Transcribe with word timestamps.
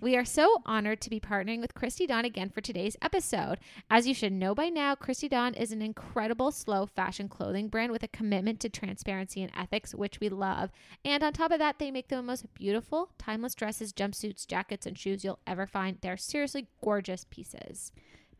We 0.00 0.16
are 0.16 0.24
so 0.24 0.62
honored 0.64 1.00
to 1.00 1.10
be 1.10 1.18
partnering 1.18 1.60
with 1.60 1.74
Christy 1.74 2.06
Dawn 2.06 2.24
again 2.24 2.50
for 2.50 2.60
today's 2.60 2.96
episode. 3.02 3.58
As 3.90 4.06
you 4.06 4.14
should 4.14 4.32
know 4.32 4.54
by 4.54 4.68
now, 4.68 4.94
Christy 4.94 5.28
Dawn 5.28 5.54
is 5.54 5.72
an 5.72 5.82
incredible 5.82 6.52
slow 6.52 6.86
fashion 6.86 7.28
clothing 7.28 7.66
brand 7.66 7.90
with 7.90 8.04
a 8.04 8.08
commitment 8.08 8.60
to 8.60 8.68
transparency 8.68 9.42
and 9.42 9.50
ethics, 9.56 9.96
which 9.96 10.20
we 10.20 10.28
love. 10.28 10.70
And 11.04 11.24
on 11.24 11.32
top 11.32 11.50
of 11.50 11.58
that, 11.58 11.80
they 11.80 11.90
make 11.90 12.08
the 12.08 12.22
most 12.22 12.46
beautiful, 12.54 13.10
timeless 13.18 13.56
dresses, 13.56 13.92
jumpsuits, 13.92 14.46
jackets, 14.46 14.86
and 14.86 14.96
shoes 14.96 15.24
you'll 15.24 15.40
ever 15.48 15.66
find. 15.66 15.98
They're 16.00 16.16
seriously 16.16 16.68
gorgeous 16.84 17.24
pieces. 17.28 17.90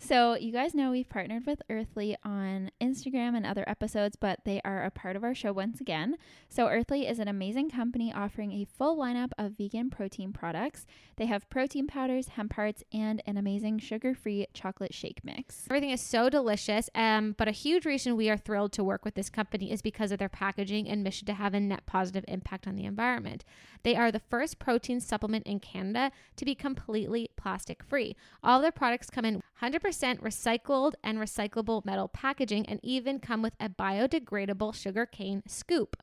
So, 0.06 0.34
you 0.34 0.52
guys 0.52 0.74
know 0.74 0.90
we've 0.90 1.08
partnered 1.08 1.46
with 1.46 1.62
Earthly 1.70 2.14
on 2.22 2.70
Instagram 2.78 3.34
and 3.34 3.46
other 3.46 3.64
episodes, 3.66 4.16
but 4.20 4.40
they 4.44 4.60
are 4.62 4.84
a 4.84 4.90
part 4.90 5.16
of 5.16 5.24
our 5.24 5.34
show 5.34 5.50
once 5.50 5.80
again. 5.80 6.16
So, 6.50 6.68
Earthly 6.68 7.06
is 7.06 7.18
an 7.18 7.26
amazing 7.26 7.70
company 7.70 8.12
offering 8.12 8.52
a 8.52 8.66
full 8.66 8.98
lineup 8.98 9.30
of 9.38 9.52
vegan 9.52 9.88
protein 9.88 10.34
products. 10.34 10.84
They 11.16 11.24
have 11.24 11.48
protein 11.48 11.86
powders, 11.86 12.28
hemp 12.28 12.52
hearts, 12.52 12.84
and 12.92 13.22
an 13.24 13.38
amazing 13.38 13.78
sugar 13.78 14.14
free 14.14 14.46
chocolate 14.52 14.92
shake 14.92 15.24
mix. 15.24 15.64
Everything 15.70 15.88
is 15.88 16.02
so 16.02 16.28
delicious. 16.28 16.90
Um, 16.94 17.34
but 17.38 17.48
a 17.48 17.52
huge 17.52 17.86
reason 17.86 18.14
we 18.14 18.28
are 18.28 18.36
thrilled 18.36 18.72
to 18.72 18.84
work 18.84 19.06
with 19.06 19.14
this 19.14 19.30
company 19.30 19.72
is 19.72 19.80
because 19.80 20.12
of 20.12 20.18
their 20.18 20.28
packaging 20.28 20.86
and 20.86 21.02
mission 21.02 21.24
to 21.28 21.32
have 21.32 21.54
a 21.54 21.60
net 21.60 21.86
positive 21.86 22.26
impact 22.28 22.66
on 22.66 22.76
the 22.76 22.84
environment. 22.84 23.42
They 23.84 23.96
are 23.96 24.12
the 24.12 24.20
first 24.20 24.58
protein 24.58 25.00
supplement 25.00 25.46
in 25.46 25.60
Canada 25.60 26.12
to 26.36 26.44
be 26.44 26.54
completely 26.54 27.30
plastic 27.36 27.82
free. 27.82 28.16
All 28.42 28.60
their 28.60 28.70
products 28.70 29.08
come 29.08 29.24
in 29.24 29.40
100% 29.62 29.93
recycled 30.02 30.92
and 31.02 31.18
recyclable 31.18 31.84
metal 31.84 32.08
packaging 32.08 32.66
and 32.66 32.80
even 32.82 33.18
come 33.18 33.42
with 33.42 33.54
a 33.60 33.68
biodegradable 33.68 34.74
sugarcane 34.74 35.42
scoop. 35.46 35.96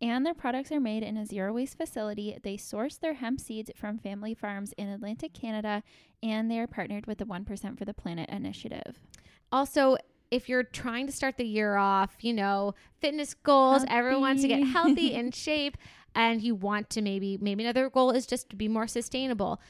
And 0.00 0.26
their 0.26 0.34
products 0.34 0.72
are 0.72 0.80
made 0.80 1.04
in 1.04 1.16
a 1.16 1.24
zero 1.24 1.52
waste 1.52 1.76
facility. 1.76 2.36
They 2.42 2.56
source 2.56 2.96
their 2.96 3.14
hemp 3.14 3.40
seeds 3.40 3.70
from 3.76 3.98
family 3.98 4.34
farms 4.34 4.72
in 4.76 4.88
Atlantic 4.88 5.32
Canada, 5.32 5.84
and 6.22 6.50
they 6.50 6.58
are 6.58 6.66
partnered 6.66 7.06
with 7.06 7.18
the 7.18 7.24
1% 7.24 7.78
for 7.78 7.84
the 7.84 7.94
Planet 7.94 8.28
initiative. 8.28 8.98
Also, 9.52 9.96
if 10.32 10.48
you're 10.48 10.64
trying 10.64 11.06
to 11.06 11.12
start 11.12 11.36
the 11.36 11.44
year 11.44 11.76
off, 11.76 12.16
you 12.20 12.32
know, 12.32 12.74
fitness 13.00 13.34
goals, 13.34 13.84
everyone 13.88 14.22
wants 14.22 14.42
to 14.42 14.48
get 14.48 14.64
Healthy. 14.64 14.72
healthy 14.72 15.14
in 15.14 15.30
shape, 15.30 15.76
and 16.16 16.42
you 16.42 16.54
want 16.56 16.90
to 16.90 17.02
maybe, 17.02 17.38
maybe 17.40 17.62
another 17.62 17.88
goal 17.88 18.10
is 18.10 18.26
just 18.26 18.50
to 18.50 18.56
be 18.56 18.66
more 18.66 18.88
sustainable. 18.88 19.60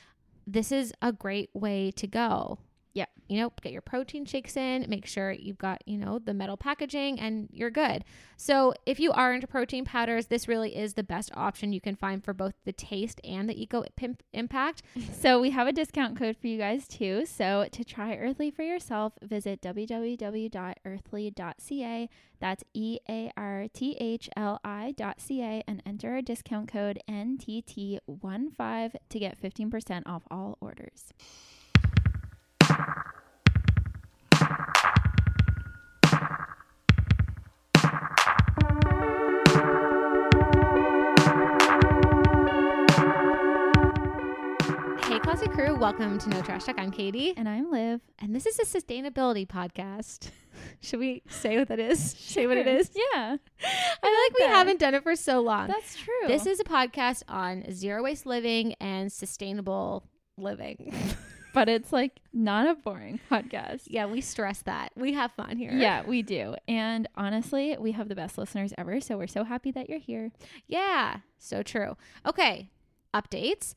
This 0.47 0.73
is 0.73 0.95
a 1.03 1.13
great 1.13 1.51
way 1.53 1.91
to 1.93 2.07
go. 2.07 2.59
Yeah. 2.95 3.07
You 3.29 3.41
know, 3.41 3.53
get 3.63 3.73
your 3.73 3.81
protein 3.81 4.27
shakes 4.27 4.55
in, 4.57 4.85
make 4.89 5.07
sure 5.07 5.33
you've 5.33 5.57
got, 5.57 5.83
you 5.87 5.97
know, 5.97 6.19
the 6.19 6.35
metal 6.35 6.59
packaging 6.59 7.19
and 7.19 7.49
you're 7.51 7.71
good. 7.71 8.05
So, 8.37 8.75
if 8.85 9.01
you 9.01 9.11
are 9.13 9.33
into 9.33 9.47
protein 9.47 9.87
powders, 9.87 10.27
this 10.27 10.47
really 10.49 10.77
is 10.77 10.93
the 10.95 11.03
best 11.03 11.31
option 11.35 11.73
you 11.73 11.81
can 11.81 11.97
find 11.97 12.23
for 12.23 12.35
both 12.35 12.53
the 12.67 12.73
taste 12.73 13.23
and 13.25 13.49
the 13.49 13.59
eco 13.61 13.85
pimp- 13.97 14.23
impact. 14.33 14.83
So 15.13 15.41
we 15.41 15.51
have 15.51 15.67
a 15.69 15.73
discount 15.73 16.19
code 16.19 16.37
for 16.37 16.47
you 16.49 16.59
guys 16.59 16.87
too. 16.89 17.25
So 17.27 17.67
to 17.71 17.85
try 17.85 18.17
Earthly 18.17 18.51
for 18.51 18.63
yourself, 18.63 19.13
visit 19.23 19.61
www.earthly.ca. 19.63 22.09
That's 22.41 22.65
E 22.75 22.99
A 23.09 23.31
R 23.37 23.67
T 23.73 23.97
H 24.01 24.29
L 24.37 24.59
I.ca 24.65 25.63
and 25.67 25.83
enter 25.87 26.11
our 26.11 26.23
discount 26.23 26.69
code 26.69 26.99
NTT15 27.09 28.93
to 29.09 29.19
get 29.19 29.41
15% 29.41 30.03
off 30.07 30.25
all 30.31 30.59
orders. 30.61 31.13
Crew, 45.51 45.75
welcome 45.77 46.19
to 46.19 46.29
No 46.31 46.41
Trash 46.41 46.65
Talk. 46.65 46.77
I'm 46.79 46.91
Katie, 46.91 47.35
And 47.37 47.47
I'm 47.49 47.71
Liv. 47.71 48.01
and 48.21 48.35
this 48.35 48.47
is 48.47 48.59
a 48.59 48.65
sustainability 48.65 49.47
podcast. 49.47 50.31
Should 50.81 50.99
we 51.01 51.23
say 51.29 51.59
what 51.59 51.69
that 51.69 51.79
is? 51.79 52.01
Say 52.19 52.47
what 52.47 52.57
it 52.57 52.67
is? 52.67 52.91
Sure. 52.95 53.03
is? 53.03 53.07
Yeah. 53.15 53.37
I 53.63 54.07
feel 54.07 54.13
like 54.13 54.39
we 54.39 54.45
haven't 54.47 54.81
done 54.81 54.95
it 54.95 55.03
for 55.03 55.15
so 55.15 55.41
long. 55.41 55.69
That's 55.69 55.97
true. 55.97 56.27
This 56.27 56.47
is 56.47 56.59
a 56.61 56.65
podcast 56.65 57.25
on 57.29 57.71
zero 57.71 58.03
waste 58.03 58.25
living 58.25 58.75
and 58.81 59.13
sustainable 59.13 60.05
living. 60.39 60.95
but 61.55 61.69
it's 61.69 61.93
like 61.93 62.21
not 62.33 62.67
a 62.69 62.75
boring 62.75 63.21
podcast. 63.31 63.83
yeah, 63.87 64.07
we 64.07 64.21
stress 64.23 64.63
that. 64.63 64.93
We 64.97 65.13
have 65.13 65.33
fun 65.33 65.57
here. 65.59 65.73
Yeah, 65.73 66.03
we 66.07 66.23
do. 66.23 66.55
And 66.67 67.09
honestly, 67.15 67.77
we 67.79 67.93
have 67.93 68.09
the 68.09 68.15
best 68.17 68.39
listeners 68.39 68.73
ever. 68.79 69.01
So 69.01 69.19
we're 69.19 69.27
so 69.27 69.45
happy 69.45 69.71
that 69.73 69.91
you're 69.91 69.99
here. 69.99 70.31
Yeah, 70.67 71.19
so 71.39 71.63
true. 71.63 71.97
Okay, 72.27 72.71
updates. 73.13 73.75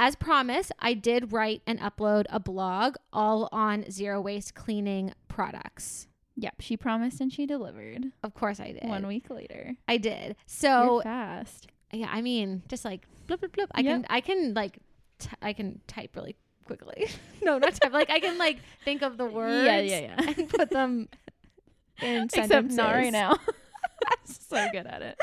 As 0.00 0.14
promised, 0.14 0.70
I 0.78 0.94
did 0.94 1.32
write 1.32 1.62
and 1.66 1.80
upload 1.80 2.24
a 2.30 2.38
blog 2.38 2.96
all 3.12 3.48
on 3.50 3.90
zero 3.90 4.20
waste 4.20 4.54
cleaning 4.54 5.12
products. 5.26 6.06
Yep. 6.36 6.54
She 6.60 6.76
promised 6.76 7.20
and 7.20 7.32
she 7.32 7.46
delivered 7.46 8.04
Of 8.22 8.32
course 8.34 8.60
I 8.60 8.70
did. 8.72 8.84
one 8.84 9.06
week 9.08 9.28
later. 9.28 9.74
I 9.88 9.96
did. 9.96 10.36
So 10.46 11.00
So 11.00 11.00
fast. 11.02 11.66
yeah, 11.92 12.08
I 12.12 12.22
mean, 12.22 12.62
just 12.68 12.84
like 12.84 13.06
blip 13.26 13.40
blip 13.40 13.52
blip. 13.52 13.70
I 13.74 13.82
can 13.82 14.06
I 14.08 14.20
can 14.20 14.54
like 14.54 14.78
t- 15.18 15.30
I 15.42 15.52
can 15.52 15.80
type 15.88 16.14
really 16.14 16.36
quickly. 16.64 17.08
no, 17.42 17.58
not 17.58 17.74
type. 17.74 17.92
Like 17.92 18.08
I 18.10 18.20
can 18.20 18.38
like 18.38 18.58
think 18.84 19.02
of 19.02 19.16
the 19.16 19.24
words. 19.26 19.66
Yeah, 19.66 19.80
yeah, 19.80 20.00
yeah. 20.16 20.32
And 20.38 20.48
put 20.48 20.70
them 20.70 21.08
in 22.00 22.22
Except 22.26 22.46
sentences. 22.46 22.76
not 22.76 22.92
right 22.94 23.10
now. 23.12 23.34
so 24.24 24.64
good 24.70 24.86
at 24.86 25.02
it. 25.02 25.18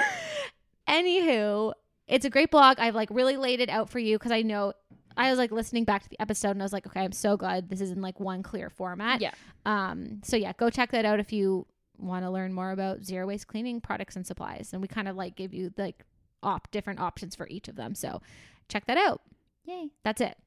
Anywho, 0.88 1.72
it's 2.08 2.26
a 2.26 2.30
great 2.30 2.52
blog. 2.52 2.80
I've 2.80 2.96
like 2.96 3.10
really 3.12 3.38
laid 3.38 3.60
it 3.60 3.70
out 3.70 3.90
for 3.90 4.00
you 4.00 4.18
because 4.18 4.32
I 4.32 4.42
know 4.42 4.74
I 5.18 5.30
was 5.30 5.40
like 5.40 5.52
listening 5.52 5.86
back 5.86 6.04
to 6.04 6.10
the 6.10 6.20
episode 6.20 6.52
and 6.52 6.62
I 6.62 6.66
was 6.66 6.74
like, 6.74 6.86
okay, 6.88 7.02
I'm 7.02 7.12
so 7.12 7.38
glad 7.38 7.70
this 7.70 7.82
is 7.82 7.92
in 7.92 8.02
like 8.02 8.20
one 8.20 8.44
clear 8.44 8.70
format. 8.70 9.22
Yeah. 9.22 9.32
Um. 9.66 10.22
So 10.24 10.38
yeah, 10.38 10.54
go 10.58 10.70
check 10.70 10.92
that 10.92 11.06
out 11.06 11.20
if 11.20 11.32
you 11.32 11.66
want 11.98 12.26
to 12.26 12.30
learn 12.30 12.54
more 12.54 12.72
about 12.72 13.04
zero 13.04 13.26
waste 13.28 13.48
cleaning 13.48 13.82
products 13.82 14.16
and 14.16 14.26
supplies. 14.28 14.72
And 14.74 14.82
we 14.82 14.88
kind 14.88 15.08
of 15.08 15.16
like 15.16 15.36
give 15.36 15.54
you 15.54 15.72
like 15.78 16.04
op 16.44 16.70
different 16.72 17.00
options 17.00 17.36
for 17.36 17.48
each 17.48 17.68
of 17.68 17.76
them. 17.76 17.96
So 17.96 18.22
check 18.68 18.86
that 18.86 18.98
out. 18.98 19.22
Yay. 19.66 19.90
That's 20.04 20.22
it. 20.22 20.38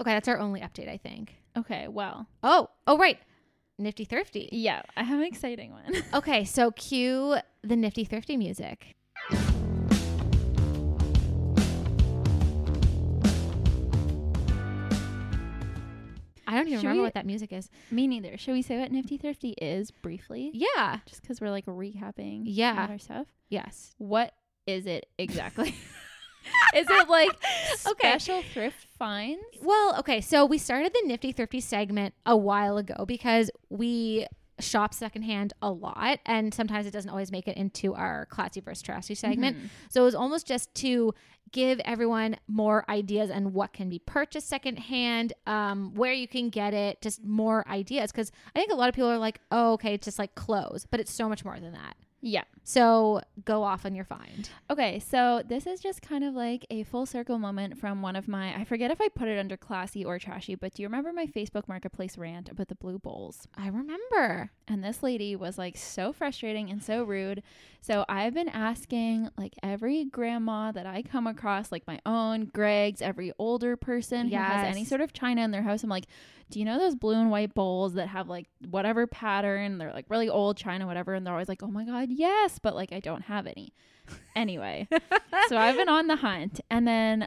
Okay, 0.00 0.12
that's 0.12 0.28
our 0.28 0.38
only 0.38 0.60
update, 0.60 0.88
I 0.88 0.96
think. 0.96 1.36
Okay, 1.56 1.88
well. 1.88 2.26
Oh, 2.42 2.68
oh 2.86 2.98
right. 2.98 3.18
nifty 3.78 4.04
thrifty. 4.04 4.48
Yeah, 4.52 4.82
I 4.96 5.02
have 5.02 5.18
an 5.18 5.24
exciting 5.24 5.72
one. 5.72 6.02
Okay, 6.14 6.44
so 6.44 6.70
cue 6.72 7.36
the 7.62 7.76
nifty 7.76 8.04
thrifty 8.04 8.36
music. 8.36 8.94
Don't 16.58 16.68
even 16.68 16.78
Should 16.80 16.84
remember 16.86 17.02
we- 17.02 17.06
what 17.06 17.14
that 17.14 17.26
music 17.26 17.52
is. 17.52 17.70
Me 17.90 18.06
neither. 18.06 18.36
Should 18.36 18.52
we 18.52 18.62
say 18.62 18.78
what 18.78 18.90
Nifty 18.92 19.16
Thrifty 19.18 19.50
is 19.52 19.90
briefly? 19.90 20.50
Yeah. 20.54 20.98
Just 21.06 21.22
because 21.22 21.40
we're 21.40 21.50
like 21.50 21.66
recapping 21.66 22.42
Yeah. 22.44 22.82
all 22.86 22.90
our 22.92 22.98
stuff. 22.98 23.26
Yes. 23.48 23.94
What 23.98 24.32
is 24.66 24.86
it 24.86 25.06
exactly? 25.18 25.68
is 26.74 26.86
it 26.88 27.08
like 27.08 27.30
Okay. 27.88 28.08
special 28.08 28.42
thrift 28.52 28.86
finds? 28.98 29.42
Well, 29.62 29.96
okay, 30.00 30.20
so 30.20 30.44
we 30.46 30.58
started 30.58 30.92
the 30.92 31.02
Nifty 31.06 31.32
Thrifty 31.32 31.60
segment 31.60 32.14
a 32.24 32.36
while 32.36 32.76
ago 32.78 33.04
because 33.06 33.50
we 33.70 34.26
shop 34.58 34.94
secondhand 34.94 35.52
a 35.60 35.70
lot 35.70 36.18
and 36.24 36.54
sometimes 36.54 36.86
it 36.86 36.90
doesn't 36.90 37.10
always 37.10 37.30
make 37.30 37.46
it 37.46 37.56
into 37.56 37.94
our 37.94 38.26
classy 38.26 38.60
versus 38.60 38.82
trashy 38.82 39.14
segment. 39.14 39.56
Mhm. 39.56 39.68
So 39.90 40.00
it 40.02 40.04
was 40.04 40.14
almost 40.14 40.46
just 40.46 40.74
to 40.76 41.12
give 41.52 41.78
everyone 41.84 42.36
more 42.48 42.84
ideas 42.90 43.30
on 43.30 43.52
what 43.52 43.72
can 43.72 43.88
be 43.88 43.98
purchased 44.00 44.48
secondhand, 44.48 45.32
um, 45.46 45.94
where 45.94 46.12
you 46.12 46.26
can 46.26 46.48
get 46.48 46.74
it, 46.74 47.00
just 47.00 47.22
more 47.24 47.66
ideas. 47.68 48.10
Because 48.10 48.32
I 48.54 48.58
think 48.58 48.72
a 48.72 48.74
lot 48.74 48.88
of 48.88 48.94
people 48.94 49.10
are 49.10 49.18
like, 49.18 49.40
oh, 49.50 49.74
okay, 49.74 49.94
it's 49.94 50.06
just 50.06 50.18
like 50.18 50.34
clothes, 50.34 50.86
but 50.90 51.00
it's 51.00 51.12
so 51.12 51.28
much 51.28 51.44
more 51.44 51.58
than 51.60 51.72
that. 51.72 51.96
Yeah. 52.26 52.42
So 52.64 53.20
go 53.44 53.62
off 53.62 53.86
on 53.86 53.94
your 53.94 54.04
find. 54.04 54.50
Okay, 54.68 54.98
so 54.98 55.44
this 55.46 55.68
is 55.68 55.78
just 55.78 56.02
kind 56.02 56.24
of 56.24 56.34
like 56.34 56.66
a 56.68 56.82
full 56.82 57.06
circle 57.06 57.38
moment 57.38 57.78
from 57.78 58.02
one 58.02 58.16
of 58.16 58.26
my 58.26 58.52
I 58.58 58.64
forget 58.64 58.90
if 58.90 59.00
I 59.00 59.08
put 59.08 59.28
it 59.28 59.38
under 59.38 59.56
classy 59.56 60.04
or 60.04 60.18
trashy, 60.18 60.56
but 60.56 60.74
do 60.74 60.82
you 60.82 60.88
remember 60.88 61.12
my 61.12 61.26
Facebook 61.26 61.68
marketplace 61.68 62.18
rant 62.18 62.48
about 62.48 62.66
the 62.66 62.74
blue 62.74 62.98
bowls? 62.98 63.46
I 63.56 63.68
remember. 63.68 64.50
And 64.66 64.82
this 64.82 65.04
lady 65.04 65.36
was 65.36 65.56
like 65.56 65.76
so 65.76 66.12
frustrating 66.12 66.68
and 66.68 66.82
so 66.82 67.04
rude. 67.04 67.44
So 67.80 68.04
I've 68.08 68.34
been 68.34 68.48
asking 68.48 69.28
like 69.38 69.54
every 69.62 70.04
grandma 70.06 70.72
that 70.72 70.86
I 70.86 71.02
come 71.02 71.28
across, 71.28 71.70
like 71.70 71.86
my 71.86 72.00
own, 72.04 72.46
Greg's, 72.46 73.00
every 73.00 73.32
older 73.38 73.76
person 73.76 74.28
who 74.28 74.36
has 74.36 74.66
any 74.66 74.84
sort 74.84 75.00
of 75.00 75.12
china 75.12 75.42
in 75.42 75.52
their 75.52 75.62
house. 75.62 75.84
I'm 75.84 75.90
like, 75.90 76.06
do 76.50 76.58
you 76.60 76.64
know 76.64 76.78
those 76.78 76.94
blue 76.94 77.14
and 77.14 77.30
white 77.30 77.54
bowls 77.54 77.94
that 77.94 78.08
have 78.08 78.28
like 78.28 78.46
whatever 78.70 79.06
pattern? 79.06 79.78
They're 79.78 79.92
like 79.92 80.06
really 80.08 80.28
old 80.28 80.56
china, 80.56 80.86
whatever. 80.86 81.14
And 81.14 81.26
they're 81.26 81.34
always 81.34 81.48
like, 81.48 81.62
oh 81.62 81.70
my 81.70 81.84
God, 81.84 82.08
yes. 82.16 82.58
But 82.58 82.74
like, 82.74 82.92
I 82.92 83.00
don't 83.00 83.22
have 83.22 83.46
any. 83.46 83.72
Anyway, 84.36 84.86
so 85.48 85.56
I've 85.56 85.76
been 85.76 85.88
on 85.88 86.06
the 86.06 86.16
hunt. 86.16 86.60
And 86.70 86.86
then 86.86 87.26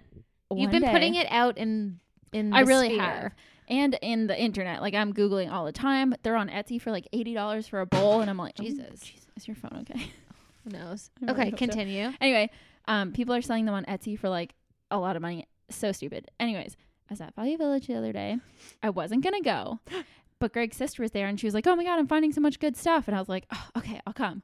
You've 0.55 0.71
been 0.71 0.83
putting 0.83 1.15
it 1.15 1.27
out 1.29 1.57
in 1.57 1.99
in. 2.31 2.53
I 2.53 2.61
the 2.61 2.67
really 2.67 2.87
sphere. 2.89 3.01
have. 3.01 3.31
And 3.67 3.97
in 4.01 4.27
the 4.27 4.39
internet, 4.39 4.81
like 4.81 4.93
I'm 4.93 5.13
googling 5.13 5.51
all 5.51 5.65
the 5.65 5.71
time. 5.73 6.13
They're 6.23 6.35
on 6.37 6.47
Etsy 6.49 6.79
for 6.81 6.91
like 6.91 7.07
eighty 7.11 7.33
dollars 7.33 7.67
for 7.67 7.81
a 7.81 7.85
bowl, 7.85 8.21
and 8.21 8.29
I'm 8.29 8.37
like, 8.37 8.53
oh, 8.59 8.63
Jesus. 8.63 8.99
Jesus, 9.01 9.25
is 9.35 9.47
your 9.47 9.55
phone 9.55 9.79
okay? 9.89 10.11
Who 10.63 10.69
knows? 10.71 11.09
Really 11.19 11.33
Okay, 11.33 11.43
hope 11.49 11.53
so. 11.53 11.57
continue. 11.57 12.11
anyway, 12.21 12.49
um, 12.87 13.11
people 13.11 13.35
are 13.35 13.41
selling 13.41 13.65
them 13.65 13.75
on 13.75 13.83
Etsy 13.85 14.17
for 14.17 14.29
like 14.29 14.53
a 14.89 14.97
lot 14.97 15.15
of 15.15 15.21
money. 15.21 15.47
So 15.69 15.91
stupid. 15.91 16.29
Anyways, 16.39 16.77
I 17.09 17.13
was 17.13 17.21
at 17.21 17.35
Value 17.35 17.57
Village 17.57 17.87
the 17.87 17.95
other 17.95 18.13
day. 18.13 18.37
I 18.81 18.89
wasn't 18.91 19.23
gonna 19.23 19.41
go, 19.41 19.79
but 20.39 20.53
Greg's 20.53 20.77
sister 20.77 21.01
was 21.01 21.11
there, 21.11 21.27
and 21.27 21.39
she 21.39 21.45
was 21.47 21.53
like, 21.53 21.67
"Oh 21.67 21.75
my 21.75 21.83
god, 21.83 21.99
I'm 21.99 22.07
finding 22.07 22.31
so 22.31 22.41
much 22.41 22.59
good 22.59 22.77
stuff," 22.77 23.07
and 23.07 23.15
I 23.15 23.19
was 23.19 23.29
like, 23.29 23.45
oh, 23.51 23.67
"Okay, 23.77 23.99
I'll 24.07 24.13
come." 24.13 24.43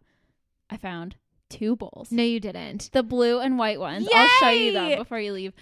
I 0.70 0.78
found 0.78 1.16
two 1.50 1.76
bowls. 1.76 2.12
No, 2.12 2.24
you 2.24 2.40
didn't. 2.40 2.90
the 2.92 3.04
blue 3.04 3.40
and 3.40 3.58
white 3.58 3.80
ones. 3.80 4.08
I'll 4.14 4.28
show 4.40 4.50
you 4.50 4.74
them 4.74 4.98
before 4.98 5.20
you 5.20 5.34
leave. 5.34 5.54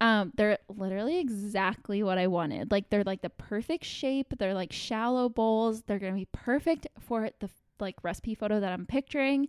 Um, 0.00 0.32
they're 0.36 0.58
literally 0.68 1.18
exactly 1.18 2.02
what 2.02 2.18
I 2.18 2.26
wanted. 2.26 2.70
Like 2.70 2.90
they're 2.90 3.04
like 3.04 3.22
the 3.22 3.30
perfect 3.30 3.84
shape. 3.84 4.34
They're 4.38 4.54
like 4.54 4.72
shallow 4.72 5.28
bowls. 5.28 5.82
They're 5.82 5.98
gonna 5.98 6.12
be 6.14 6.28
perfect 6.32 6.86
for 7.00 7.30
the 7.40 7.48
like 7.80 7.96
recipe 8.02 8.34
photo 8.34 8.60
that 8.60 8.72
I'm 8.72 8.86
picturing. 8.86 9.48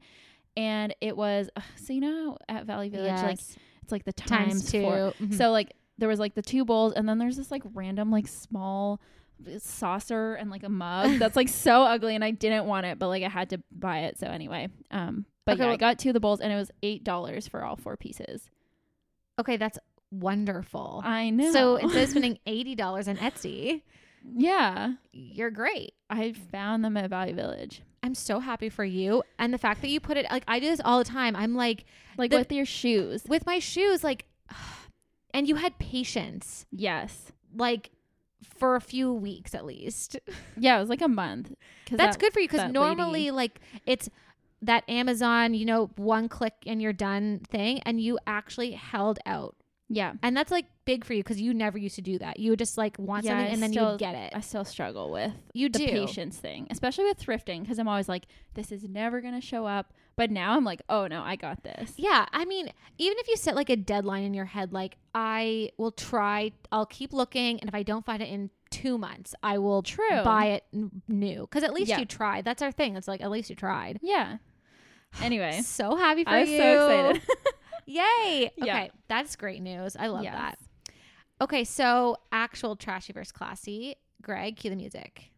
And 0.55 0.95
it 1.01 1.15
was 1.17 1.49
ugh, 1.55 1.63
so 1.75 1.93
you 1.93 2.01
know 2.01 2.37
at 2.47 2.65
Value 2.65 2.91
Village, 2.91 3.21
like 3.21 3.39
it's 3.83 3.91
like 3.91 4.05
the 4.05 4.13
times, 4.13 4.53
times, 4.63 4.71
two. 4.71 4.81
four. 4.81 5.13
Mhm. 5.21 5.33
So 5.37 5.51
like 5.51 5.73
there 5.97 6.07
was 6.09 6.19
like 6.19 6.33
the 6.35 6.41
two 6.41 6.63
bowls, 6.63 6.93
and 6.93 7.07
then 7.09 7.17
there's 7.17 7.37
this 7.37 7.51
like 7.51 7.63
random 7.73 8.09
like 8.11 8.27
small 8.27 9.01
saucer 9.59 10.35
and 10.35 10.49
like 10.49 10.63
a 10.63 10.69
mug 10.69 11.11
that's 11.19 11.35
like 11.35 11.49
so 11.49 11.83
ugly, 11.83 12.15
and 12.15 12.23
I 12.23 12.31
didn't 12.31 12.65
want 12.65 12.85
it, 12.85 12.99
but 12.99 13.07
like 13.07 13.23
I 13.23 13.29
had 13.29 13.49
to 13.51 13.59
buy 13.71 13.99
it. 14.01 14.17
So 14.19 14.27
anyway, 14.27 14.69
um, 14.91 15.25
but 15.45 15.53
Okay, 15.55 15.65
yeah, 15.65 15.71
I 15.71 15.77
got 15.77 15.99
two 15.99 16.09
of 16.09 16.13
the 16.13 16.19
bowls, 16.19 16.39
and 16.41 16.51
it 16.51 16.55
was 16.55 16.71
eight 16.83 17.03
dollars 17.03 17.47
for 17.47 17.63
all 17.63 17.75
four 17.75 17.95
pieces. 17.97 18.49
okay, 19.39 19.57
that's 19.57 19.77
wonderful. 20.11 21.01
I 21.05 21.29
know. 21.29 21.51
So 21.51 21.75
instead 21.77 22.03
of 22.03 22.09
spending 22.09 22.39
eighty 22.45 22.75
dollars 22.75 23.07
on 23.07 23.17
Etsy, 23.17 23.81
yeah, 24.23 24.93
you're 25.13 25.51
great. 25.51 25.93
I 26.09 26.33
found 26.33 26.83
them 26.83 26.97
at 26.97 27.09
Value 27.09 27.35
Village. 27.35 27.81
I'm 28.03 28.15
so 28.15 28.39
happy 28.39 28.69
for 28.69 28.85
you, 28.85 29.23
and 29.39 29.53
the 29.53 29.57
fact 29.57 29.81
that 29.81 29.89
you 29.89 29.99
put 29.99 30.17
it 30.17 30.25
like 30.31 30.43
I 30.47 30.59
do 30.59 30.67
this 30.67 30.81
all 30.83 30.97
the 30.99 31.03
time. 31.05 31.35
I'm 31.35 31.55
like 31.55 31.85
Like 32.17 32.31
The- 32.31 32.37
with 32.37 32.51
your 32.51 32.65
shoes. 32.65 33.23
with 33.27 33.45
my 33.45 33.59
shoes, 33.59 34.03
like, 34.03 34.25
and 35.33 35.47
you 35.47 35.55
had 35.55 35.77
patience, 35.79 36.65
Yes. 36.71 37.31
like 37.55 37.91
for 38.43 38.75
a 38.75 38.81
few 38.81 39.11
weeks 39.13 39.53
at 39.55 39.65
least. 39.65 40.17
Yeah, 40.59 40.77
it 40.77 40.79
was 40.79 40.89
like 40.89 41.01
a 41.01 41.07
month. 41.07 41.53
That's 41.91 42.15
that- 42.15 42.19
good 42.19 42.33
for 42.33 42.39
you 42.39 42.47
because 42.47 42.71
normally, 42.71 43.19
lady- 43.25 43.31
like, 43.31 43.59
it's 43.85 44.09
that 44.63 44.83
Amazon, 44.89 45.53
you 45.53 45.65
know, 45.65 45.91
one 45.97 46.27
click 46.27 46.53
and 46.65 46.81
you're 46.81 46.93
done 46.93 47.41
thing, 47.47 47.79
and 47.85 48.01
you 48.01 48.17
actually 48.25 48.71
held 48.71 49.19
out. 49.25 49.55
Yeah. 49.89 50.13
And 50.23 50.35
that's 50.35 50.51
like 50.51 50.65
big 50.83 51.05
for 51.05 51.13
you 51.13 51.23
because 51.23 51.39
you 51.39 51.53
never 51.53 51.77
used 51.77 51.95
to 51.95 52.01
do 52.01 52.17
that. 52.19 52.39
You 52.39 52.49
would 52.51 52.59
just 52.59 52.77
like 52.77 52.97
want 52.99 53.23
Yeah, 53.23 53.31
something 53.31 53.45
I 53.47 53.49
and 53.53 53.63
then 53.63 53.71
you'd 53.73 53.99
get 53.99 54.15
it. 54.15 54.33
I 54.35 54.41
still 54.41 54.65
struggle 54.65 55.11
with 55.11 55.31
You 55.53 55.69
the 55.69 55.79
do. 55.79 55.85
patience 55.85 56.37
thing, 56.37 56.67
especially 56.71 57.05
with 57.05 57.19
thrifting, 57.19 57.61
because 57.61 57.79
I'm 57.79 57.87
always 57.87 58.09
like, 58.09 58.25
this 58.55 58.71
is 58.71 58.83
never 58.89 59.21
gonna 59.21 59.39
show 59.41 59.65
up. 59.65 59.93
But 60.17 60.31
now 60.31 60.53
I'm 60.57 60.63
like, 60.65 60.81
oh 60.89 61.05
no, 61.07 61.21
I 61.21 61.35
got 61.35 61.63
this. 61.63 61.93
Yeah, 61.95 62.25
I 62.33 62.43
mean, 62.45 62.69
even 62.97 63.17
if 63.19 63.27
you 63.29 63.37
set 63.37 63.55
like 63.55 63.69
a 63.69 63.75
deadline 63.75 64.23
in 64.23 64.33
your 64.33 64.45
head, 64.45 64.73
like 64.73 64.97
I 65.15 65.69
will 65.77 65.91
try, 65.91 66.51
I'll 66.71 66.87
keep 66.87 67.13
looking, 67.13 67.59
and 67.59 67.69
if 67.69 67.75
I 67.75 67.83
don't 67.83 68.03
find 68.05 68.21
it 68.21 68.27
in 68.29 68.49
two 68.71 68.97
months, 68.97 69.35
I 69.43 69.59
will 69.59 69.83
True. 69.83 70.23
buy 70.23 70.47
it 70.47 70.63
n- 70.73 71.03
new 71.07 71.41
because 71.41 71.63
at 71.63 71.71
least 71.71 71.89
Yeah. 71.89 71.99
you 71.99 72.05
tried. 72.05 72.43
That's 72.45 72.61
our 72.63 72.71
thing. 72.71 72.95
It's 72.97 73.07
like 73.07 73.21
at 73.21 73.29
least 73.31 73.49
you 73.51 73.55
tried. 73.55 73.99
Yeah. 74.01 74.37
Anyway, 75.21 75.61
So 75.63 75.95
happy 75.95 76.23
for 76.23 76.31
you. 76.31 76.35
I 76.35 76.39
was 76.41 76.49
you! 76.49 76.57
so 76.57 77.09
excited. 77.11 77.21
Yay! 77.85 78.51
Yeah. 78.57 78.63
Okay, 78.63 78.91
that's 79.07 79.35
great 79.35 79.61
news. 79.61 79.95
I 79.95 80.07
love 80.07 80.23
Yes. 80.23 80.33
that. 80.35 80.59
Okay, 81.39 81.63
so 81.63 82.17
actual 82.31 82.75
trashy 82.75 83.13
versus 83.13 83.31
classy. 83.31 83.95
Greg, 84.23 84.57
cue 84.57 84.71
the 84.71 84.75
music. 84.75 85.31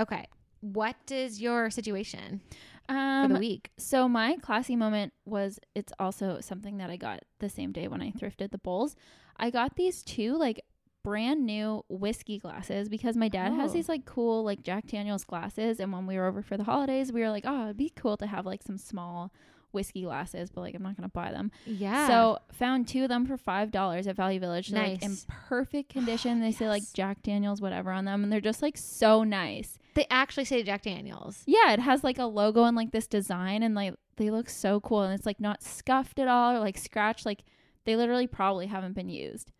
Okay, 0.00 0.26
what 0.60 0.96
is 1.10 1.40
your 1.40 1.70
situation 1.70 2.40
for 2.88 2.94
Um, 2.94 3.32
the 3.34 3.38
week? 3.38 3.70
so 3.76 4.08
my 4.08 4.36
classy 4.42 4.74
moment 4.76 5.12
was 5.24 5.60
it's 5.74 5.92
also 5.98 6.40
something 6.40 6.78
that 6.78 6.90
I 6.90 6.96
got 6.96 7.20
the 7.38 7.48
same 7.48 7.70
day 7.72 7.86
when 7.86 8.00
I 8.02 8.10
thrifted 8.10 8.50
the 8.50 8.58
bowls. 8.58 8.96
I 9.36 9.50
got 9.50 9.76
these 9.76 10.02
two 10.02 10.36
like 10.36 10.60
brand 11.02 11.46
new 11.46 11.82
whiskey 11.88 12.38
glasses 12.38 12.88
because 12.88 13.16
my 13.16 13.28
dad 13.28 13.52
has 13.52 13.70
Oh. 13.70 13.74
these 13.74 13.88
like 13.88 14.04
cool 14.04 14.42
like 14.44 14.62
Jack 14.62 14.86
Daniels 14.86 15.24
glasses 15.24 15.80
and 15.80 15.92
when 15.92 16.06
we 16.06 16.16
were 16.18 16.26
over 16.26 16.42
for 16.42 16.56
the 16.58 16.64
holidays 16.64 17.12
we 17.12 17.20
were 17.22 17.30
like, 17.30 17.44
"Oh, 17.46 17.64
it'd 17.64 17.76
be 17.78 17.92
cool 17.94 18.16
to 18.18 18.26
have 18.26 18.44
like 18.46 18.62
some 18.62 18.76
small 18.78 19.32
whiskey 19.72 20.02
glasses, 20.02 20.50
but 20.50 20.60
like 20.62 20.74
I'm 20.74 20.82
not 20.82 20.96
to 20.96 21.08
buy 21.08 21.32
them." 21.32 21.50
Yeah. 21.66 22.06
So, 22.06 22.38
found 22.52 22.88
two 22.88 23.02
of 23.04 23.08
them 23.08 23.26
for 23.26 23.36
$5 23.36 24.06
at 24.06 24.16
Value 24.16 24.40
Village. 24.40 24.68
They're 24.68 24.88
like 24.88 25.02
in 25.02 25.16
perfect 25.28 25.88
condition. 25.92 26.40
They 26.40 26.52
say 26.52 26.68
like 26.68 26.82
Jack 26.94 27.22
Daniels 27.22 27.60
whatever 27.60 27.90
on 27.92 28.04
them 28.04 28.22
and 28.22 28.32
they're 28.32 28.40
just 28.40 28.62
like 28.62 28.76
so 28.76 29.24
nice. 29.24 29.78
they 29.94 30.06
actually 30.10 30.44
say 30.44 30.62
Jack 30.62 30.82
Daniels. 30.82 31.42
Yeah, 31.46 31.72
it 31.72 31.80
has 31.80 32.04
like 32.04 32.18
a 32.18 32.24
logo 32.24 32.64
and 32.64 32.76
like 32.76 32.90
this 32.92 33.06
design 33.06 33.62
and 33.62 33.74
like 33.74 33.94
they 34.16 34.30
look 34.30 34.48
so 34.50 34.80
cool 34.80 35.02
and 35.02 35.14
it's 35.14 35.26
like 35.26 35.40
not 35.40 35.62
scuffed 35.62 36.18
at 36.18 36.28
all 36.28 36.54
or 36.54 36.58
like 36.58 36.76
scratched 36.76 37.24
like 37.24 37.40
they 37.84 37.96
literally 37.96 38.26
probably 38.26 38.66
haven't 38.66 38.94
been 38.94 39.08
used. 39.08 39.52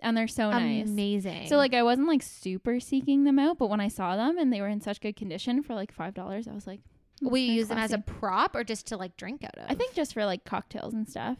And 0.00 0.16
they're 0.16 0.28
so 0.28 0.50
nice. 0.50 0.86
Amazing. 0.86 1.48
So 1.48 1.56
like 1.56 1.72
I 1.74 1.82
wasn't 1.82 2.08
like 2.08 2.22
super 2.22 2.78
seeking 2.78 3.24
them 3.24 3.38
out, 3.38 3.58
but 3.58 3.70
when 3.70 3.80
I 3.80 3.88
saw 3.88 4.16
them 4.16 4.36
and 4.38 4.52
they 4.52 4.60
were 4.60 4.68
in 4.68 4.80
such 4.80 5.00
good 5.00 5.16
condition 5.16 5.62
for 5.62 5.74
like 5.74 5.92
five 5.92 6.14
dollars, 6.14 6.46
I 6.46 6.52
was 6.52 6.66
like, 6.66 6.80
will 7.22 7.38
you 7.38 7.52
use 7.52 7.68
them 7.68 7.78
as 7.78 7.92
a 7.92 7.98
prop 7.98 8.54
or 8.54 8.64
just 8.64 8.86
to 8.88 8.96
like 8.96 9.16
drink 9.16 9.44
out 9.44 9.56
of? 9.58 9.70
I 9.70 9.74
think 9.74 9.94
just 9.94 10.14
for 10.14 10.24
like 10.24 10.44
cocktails 10.44 10.94
and 10.94 11.08
stuff. 11.08 11.38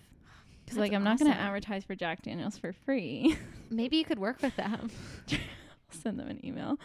Because 0.64 0.78
like 0.78 0.93
I'm 0.93 1.04
not 1.04 1.19
gonna 1.19 1.31
advertise 1.33 1.85
for 1.85 1.95
Jack 1.95 2.23
Daniels 2.23 2.57
for 2.57 2.73
free. 2.73 3.37
maybe 3.71 3.97
you 3.97 4.04
could 4.04 4.19
work 4.19 4.40
with 4.43 4.57
them. 4.57 4.90
Send 5.90 6.19
them 6.19 6.28
an 6.28 6.45
email. 6.45 6.78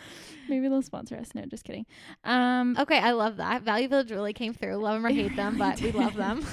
Maybe 0.50 0.68
they'll 0.68 0.82
sponsor 0.82 1.16
us. 1.16 1.34
No, 1.34 1.44
just 1.46 1.64
kidding. 1.64 1.86
Um, 2.24 2.76
Okay, 2.78 3.00
I 3.00 3.12
love 3.12 3.38
that. 3.38 3.64
Value 3.64 3.88
Village 3.88 4.12
really 4.12 4.34
came 4.34 4.54
through. 4.54 4.76
Love 4.76 5.02
them 5.02 5.06
or 5.06 5.10
hate 5.10 5.36
them, 5.36 5.58
but 5.58 5.82
we 5.82 5.92
love 5.92 6.16
them. 6.16 6.46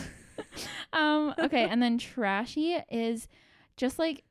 um, 0.92 1.34
okay, 1.38 1.64
and 1.64 1.82
then 1.82 1.98
trashy 1.98 2.78
is 2.90 3.28
just 3.76 3.98
like 3.98 4.24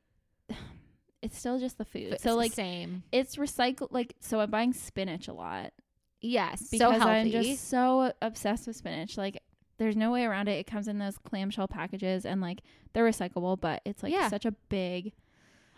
it's 1.22 1.38
still 1.38 1.58
just 1.58 1.78
the 1.78 1.84
food. 1.84 2.18
So 2.20 2.34
like 2.34 2.52
same. 2.52 3.02
it's 3.12 3.36
recycled. 3.36 3.88
Like 3.90 4.16
so, 4.20 4.40
I'm 4.40 4.50
buying 4.50 4.72
spinach 4.72 5.28
a 5.28 5.32
lot 5.32 5.72
Yes, 6.20 6.68
because 6.70 6.78
so 6.78 6.90
healthy. 6.90 7.36
I'm 7.36 7.44
just 7.44 7.68
so 7.68 8.12
obsessed 8.22 8.66
with 8.66 8.76
spinach. 8.76 9.16
Like 9.16 9.42
there's 9.78 9.96
no 9.96 10.10
way 10.10 10.24
around 10.24 10.48
it. 10.48 10.52
It 10.58 10.66
comes 10.66 10.88
in 10.88 10.98
those 10.98 11.18
clamshell 11.18 11.68
packages 11.68 12.24
and 12.24 12.40
like 12.40 12.60
they're 12.92 13.04
recyclable, 13.04 13.60
but 13.60 13.82
it's 13.84 14.02
like 14.02 14.12
Yeah. 14.12 14.28
such 14.28 14.46
a 14.46 14.52
big 14.68 15.12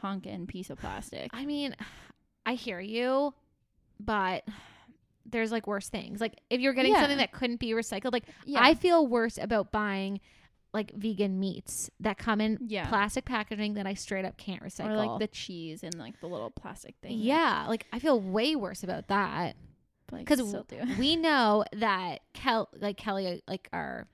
honkin' 0.03 0.47
piece 0.47 0.71
of 0.71 0.79
plastic. 0.79 1.31
I 1.33 1.45
mean, 1.45 1.75
I 2.47 2.55
hear 2.55 2.79
you, 2.81 3.35
but 3.99 4.45
there's 5.27 5.51
like 5.53 5.67
worse 5.67 5.89
things. 5.89 6.21
Like 6.21 6.41
if 6.49 6.61
you're 6.61 6.73
getting 6.73 6.93
Yeah. 6.93 7.01
something 7.01 7.19
that 7.19 7.33
couldn't 7.33 7.59
be 7.61 7.71
recycled, 7.73 8.13
like 8.13 8.25
Yeah. 8.45 8.61
I 8.63 8.75
feel 8.75 9.07
worse 9.07 9.37
about 9.39 9.73
buying 9.73 10.21
like 10.73 10.93
vegan 10.95 11.41
meats 11.41 11.91
that 11.99 12.19
come 12.19 12.41
in 12.41 12.59
yeah. 12.67 12.89
plastic 12.89 13.25
packaging 13.25 13.75
that 13.75 13.87
I 13.87 13.95
straight 13.95 14.25
up 14.25 14.37
can't 14.37 14.63
recycle. 14.63 14.91
or 14.91 14.97
like 14.97 15.19
the 15.19 15.27
cheese 15.27 15.83
and 15.83 15.95
like 15.99 16.21
the 16.21 16.27
little 16.29 16.51
plastic 16.51 16.95
thing. 17.03 17.19
yeah, 17.19 17.65
like 17.69 17.87
I 17.93 17.99
feel 17.99 18.21
way 18.21 18.55
worse 18.55 18.83
about 18.85 19.09
that. 19.09 19.57
Like, 20.11 20.27
'Cause 20.27 20.39
still 20.49 20.65
do. 20.65 20.79
we 20.99 21.17
know 21.17 21.65
that 21.73 22.21
Kel, 22.33 22.69
like 22.81 22.97
Kelly, 22.97 23.43
like 23.49 23.69
our, 23.73 24.07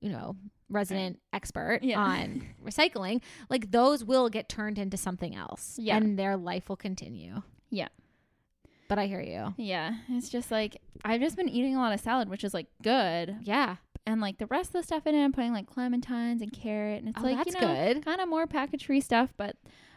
you 0.00 0.10
know, 0.10 0.36
resident 0.68 1.18
expert 1.32 1.80
Yeah. 1.82 2.00
on 2.00 2.42
recycling, 2.64 3.22
like 3.48 3.70
those 3.70 4.04
will 4.04 4.28
get 4.28 4.48
turned 4.48 4.78
into 4.78 4.96
something 4.96 5.34
else, 5.34 5.78
Yeah. 5.80 5.96
and 5.96 6.18
their 6.18 6.36
life 6.36 6.68
will 6.68 6.76
continue. 6.76 7.42
Yeah. 7.70 7.88
But 8.88 8.98
I 8.98 9.06
hear 9.06 9.20
you. 9.20 9.54
Yeah, 9.58 9.96
it's 10.08 10.28
just 10.30 10.50
like 10.50 10.80
I've 11.04 11.20
just 11.20 11.36
been 11.36 11.48
eating 11.48 11.76
a 11.76 11.78
lot 11.78 11.92
of 11.92 12.00
salad, 12.00 12.28
which 12.28 12.42
is 12.44 12.54
like 12.54 12.66
good, 12.82 13.36
Yeah, 13.42 13.76
and 14.06 14.20
like 14.20 14.38
the 14.38 14.46
rest 14.46 14.70
of 14.70 14.80
the 14.80 14.82
stuff 14.82 15.06
in 15.06 15.14
it, 15.14 15.22
I'm 15.22 15.32
putting 15.32 15.52
like 15.52 15.66
clementines 15.70 16.40
and 16.40 16.50
carrot, 16.52 17.00
and 17.00 17.08
it's 17.10 17.18
oh, 17.20 17.22
like 17.22 17.36
that's 17.36 17.54
you 17.54 17.60
know, 17.60 17.74
good. 17.74 18.04
kind 18.04 18.20
of 18.20 18.28
more 18.28 18.46
package 18.46 18.86
free 18.86 19.00
stuff, 19.00 19.32
but 19.36 19.56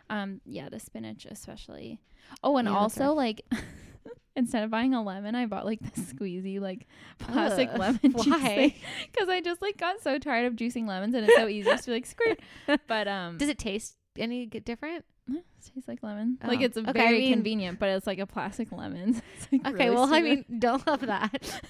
um, 0.10 0.42
yeah, 0.46 0.68
the 0.68 0.80
spinach 0.80 1.26
especially. 1.26 2.00
Oh, 2.44 2.58
and 2.58 2.68
Yeah, 2.68 2.76
also 2.76 3.14
like 3.14 3.42
instead 4.36 4.64
of 4.64 4.70
buying 4.70 4.94
a 4.94 5.04
lemon, 5.04 5.36
I 5.36 5.46
bought 5.46 5.66
like 5.66 5.80
the 5.82 6.02
squeezy 6.02 6.60
like 6.60 6.88
plastic 7.20 7.70
Ugh, 7.74 7.80
lemon 7.80 8.00
why? 8.14 8.74
because 9.12 9.30
I 9.30 9.42
just 9.42 9.62
like 9.62 9.78
got 9.78 10.02
so 10.02 10.18
tired 10.20 10.46
of 10.46 10.54
juicing 10.56 10.88
lemons, 10.88 11.14
and 11.16 11.26
it's 11.26 11.36
so 11.36 11.48
easy 11.48 11.70
just 11.70 11.84
to 11.86 11.92
be 11.92 11.96
like 11.96 12.06
squirt. 12.06 12.40
But 12.88 13.08
um, 13.08 13.38
Does 13.38 13.50
it 13.50 13.58
taste 13.60 13.96
any 14.18 14.46
g- 14.48 14.60
different? 14.60 15.06
it 15.30 15.46
tastes 15.74 15.88
like 15.88 16.04
lemon. 16.04 16.38
Like 16.44 16.60
Oh, 16.60 16.64
it's 16.64 16.78
okay, 16.78 16.90
I 16.90 16.94
very 16.94 17.20
mean- 17.20 17.34
convenient, 17.34 17.80
but 17.80 17.88
it's 17.90 18.06
like 18.08 18.20
a 18.20 18.26
plastic 18.26 18.72
lemon. 18.72 19.22
It's, 19.38 19.48
like, 19.52 19.66
Okay, 19.76 19.86
really 19.86 19.96
well, 19.96 20.14
I 20.14 20.22
mean, 20.22 20.44
don't 20.60 20.86
love 20.86 21.02
that. 21.02 21.62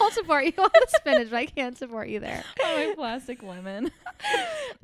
I'll 0.00 0.10
support 0.10 0.44
you 0.46 0.52
on 0.58 0.70
the 0.72 0.86
spinach, 0.88 1.30
but 1.30 1.36
I 1.36 1.46
can't 1.46 1.76
support 1.78 2.08
you 2.08 2.18
there. 2.18 2.42
oh, 2.62 2.88
my 2.88 2.94
plastic 2.96 3.42
lemon. 3.42 3.90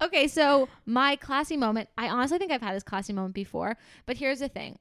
Okay, 0.02 0.28
so 0.28 0.68
my 0.86 1.16
classy 1.16 1.56
moment, 1.56 1.88
I 1.98 2.08
honestly 2.08 2.38
think 2.38 2.52
I've 2.52 2.62
had 2.62 2.76
this 2.76 2.82
classy 2.84 3.12
moment 3.12 3.34
before, 3.34 3.76
but 4.06 4.16
here's 4.18 4.38
the 4.40 4.48
thing. 4.48 4.78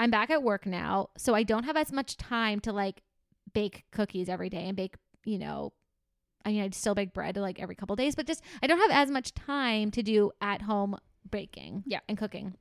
I'm 0.00 0.10
back 0.10 0.30
at 0.30 0.42
work 0.42 0.66
now, 0.66 1.10
so 1.16 1.34
I 1.34 1.42
don't 1.44 1.64
have 1.64 1.76
as 1.76 1.92
much 1.92 2.16
time 2.16 2.58
to 2.60 2.72
like 2.72 3.02
bake 3.52 3.84
cookies 3.92 4.28
every 4.28 4.48
day 4.48 4.66
and 4.66 4.76
bake, 4.76 4.94
you 5.24 5.38
know, 5.38 5.72
I 6.44 6.50
mean, 6.52 6.62
I'd 6.62 6.74
still 6.74 6.94
bake 6.94 7.12
bread 7.12 7.36
like 7.36 7.60
every 7.60 7.74
couple 7.74 7.94
days, 7.96 8.14
but 8.14 8.26
just 8.26 8.42
I 8.62 8.66
don't 8.66 8.78
have 8.78 8.90
as 8.90 9.10
much 9.10 9.34
time 9.34 9.90
to 9.92 10.02
do 10.02 10.32
at 10.40 10.62
home 10.62 10.96
baking 11.30 11.84
Yeah. 11.86 12.00
and 12.08 12.16
cooking. 12.16 12.54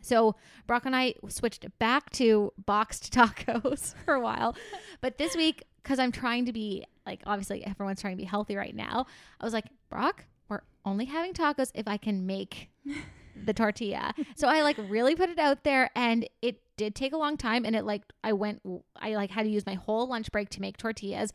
So 0.00 0.34
Brock 0.66 0.84
and 0.86 0.96
I 0.96 1.14
switched 1.28 1.64
back 1.78 2.10
to 2.14 2.52
boxed 2.66 3.12
tacos 3.14 3.94
for 4.04 4.14
a 4.14 4.20
while. 4.20 4.56
But 5.00 5.18
this 5.18 5.36
week, 5.36 5.62
because 5.82 6.00
I'm 6.00 6.10
trying 6.10 6.46
to 6.46 6.52
be 6.52 6.84
like 7.06 7.22
obviously 7.26 7.64
everyone's 7.64 8.00
trying 8.00 8.16
to 8.16 8.20
be 8.20 8.24
healthy 8.26 8.56
right 8.56 8.74
now, 8.74 9.06
I 9.40 9.44
was 9.44 9.52
like, 9.54 9.66
Brock, 9.88 10.24
we're 10.48 10.62
only 10.84 11.04
having 11.04 11.32
tacos 11.32 11.70
if 11.74 11.86
I 11.86 11.96
can 11.98 12.26
make 12.26 12.70
the 13.44 13.54
tortilla. 13.54 14.12
so 14.34 14.48
I 14.48 14.62
like 14.62 14.76
really 14.88 15.14
put 15.14 15.30
it 15.30 15.38
out 15.38 15.62
there 15.62 15.90
and 15.94 16.28
it 16.42 16.60
did 16.76 16.94
take 16.94 17.12
a 17.12 17.16
long 17.16 17.36
time 17.36 17.64
and 17.64 17.76
it 17.76 17.84
like 17.84 18.02
I 18.24 18.32
went 18.32 18.60
I 18.96 19.14
like 19.14 19.30
had 19.30 19.44
to 19.44 19.48
use 19.50 19.66
my 19.66 19.74
whole 19.74 20.06
lunch 20.08 20.30
break 20.32 20.48
to 20.50 20.60
make 20.60 20.76
tortillas, 20.76 21.32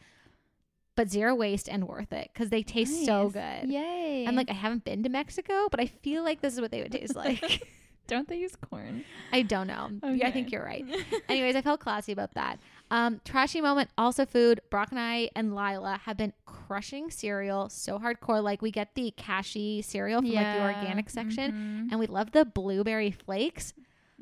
but 0.96 1.10
zero 1.10 1.36
waste 1.36 1.70
and 1.70 1.88
worth 1.88 2.12
it 2.12 2.30
because 2.34 2.50
they 2.50 2.64
taste 2.64 3.06
so 3.06 3.30
good. 3.30 3.70
Yay! 3.70 4.26
I'm 4.28 4.36
like, 4.36 4.50
I 4.50 4.54
haven't 4.54 4.84
been 4.84 5.04
to 5.04 5.10
Mexico, 5.10 5.68
but 5.70 5.80
I 5.80 5.86
feel 5.86 6.24
like 6.24 6.42
this 6.42 6.54
is 6.56 6.62
what 6.62 6.72
they 6.72 6.82
would 6.82 6.92
taste 6.92 7.16
like. 7.16 7.64
don't 8.08 8.28
they 8.30 8.38
use 8.38 8.56
corn? 8.56 9.04
I 9.34 9.42
don't 9.42 9.68
know. 9.68 9.90
Yeah, 10.04 10.30
I 10.30 10.32
think 10.32 10.50
you're 10.52 10.64
right. 10.64 10.86
Anyways, 11.30 11.56
I 11.58 11.62
felt 11.62 11.82
classy 11.82 12.14
about 12.14 12.34
that. 12.36 12.58
Um, 12.90 13.20
trashy 13.26 13.60
moment, 13.60 13.90
also 13.98 14.26
food. 14.26 14.62
Brock 14.70 14.92
and 14.92 15.00
I 15.00 15.30
and 15.36 15.54
Lila 15.54 16.00
have 16.06 16.16
been 16.18 16.32
crushing 16.46 17.12
cereal 17.12 17.68
so 17.70 18.00
hardcore. 18.00 18.42
Like 18.42 18.62
we 18.62 18.72
get 18.72 18.96
the 18.96 19.14
Kashi 19.18 19.82
cereal 19.82 20.22
from 20.22 20.32
like 20.32 20.56
the 20.56 20.62
organic 20.64 21.10
section, 21.10 21.52
Mhm. 21.52 21.92
and 21.92 22.00
we 22.00 22.08
love 22.08 22.32
the 22.32 22.46
blueberry 22.46 23.12
flakes. 23.12 23.74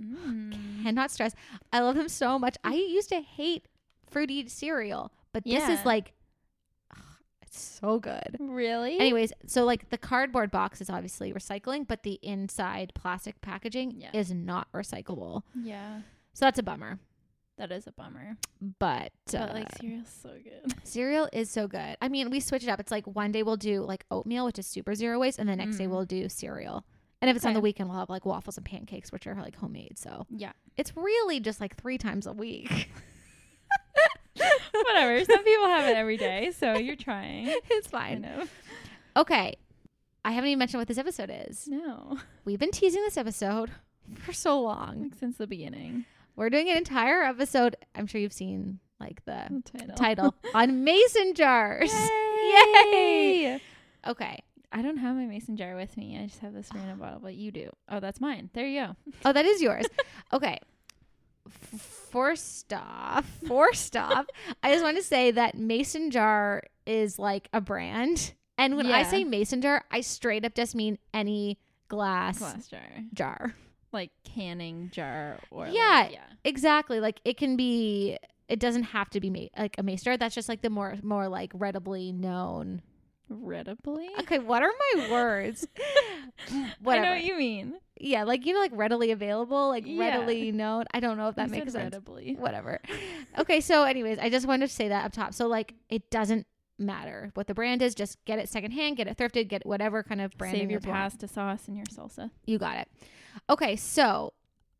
Mm. 0.01 0.83
Cannot 0.83 1.11
stress. 1.11 1.33
I 1.71 1.79
love 1.79 1.95
them 1.95 2.09
so 2.09 2.37
much. 2.39 2.57
I 2.63 2.73
used 2.73 3.09
to 3.09 3.21
hate 3.21 3.67
fruity 4.09 4.47
cereal, 4.49 5.11
but 5.33 5.43
this 5.43 5.53
Yeah. 5.53 5.71
is 5.79 5.85
like, 5.85 6.13
it's 7.41 7.59
so 7.59 7.99
good. 7.99 8.35
Really? 8.39 8.99
Anyways, 8.99 9.31
so 9.45 9.63
like 9.65 9.89
the 9.89 9.97
cardboard 9.97 10.51
box 10.51 10.81
is 10.81 10.89
obviously 10.89 11.31
recycling, 11.33 11.87
but 11.87 12.03
the 12.03 12.19
inside 12.21 12.91
plastic 12.95 13.39
packaging 13.41 13.91
Yeah. 14.01 14.09
is 14.13 14.31
not 14.33 14.71
recyclable. 14.73 15.43
yeah, 15.55 16.01
So 16.33 16.45
that's 16.45 16.59
a 16.59 16.63
bummer. 16.63 16.99
that 17.57 17.71
is 17.71 17.87
a 17.87 17.91
bummer. 17.93 18.35
But, 18.79 19.13
uh, 19.33 19.47
But 19.47 19.53
like 19.53 19.77
cereal's 19.77 20.09
so 20.09 20.29
good. 20.43 20.73
cereal 20.83 21.29
is 21.31 21.49
so 21.49 21.67
good. 21.69 21.95
I 22.01 22.09
mean, 22.09 22.29
we 22.29 22.41
switch 22.41 22.63
it 22.63 22.69
up. 22.69 22.79
It's 22.81 22.91
like 22.91 23.05
one 23.05 23.31
day 23.31 23.43
we'll 23.43 23.55
do 23.55 23.81
like 23.81 24.05
oatmeal, 24.11 24.45
which 24.45 24.59
is 24.59 24.67
super 24.67 24.93
zero 24.93 25.19
waste, 25.19 25.39
and 25.39 25.47
the 25.47 25.55
next 25.55 25.77
day 25.77 25.85
Mm. 25.85 25.91
we'll 25.91 26.05
do 26.05 26.27
cereal. 26.27 26.85
And 27.21 27.29
if 27.29 27.35
it's 27.35 27.45
on 27.45 27.53
the 27.53 27.61
weekend, 27.61 27.89
we'll 27.89 27.97
have 27.99 28.09
like 28.09 28.25
waffles 28.25 28.57
and 28.57 28.65
pancakes, 28.65 29.11
which 29.11 29.25
are 29.25 29.35
like 29.35 29.55
homemade. 29.55 29.97
So 29.97 30.25
Yeah. 30.29 30.51
it's 30.77 30.95
really 30.95 31.39
just 31.39 31.59
like 31.61 31.75
three 31.75 31.97
times 31.97 32.27
a 32.27 32.33
week. 32.33 32.89
Whatever. 34.73 35.23
Some 35.25 35.43
people 35.43 35.65
have 35.67 35.87
it 35.89 35.95
every 35.95 36.17
day, 36.17 36.51
so 36.51 36.73
you're 36.77 36.95
trying. 36.97 37.47
it's 37.69 37.87
fine. 37.87 38.47
Okay. 39.15 39.55
I 40.25 40.31
haven't 40.31 40.49
even 40.49 40.59
mentioned 40.59 40.81
what 40.81 40.87
this 40.87 40.97
episode 40.97 41.31
is. 41.47 41.67
No, 41.67 42.17
We've 42.43 42.59
been 42.59 42.71
teasing 42.71 43.01
this 43.03 43.17
episode 43.17 43.71
for 44.15 44.33
so 44.33 44.59
long. 44.59 45.03
like 45.03 45.15
since 45.19 45.37
the 45.37 45.47
beginning. 45.47 46.05
We're 46.35 46.49
doing 46.49 46.69
an 46.69 46.77
entire 46.77 47.23
episode. 47.23 47.75
I'm 47.95 48.07
sure 48.07 48.19
you've 48.19 48.33
seen 48.33 48.79
like 48.99 49.23
the 49.25 49.45
The 49.49 49.77
title. 49.79 49.95
title 49.95 50.35
on 50.53 50.83
mason 50.83 51.33
jars. 51.33 51.93
Yay! 51.93 53.61
Okay. 54.05 54.39
I 54.75 54.81
don't 54.81 54.97
have 54.97 55.15
my 55.15 55.25
mason 55.25 55.55
jar 55.57 55.75
with 55.75 55.95
me. 55.95 56.19
I 56.21 56.25
just 56.27 56.39
have 56.41 56.53
this 56.53 56.69
random 56.75 56.99
bottle, 56.99 57.19
but 57.23 57.33
you 57.35 57.51
do. 57.51 57.71
Oh, 57.89 57.99
that's 57.99 58.19
mine. 58.21 58.49
There 58.53 58.67
you 58.67 58.81
go. 58.87 58.95
Oh, 59.25 59.31
that 59.33 59.45
is 59.45 59.61
yours. 59.61 59.85
Okay. 60.33 60.59
First 61.49 62.73
off, 62.73 63.25
first 63.47 63.95
off, 63.95 64.25
I 64.63 64.71
just 64.71 64.83
want 64.83 64.97
to 64.97 65.03
say 65.03 65.31
that 65.31 65.57
Mason 65.57 66.11
Jar 66.11 66.63
is 66.85 67.19
like 67.19 67.47
a 67.53 67.61
brand. 67.61 68.33
And 68.57 68.77
when 68.77 68.87
I 68.87 69.03
say 69.03 69.23
Mason 69.23 69.61
Jar, 69.61 69.83
I 69.91 70.01
straight 70.01 70.45
up 70.45 70.53
just 70.55 70.75
mean 70.75 70.97
any 71.13 71.59
glass, 71.87 72.39
Glass 72.39 72.67
jar, 72.67 72.81
jar. 73.13 73.53
like 73.91 74.11
canning 74.23 74.89
jar, 74.93 75.39
or 75.51 75.67
Yeah. 75.67 76.03
like, 76.05 76.11
yeah. 76.13 76.23
Exactly. 76.45 76.99
Like 76.99 77.19
it 77.25 77.37
can 77.37 77.57
be 77.57 78.17
it 78.47 78.59
doesn't 78.59 78.83
have 78.83 79.09
to 79.11 79.19
be 79.19 79.29
ma- 79.29 79.47
like 79.61 79.75
a 79.77 79.83
mason 79.83 80.05
jar. 80.05 80.17
That's 80.17 80.35
just 80.35 80.47
like 80.49 80.61
the 80.61 80.69
more 80.69 80.95
more 81.03 81.27
like 81.27 81.51
readily 81.53 82.11
known. 82.13 82.81
Readably. 83.31 84.07
Okay, 84.21 84.39
what 84.39 84.61
are 84.63 84.71
my 84.95 85.11
words? 85.11 85.67
Whatever. 86.81 87.05
I 87.05 87.09
know 87.09 87.15
what 87.15 87.23
you 87.25 87.35
mean. 87.37 87.73
yeah, 87.99 88.23
like 88.23 88.45
you 88.45 88.53
know 88.53 88.59
like 88.59 88.71
readily 88.73 89.11
available, 89.11 89.69
like 89.69 89.83
Yeah. 89.87 89.99
readily 89.99 90.51
known. 90.51 90.85
I 90.93 90.99
don't 90.99 91.17
know 91.17 91.27
if 91.29 91.35
that 91.35 91.47
You 91.47 91.51
makes 91.59 91.71
sense. 91.73 91.93
Readily. 91.93 92.35
whatever. 92.37 92.79
Okay, 93.39 93.61
so 93.61 93.83
anyways, 93.83 94.19
I 94.19 94.29
just 94.29 94.47
wanted 94.47 94.67
to 94.67 94.73
say 94.73 94.89
that 94.89 95.05
up 95.05 95.11
top. 95.11 95.33
So 95.33 95.47
like 95.47 95.73
it 95.89 96.09
doesn't 96.11 96.45
matter 96.77 97.31
what 97.35 97.47
the 97.47 97.53
brand 97.53 97.81
is, 97.81 97.95
just 97.95 98.23
get 98.25 98.37
it 98.37 98.49
secondhand, 98.49 98.97
get 98.97 99.07
it 99.07 99.17
thrifted, 99.17 99.47
get 99.47 99.65
whatever 99.65 100.03
kind 100.03 100.21
of 100.21 100.31
brand 100.37 100.57
Save 100.57 100.69
your 100.71 100.81
pasta 100.81 101.27
sauce 101.27 101.67
and 101.67 101.77
your 101.77 101.85
salsa. 101.85 102.29
You 102.45 102.57
got 102.59 102.77
it. 102.77 102.89
Okay, 103.49 103.75
so 103.75 104.33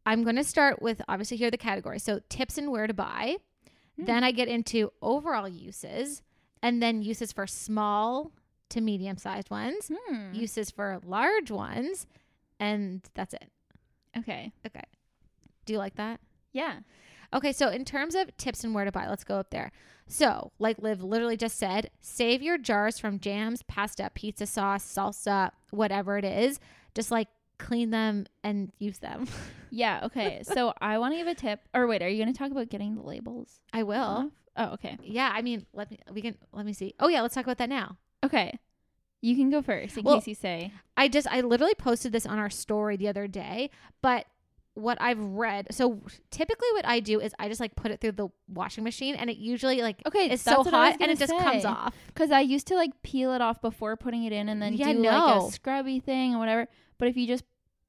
I'm 0.06 0.24
going 0.24 0.36
to 0.36 0.44
start 0.44 0.82
with 0.82 1.02
obviously 1.08 1.38
here 1.38 1.48
are 1.48 1.52
the 1.52 1.58
categories. 1.58 2.04
So 2.04 2.20
tips 2.30 2.58
and 2.58 2.70
where 2.72 2.86
to 2.86 2.94
buy. 2.94 3.38
Hmm. 3.98 4.06
Then 4.06 4.24
I 4.26 4.32
get 4.32 4.50
into 4.50 4.92
overall 5.02 5.48
uses 5.48 6.22
and 6.66 6.82
then 6.82 7.02
uses 7.04 7.32
for 7.32 7.46
small 7.46 8.32
to 8.70 8.82
medium 8.82 9.18
sized 9.18 9.50
ones, 9.52 9.92
Hmm. 10.10 10.34
uses 10.34 10.72
for 10.72 11.00
large 11.06 11.52
ones, 11.52 12.08
and 12.60 13.02
that's 13.14 13.34
it. 13.34 13.52
okay. 14.18 14.52
Okay. 14.66 14.82
Do 15.66 15.74
you 15.74 15.80
like 15.80 15.96
that? 15.96 16.20
Yeah. 16.54 16.80
Okay, 17.34 17.52
so 17.52 17.70
in 17.70 17.84
terms 17.86 18.16
of 18.16 18.36
tips 18.38 18.64
and 18.64 18.74
where 18.74 18.86
to 18.86 18.92
buy, 18.92 19.08
let's 19.08 19.24
go 19.24 19.36
up 19.38 19.50
there. 19.50 19.72
So, 20.08 20.52
like 20.60 20.80
Liv 20.80 21.04
literally 21.04 21.36
just 21.38 21.58
said, 21.58 21.90
save 22.02 22.42
your 22.42 22.58
jars 22.58 22.98
from 23.00 23.20
jams, 23.20 23.62
pasta, 23.64 24.10
pizza 24.14 24.46
sauce, 24.46 24.84
salsa, 24.86 25.52
whatever 25.72 26.18
it 26.18 26.26
is. 26.26 26.60
Just 26.94 27.12
like 27.12 27.28
clean 27.58 27.90
them 27.90 28.26
and 28.44 28.72
use 28.80 29.00
them. 29.00 29.28
Yeah. 29.72 30.02
Okay. 30.06 30.42
so 30.44 30.74
I 30.80 30.98
want 31.00 31.14
to 31.14 31.18
give 31.18 31.28
a 31.28 31.36
tip. 31.36 31.60
Or 31.74 31.86
wait, 31.86 32.02
are 32.02 32.08
you 32.08 32.24
going 32.24 32.32
to 32.34 32.38
talk 32.38 32.50
about 32.52 32.70
getting 32.70 32.96
the 32.96 33.02
labels? 33.02 33.60
I 33.74 33.84
will. 33.84 34.32
Oh, 34.58 34.74
okay. 34.74 34.98
Yeah, 35.04 35.32
I 35.34 35.42
mean, 35.42 35.66
let 35.74 35.92
me 35.92 36.00
we 36.12 36.22
can 36.22 36.36
let 36.52 36.66
me 36.66 36.74
see. 36.74 36.94
Oh 37.00 37.08
yeah, 37.08 37.22
let's 37.22 37.36
talk 37.36 37.44
about 37.46 37.58
that 37.58 37.70
now. 37.70 37.98
Okay. 38.24 38.58
You 39.22 39.36
can 39.36 39.50
go 39.50 39.62
first 39.62 39.98
in 39.98 40.04
Well- 40.04 40.16
case 40.20 40.28
you 40.28 40.36
say. 40.36 40.72
I 40.98 41.08
just 41.08 41.28
I 41.30 41.42
literally 41.42 41.76
posted 41.76 42.12
this 42.12 42.26
on 42.26 42.40
our 42.40 42.50
story 42.50 42.96
the 42.96 43.08
other 43.08 43.28
day, 43.28 43.70
but 44.02 44.26
what 44.76 44.98
I've 45.02 45.20
read, 45.20 45.68
so 45.72 46.02
typically 46.32 46.68
what 46.74 46.86
I 46.86 47.00
do 47.00 47.22
is 47.22 47.34
I 47.40 47.48
just 47.48 47.62
like 47.62 47.76
put 47.78 47.92
it 47.92 48.02
through 48.02 48.12
the 48.14 48.28
washing 48.50 48.84
machine, 48.84 49.16
and 49.16 49.30
it 49.30 49.38
usually 49.38 49.82
like 49.82 50.02
Okay, 50.06 50.30
it's 50.30 50.44
so 50.44 50.58
what 50.60 50.74
I 50.74 50.90
was 50.90 50.92
hot 50.92 51.02
and 51.02 51.12
it 51.12 51.18
gonna 51.20 51.28
just 51.28 51.44
comes 51.44 51.66
off. 51.66 51.96
Because 52.08 52.30
I 52.32 52.42
used 52.42 52.68
to 52.68 52.76
like 52.76 52.92
peel 53.02 53.34
it 53.34 53.42
off 53.42 53.62
before 53.62 53.96
putting 53.98 54.24
it 54.26 54.34
in 54.34 54.48
and 54.50 54.62
then 54.62 54.74
Yeah, 54.74 54.92
do 54.94 55.00
like 55.00 55.44
a 55.44 55.52
scrubby 55.52 56.00
thing 56.00 56.36
or 56.36 56.40
whatever. 56.40 56.68
But 56.98 57.08
if 57.08 57.18
you 57.18 57.26
just 57.28 57.44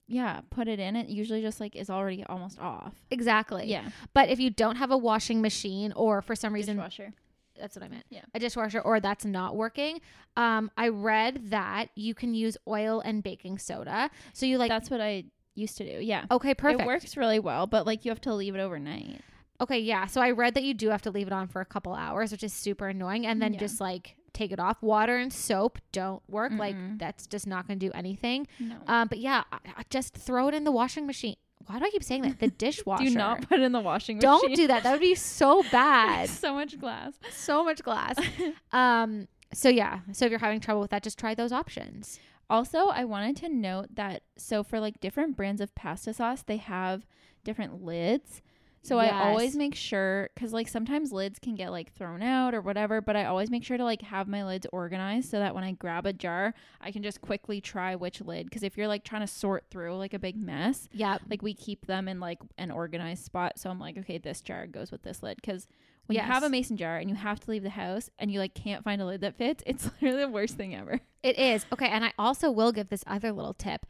yeah 0.09 0.41
put 0.51 0.69
it 0.69 0.79
in, 0.79 0.97
it 0.97 1.09
usually 1.09 1.43
just 1.43 1.61
like 1.61 1.75
is 1.77 1.91
already 1.91 2.25
almost 2.25 2.59
off. 2.61 2.95
Exactly. 3.11 3.67
Yeah, 3.67 3.91
But 4.15 4.29
if 4.29 4.39
you 4.41 4.51
don't 4.51 4.77
have 4.77 4.91
a 4.91 4.97
washing 4.97 5.41
machine, 5.43 5.93
or 5.97 6.23
for 6.23 6.35
some 6.37 6.53
reason 6.53 6.77
dishwasher. 6.77 7.13
that's 7.59 7.75
what 7.77 7.85
I 7.85 7.89
meant. 7.89 8.05
Yeah. 8.11 8.23
A 8.35 8.39
dishwasher 8.39 8.81
or 8.81 9.01
that's 9.01 9.25
not 9.25 9.57
working. 9.57 10.01
Um, 10.37 10.71
I 10.77 10.89
read 10.89 11.51
that 11.51 11.89
you 11.95 12.15
can 12.15 12.35
use 12.35 12.57
oil 12.69 13.01
and 13.01 13.23
baking 13.23 13.59
soda. 13.59 14.11
So 14.33 14.47
you 14.47 14.59
like 14.59 14.69
That's 14.69 14.91
what 14.91 15.01
I 15.01 15.25
used 15.55 15.77
to 15.79 15.85
do. 15.99 16.05
Yeah, 16.05 16.27
okay, 16.31 16.55
perfect. 16.55 16.83
it 16.83 16.87
works 16.87 17.17
really 17.17 17.39
well, 17.39 17.67
but 17.67 17.87
like 17.87 18.05
you 18.05 18.11
have 18.11 18.21
to 18.23 18.35
leave 18.35 18.55
it 18.55 18.61
overnight. 18.61 19.23
Okay, 19.59 19.79
yeah. 19.79 20.05
So 20.05 20.21
I 20.21 20.33
read 20.33 20.53
that 20.55 20.65
you 20.65 20.75
do 20.75 20.91
have 20.91 21.01
to 21.03 21.11
leave 21.11 21.27
it 21.29 21.33
on 21.33 21.49
for 21.49 21.63
a 21.63 21.65
couple 21.65 21.95
hours, 21.95 22.31
which 22.31 22.45
is 22.45 22.53
super 22.53 22.89
annoying, 22.89 23.27
and 23.27 23.41
then 23.41 23.55
Yeah. 23.55 23.61
just 23.61 23.81
like 23.81 24.17
take 24.37 24.53
it 24.53 24.61
off. 24.61 24.81
Water 24.83 25.17
and 25.17 25.33
soap 25.33 25.79
don't 25.93 26.23
work. 26.29 26.53
Like 26.53 26.77
Mm-mm. 26.77 26.99
that's 26.99 27.27
just 27.27 27.47
not 27.47 27.67
going 27.67 27.79
to 27.79 27.87
do 27.87 27.93
anything. 27.95 28.47
No. 28.61 28.77
Um, 28.87 29.09
but 29.09 29.19
yeah, 29.19 29.45
I, 29.53 29.59
I 29.79 29.83
just 29.91 30.15
throw 30.15 30.49
it 30.49 30.55
in 30.55 30.65
the 30.65 30.73
washing 30.73 31.07
machine. 31.07 31.37
Why 31.67 31.79
do 31.81 31.85
I 31.85 31.91
keep 31.91 32.05
saying 32.05 32.23
that? 32.23 32.39
The 32.39 32.49
dishwasher. 32.65 33.05
do 33.05 33.11
not 33.11 33.49
put 33.49 33.59
it 33.59 33.63
in 33.65 33.73
the 33.73 33.81
washing 33.81 34.17
machine. 34.19 34.31
Don't 34.31 34.55
do 34.55 34.67
that. 34.69 34.83
That 34.85 34.93
would 34.93 35.01
be 35.01 35.15
so 35.17 35.63
bad. 35.73 36.29
so 36.29 36.55
much 36.55 36.79
glass. 36.79 37.15
so 37.33 37.65
much 37.65 37.83
glass. 37.83 38.17
Um. 38.73 39.29
So 39.53 39.69
yeah. 39.69 40.01
So 40.13 40.27
if 40.27 40.31
you're 40.31 40.39
having 40.41 40.61
trouble 40.61 40.81
with 40.81 40.91
that, 40.91 41.03
just 41.03 41.19
try 41.19 41.35
those 41.35 41.53
options. 41.53 42.21
Also, 42.49 42.87
I 42.89 43.05
wanted 43.05 43.37
to 43.39 43.49
note 43.49 43.95
that 43.97 44.23
so 44.37 44.63
for 44.63 44.79
like 44.79 45.01
different 45.01 45.37
brands 45.37 45.61
of 45.61 45.75
pasta 45.75 46.13
sauce, 46.15 46.43
they 46.43 46.59
have 46.59 47.05
different 47.43 47.83
lids. 47.85 48.43
So 48.87 48.99
I 48.99 49.29
always 49.29 49.57
make 49.57 49.75
sure 49.75 50.31
cuz 50.37 50.53
like 50.53 50.69
sometimes 50.69 51.13
lids 51.13 51.39
can 51.39 51.55
get 51.55 51.71
like 51.71 51.93
thrown 51.93 52.23
out 52.23 52.55
or 52.55 52.61
whatever, 52.61 53.01
but 53.01 53.17
I 53.17 53.25
always 53.25 53.51
make 53.51 53.65
sure 53.65 53.77
to 53.77 53.85
like 53.85 54.03
have 54.03 54.29
my 54.29 54.45
lids 54.45 54.67
organized 54.73 55.31
so 55.31 55.39
that 55.39 55.55
when 55.55 55.65
I 55.65 55.73
grab 55.73 56.07
a 56.07 56.13
jar, 56.13 56.55
I 56.81 56.91
can 56.93 57.03
just 57.03 57.21
quickly 57.21 57.61
try 57.61 57.95
which 57.97 58.21
lid 58.21 58.51
cuz 58.51 58.63
if 58.63 58.77
you're 58.77 58.89
like 58.89 59.05
trying 59.05 59.23
to 59.23 59.27
sort 59.27 59.65
through 59.71 59.97
like 59.97 60.15
a 60.15 60.19
big 60.19 60.37
mess, 60.37 60.89
Yeah. 60.93 61.19
like 61.29 61.43
we 61.43 61.55
keep 61.55 61.87
them 61.87 62.09
in 62.09 62.21
like 62.21 62.39
an 62.59 62.71
organized 62.71 63.25
spot. 63.25 63.59
So 63.59 63.71
I'm 63.71 63.79
like, 63.81 63.99
okay, 63.99 64.19
this 64.19 64.41
jar 64.41 64.67
goes 64.67 64.91
with 64.93 65.03
this 65.03 65.23
lid 65.23 65.43
cuz 65.43 65.67
when 66.07 66.15
you 66.17 66.23
have 66.23 66.45
a 66.45 66.49
mason 66.49 66.77
jar 66.77 66.99
and 66.99 67.11
you 67.11 67.17
have 67.17 67.41
to 67.41 67.51
leave 67.51 67.65
the 67.65 67.71
house 67.71 68.11
and 68.19 68.31
you 68.31 68.39
like 68.39 68.55
can't 68.55 68.85
find 68.85 69.03
a 69.03 69.07
lid 69.07 69.21
that 69.23 69.35
fits, 69.35 69.63
it's 69.67 69.87
literally 70.01 70.23
the 70.23 70.29
worst 70.29 70.57
thing 70.57 70.75
ever. 70.75 71.01
It 71.25 71.37
is. 71.37 71.67
Okay. 71.73 71.89
And 71.89 72.05
I 72.05 72.13
also 72.17 72.51
will 72.53 72.71
give 72.71 72.89
this 72.89 73.03
other 73.09 73.33
little 73.33 73.55
tip. 73.55 73.85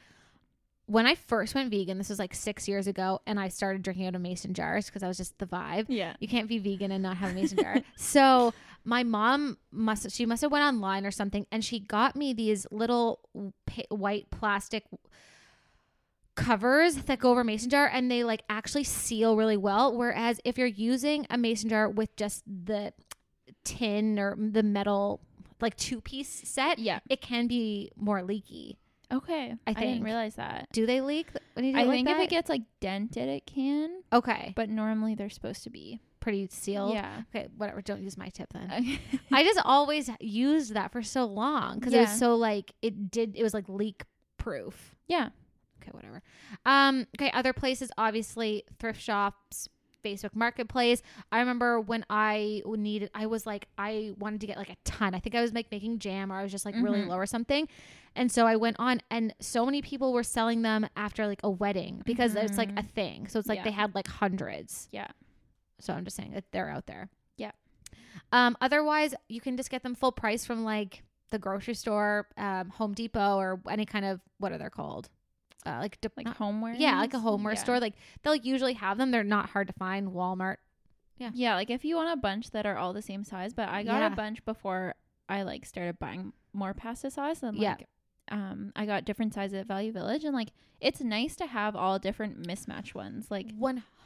When 0.89 1.05
I 1.07 1.17
first 1.17 1.55
went 1.55 1.71
vegan, 1.71 1.99
this 1.99 2.09
was 2.09 2.19
like 2.21 2.33
six 2.35 2.69
years 2.69 2.87
ago, 2.87 3.21
and 3.27 3.41
I 3.41 3.49
started 3.49 3.83
drinking 3.83 4.07
out 4.07 4.15
of 4.15 4.21
mason 4.21 4.55
jars 4.55 4.87
because 4.87 5.03
I 5.03 5.09
was 5.09 5.17
just 5.17 5.37
the 5.39 5.47
vibe. 5.47 5.87
Yeah. 5.89 6.15
You 6.21 6.29
can't 6.29 6.49
be 6.49 6.59
vegan 6.59 6.93
and 6.93 7.03
not 7.03 7.17
have 7.17 7.33
a 7.33 7.35
mason 7.35 7.59
jar. 7.59 7.79
So 7.97 8.55
my 8.85 9.03
mom 9.03 9.59
must 9.73 10.11
she 10.13 10.25
must 10.27 10.43
have 10.43 10.53
went 10.53 10.65
online 10.65 11.05
or 11.05 11.11
something, 11.11 11.45
and 11.51 11.65
she 11.65 11.81
got 11.81 12.15
me 12.15 12.33
these 12.33 12.67
little 12.71 13.21
pa- 13.67 13.83
white 13.91 14.31
plastic 14.31 14.85
covers 16.35 16.95
that 16.97 17.19
go 17.19 17.31
over 17.31 17.43
mason 17.43 17.71
jar, 17.71 17.91
and 17.93 18.11
they 18.11 18.23
like 18.23 18.43
actually 18.49 18.85
seal 18.85 19.37
really 19.37 19.57
well. 19.57 19.97
Whereas 19.97 20.41
if 20.45 20.59
you're 20.59 20.67
using 20.67 21.27
a 21.31 21.39
mason 21.39 21.69
jar 21.69 21.89
with 21.89 22.15
just 22.17 22.45
the 22.47 22.93
tin 23.65 24.19
or 24.19 24.37
the 24.39 24.63
metal 24.63 25.21
like 25.61 25.77
two 25.77 26.01
piece 26.01 26.29
set, 26.49 26.79
Yeah. 26.79 27.01
it 27.09 27.21
can 27.21 27.47
be 27.49 27.91
more 27.97 28.23
leaky. 28.23 28.77
Okay. 29.13 29.55
I 29.67 29.71
I, 29.71 29.75
didn't 29.75 30.03
realize 30.03 30.35
that. 30.37 30.67
Do 30.73 30.87
they 30.87 31.01
leak 31.01 31.29
when 31.55 31.65
you 31.65 31.73
do 31.73 31.79
I 31.79 31.83
it 31.83 31.87
like 31.87 31.97
think 31.97 32.09
if 32.09 32.17
that? 32.17 32.23
it 32.25 32.31
gets 32.31 32.49
like 32.49 32.63
dented, 32.81 33.29
it 33.29 33.47
can, 33.47 34.03
okay, 34.13 34.53
but 34.57 34.69
normally 34.69 35.15
they're 35.15 35.31
supposed 35.31 35.63
to 35.65 35.71
be. 35.71 36.01
pretty 36.21 36.49
sealed. 36.51 36.93
Yeah. 36.95 37.23
Okay, 37.35 37.47
whatever. 37.57 37.81
Don't 37.83 38.03
use 38.03 38.17
my 38.19 38.29
tip 38.31 38.53
then. 38.53 38.99
I 39.33 39.45
just 39.45 39.61
always 39.65 40.11
used 40.21 40.75
that 40.75 40.91
for 40.91 41.03
so 41.03 41.25
long 41.25 41.79
because 41.79 41.93
it 41.93 42.01
was 42.01 42.19
so 42.19 42.35
like 42.35 42.73
it 42.83 43.11
did. 43.11 43.37
It 43.37 43.43
was 43.45 43.55
like 43.55 43.69
leak 43.69 44.05
proof. 44.39 44.97
yeah. 45.07 45.29
Okay, 45.81 45.91
whatever. 45.93 46.21
Um. 46.65 47.07
Okay, 47.17 47.31
other 47.33 47.53
places 47.53 47.91
obviously 47.97 48.65
thrift 48.81 49.01
shops. 49.01 49.69
Facebook 50.07 50.35
Marketplace. 50.35 51.03
I 51.33 51.41
remember 51.41 51.81
when 51.81 52.05
I 52.09 52.63
needed, 52.67 53.11
I 53.15 53.27
was 53.27 53.47
like, 53.47 53.67
I 53.79 54.15
wanted 54.19 54.41
to 54.43 54.47
get 54.47 54.57
like 54.57 54.71
a 54.71 54.77
ton. 54.85 55.15
I 55.15 55.19
think 55.21 55.35
I 55.35 55.41
was 55.43 55.53
like 55.53 55.71
making 55.71 55.99
jam 55.99 56.31
or 56.33 56.37
I 56.37 56.43
was 56.43 56.53
just 56.53 56.65
like 56.65 56.75
really 56.77 57.01
Mhm. 57.03 57.09
low 57.09 57.17
or 57.17 57.27
something. 57.27 57.69
And 58.15 58.31
so 58.33 58.47
I 58.47 58.57
went 58.57 58.77
on, 58.79 59.01
and 59.11 59.35
so 59.41 59.67
many 59.67 59.83
people 59.83 60.13
were 60.13 60.23
selling 60.23 60.63
them 60.63 60.87
after 60.97 61.27
like 61.27 61.41
a 61.43 61.51
wedding 61.51 62.03
because 62.07 62.35
it's 62.35 62.57
like 62.57 62.71
a 62.71 62.83
Mhm. 62.83 62.91
thing. 62.91 63.29
So 63.29 63.39
it's 63.39 63.49
like 63.49 63.59
Yeah. 63.59 63.65
they 63.65 63.71
had 63.73 63.95
like 63.95 64.07
hundreds. 64.09 64.89
Yeah. 64.91 65.09
So 65.81 65.93
I'm 65.93 66.05
just 66.05 66.17
saying 66.17 66.31
that 66.33 66.51
they're 66.53 66.71
out 66.71 66.87
there. 66.87 67.11
Yeah. 67.37 67.53
Um, 68.33 68.57
otherwise, 68.61 69.15
you 69.29 69.41
can 69.41 69.57
just 69.57 69.69
get 69.71 69.83
them 69.83 69.95
full 69.95 70.13
price 70.13 70.45
from 70.47 70.65
like 70.65 71.03
the 71.31 71.39
grocery 71.39 71.75
store, 71.75 72.29
um, 72.39 72.71
Home 72.71 72.95
Depot, 72.95 73.37
or 73.37 73.61
any 73.69 73.85
kind 73.85 74.05
of 74.05 74.21
what 74.39 74.53
are 74.53 74.59
they 74.59 74.71
called? 74.71 75.11
Uh, 75.67 75.79
like 75.81 76.01
de- 76.01 76.11
Like 76.17 76.27
not- 76.27 76.37
homeware. 76.37 76.75
yeah, 76.75 76.99
like 77.01 77.13
a 77.13 77.17
ones? 77.17 77.25
homeware 77.29 77.55
Yeah. 77.55 77.59
store. 77.61 77.81
Like 77.81 77.95
they'll 78.23 78.35
usually 78.37 78.75
have 78.75 78.99
them. 78.99 79.11
They're 79.11 79.25
not 79.25 79.51
hard 79.51 79.67
to 79.67 79.73
find. 79.75 80.09
Walmart. 80.09 80.57
Yeah, 81.19 81.31
Yeah, 81.35 81.55
like 81.55 81.71
if 81.71 81.85
you 81.85 81.97
want 81.97 82.13
a 82.13 82.17
bunch 82.21 82.51
that 82.51 82.67
are 82.67 82.77
all 82.77 82.93
the 82.93 83.01
same 83.03 83.25
size, 83.25 83.55
but 83.55 83.69
I 83.71 83.83
got 83.83 84.01
Yeah. 84.01 84.13
a 84.13 84.17
bunch 84.17 84.45
before 84.45 84.95
I 85.29 85.43
like 85.43 85.65
started 85.67 85.99
buying 85.99 86.33
more 86.53 86.75
pasta 86.75 87.11
sauce 87.11 87.43
and 87.43 87.57
Yeah. 87.57 87.71
like 87.79 87.89
um 88.31 88.73
I 88.77 88.87
got 88.87 89.05
different 89.05 89.33
sizes 89.35 89.55
at 89.61 89.67
Value 89.67 89.93
Village 89.93 90.25
and 90.25 90.35
like 90.35 90.53
it's 90.81 91.01
nice 91.01 91.35
to 91.37 91.47
have 91.47 91.75
all 91.75 91.99
different 91.99 92.47
mismatch 92.47 92.95
ones. 92.95 93.31
Like 93.31 93.49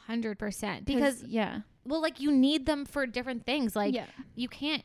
100% 0.09 0.85
Because 0.85 1.25
yeah. 1.25 1.61
well, 1.85 2.01
like 2.01 2.21
you 2.21 2.31
need 2.33 2.67
them 2.67 2.85
for 2.85 3.07
different 3.07 3.45
things. 3.45 3.75
Like 3.77 3.95
yeah. 3.95 4.07
you 4.35 4.49
can't 4.49 4.85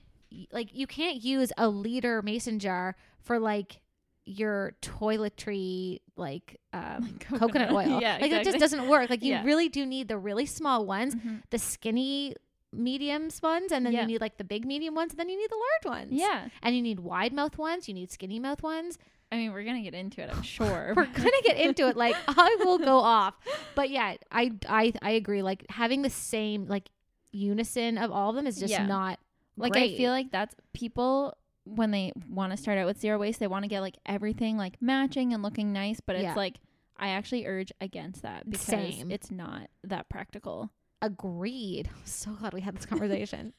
like 0.52 0.70
you 0.74 0.88
can't 0.88 1.24
use 1.24 1.52
a 1.58 1.70
liter 1.70 2.22
mason 2.22 2.60
jar 2.60 2.96
for 3.22 3.40
like 3.40 3.80
your 4.26 4.74
toiletry 4.82 6.00
like 6.16 6.60
um 6.74 7.02
Like 7.04 7.20
coconut, 7.40 7.70
coconut. 7.70 7.72
oil. 7.72 8.02
Yeah, 8.02 8.18
like 8.22 8.32
it 8.32 8.44
just 8.44 8.58
doesn't 8.60 8.88
work. 8.88 9.10
Like 9.10 9.24
you 9.24 9.34
Yeah. 9.34 9.44
really 9.44 9.70
do 9.70 9.86
need 9.86 10.08
the 10.08 10.18
really 10.18 10.46
small 10.46 10.86
ones, 10.86 11.16
Mhm. 11.16 11.44
the 11.50 11.60
skinny 11.60 12.36
mediums 12.74 13.42
ones, 13.42 13.72
and 13.72 13.86
then 13.86 13.94
Yeah. 13.94 14.02
you 14.02 14.08
need 14.08 14.22
like 14.22 14.38
the 14.38 14.44
big 14.44 14.66
medium 14.66 14.96
ones, 14.96 15.12
and 15.12 15.20
then 15.20 15.30
you 15.30 15.38
need 15.38 15.50
the 15.50 15.62
large 15.86 15.98
ones. 16.00 16.12
Yeah. 16.14 16.50
And 16.62 16.76
you 16.76 16.82
need 16.82 17.00
wide 17.00 17.34
mouth 17.34 17.58
ones, 17.58 17.88
you 17.88 17.94
need 17.94 18.12
skinny 18.12 18.40
mouth 18.40 18.64
ones. 18.64 18.98
I 19.32 19.38
mean, 19.38 19.54
we're 19.54 19.64
to 19.64 19.82
get 19.82 19.94
into 19.94 20.22
it, 20.22 20.30
I'm 20.30 20.42
sure. 20.58 20.94
We're 20.96 21.06
gonna 21.06 21.42
get 21.44 21.58
into 21.58 21.88
it. 21.88 21.96
Like 21.96 22.16
I 22.28 22.56
will 22.60 22.78
go 22.78 22.98
off. 22.98 23.36
But 23.76 23.90
yeah, 23.90 24.16
I 24.32 24.52
I 24.68 24.94
I 25.02 25.12
agree. 25.12 25.42
Like 25.44 25.66
having 25.70 26.02
the 26.02 26.10
same 26.10 26.66
like 26.68 26.90
unison 27.32 27.98
of 27.98 28.12
all 28.12 28.30
of 28.30 28.36
them 28.36 28.48
is 28.48 28.58
just 28.60 28.72
Yeah. 28.72 28.86
not 28.86 29.20
like 29.58 29.74
great. 29.74 29.94
I 29.94 29.98
feel 29.98 30.12
like 30.12 30.32
that's 30.32 30.56
people 30.74 31.38
when 31.66 31.92
they 31.92 32.12
want 32.30 32.52
to 32.52 32.58
start 32.58 32.78
out 32.78 32.86
with 32.86 33.00
zero 33.00 33.18
waste, 33.18 33.40
they 33.40 33.48
want 33.48 33.64
to 33.64 33.70
get 33.70 33.82
like 33.82 33.98
everything 34.06 34.58
like 34.58 34.82
matching 34.82 35.34
and 35.34 35.44
looking 35.44 35.74
nice, 35.74 36.00
but 36.00 36.16
it's 36.16 36.24
Yeah. 36.24 36.36
like 36.36 36.60
I 36.98 37.10
actually 37.10 37.46
urge 37.46 37.72
against 37.82 38.22
that 38.22 38.50
because 38.50 38.66
Same. 38.66 39.12
it's 39.12 39.30
not 39.30 39.70
that 39.84 40.08
practical. 40.10 40.70
agreed. 41.02 41.90
So 42.06 42.32
glad 42.32 42.54
we 42.54 42.62
had 42.62 42.76
this 42.78 42.86
conversation. 42.94 43.54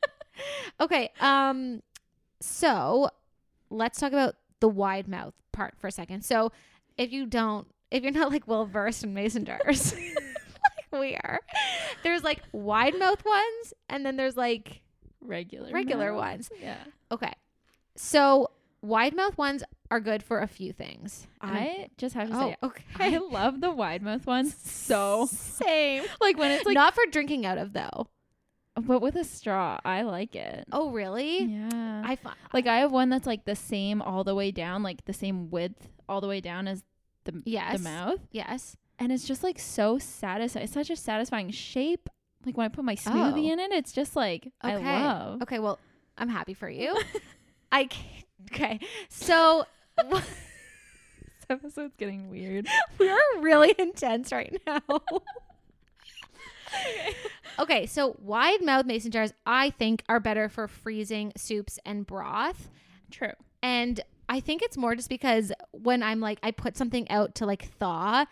okay, 0.80 1.10
um 1.20 1.82
so 2.40 3.10
let's 3.70 3.98
talk 3.98 4.12
about 4.12 4.36
the 4.60 4.68
wide 4.68 5.08
mouth 5.08 5.34
part 5.52 5.74
for 5.78 5.86
a 5.86 5.92
second. 5.92 6.24
So 6.24 6.52
if 6.96 7.12
you 7.12 7.26
don't 7.26 7.66
if 7.90 8.02
you're 8.02 8.12
not 8.12 8.30
like 8.30 8.46
well 8.48 8.64
versed 8.66 9.04
in 9.04 9.14
mason 9.14 9.44
jars 9.44 9.94
like 10.92 11.00
we 11.00 11.14
are, 11.16 11.40
there's 12.02 12.22
like 12.24 12.42
wide 12.52 12.98
mouth 12.98 13.24
ones 13.24 13.74
and 13.88 14.04
then 14.06 14.16
there's 14.16 14.36
like 14.36 14.80
Regular 15.20 15.70
Regular 15.72 16.12
mouth. 16.12 16.20
ones. 16.20 16.50
Yeah. 16.60 16.76
okay. 17.10 17.32
So 17.96 18.50
wide 18.82 19.14
mouth 19.14 19.36
ones 19.38 19.62
are 19.90 20.00
good 20.00 20.22
for 20.22 20.40
a 20.40 20.46
few 20.46 20.72
things. 20.72 21.26
I 21.40 21.88
just 21.96 22.14
have 22.14 22.28
to 22.30 22.36
oh, 22.36 22.40
say 22.40 22.56
okay. 22.62 22.84
I 22.98 23.18
love 23.18 23.60
the 23.60 23.70
wide 23.70 24.02
mouth 24.02 24.26
ones 24.26 24.56
so 24.64 25.26
same. 25.30 26.04
like 26.20 26.38
when 26.38 26.50
it's 26.50 26.64
like 26.64 26.74
not 26.74 26.94
for 26.94 27.04
drinking 27.10 27.46
out 27.46 27.58
of 27.58 27.72
though. 27.72 28.08
but 28.80 29.00
with 29.00 29.16
a 29.16 29.24
straw, 29.24 29.78
I 29.84 30.02
like 30.02 30.34
it. 30.36 30.66
Oh 30.72 30.90
really? 30.90 31.44
Yeah. 31.44 32.02
I 32.04 32.16
find 32.16 32.36
like 32.52 32.66
I 32.66 32.78
have 32.78 32.92
one 32.92 33.08
that's 33.08 33.26
like 33.26 33.44
the 33.44 33.56
same 33.56 34.02
all 34.02 34.24
the 34.24 34.34
way 34.34 34.50
down, 34.50 34.82
like 34.82 35.04
the 35.04 35.12
same 35.12 35.50
width 35.50 35.88
all 36.08 36.20
the 36.20 36.28
way 36.28 36.40
down 36.40 36.68
as 36.68 36.82
the 37.24 37.42
yes. 37.44 37.78
the 37.78 37.82
mouth. 37.84 38.20
Yes. 38.30 38.76
and 38.98 39.12
it's 39.12 39.24
just 39.26 39.42
like 39.42 39.58
so 39.58 39.98
satisfying. 39.98 40.64
It's 40.64 40.72
such 40.72 40.90
a 40.90 40.96
satisfying 40.96 41.50
shape. 41.50 42.08
Like 42.44 42.56
when 42.56 42.64
I 42.66 42.68
put 42.68 42.84
my 42.84 42.94
smoothie 42.96 43.48
Oh. 43.48 43.52
in 43.52 43.58
it, 43.60 43.72
it's 43.72 43.92
just 43.92 44.14
like 44.16 44.52
I 44.60 44.76
love. 44.76 45.42
Okay, 45.42 45.58
well, 45.58 45.78
I'm 46.18 46.28
happy 46.28 46.54
for 46.54 46.68
you. 46.68 46.96
I 47.72 47.86
can't, 47.86 48.24
okay. 48.52 48.78
So 49.08 49.64
This 51.48 51.50
episode's 51.50 51.94
getting 51.96 52.30
weird. 52.30 52.66
we're 52.98 53.18
really 53.40 53.74
intense 53.78 54.32
right 54.32 54.60
now. 54.66 54.80
okay, 54.88 55.24
okay, 57.58 57.86
so 57.86 58.16
wide 58.20 58.62
mouth 58.62 58.86
mason 58.86 59.10
jars 59.10 59.32
I 59.46 59.70
think 59.70 60.02
are 60.08 60.20
better 60.20 60.48
for 60.48 60.68
freezing 60.68 61.32
soups 61.36 61.78
and 61.84 62.06
broth. 62.06 62.68
True. 63.10 63.32
And 63.62 64.00
I 64.28 64.40
think 64.40 64.62
it's 64.62 64.76
more 64.76 64.94
just 64.96 65.08
because 65.08 65.52
when 65.72 66.02
I'm 66.02 66.20
like 66.20 66.38
I 66.42 66.50
put 66.50 66.76
something 66.76 67.08
out 67.10 67.36
to 67.36 67.46
like 67.46 67.68
thaw, 67.78 68.26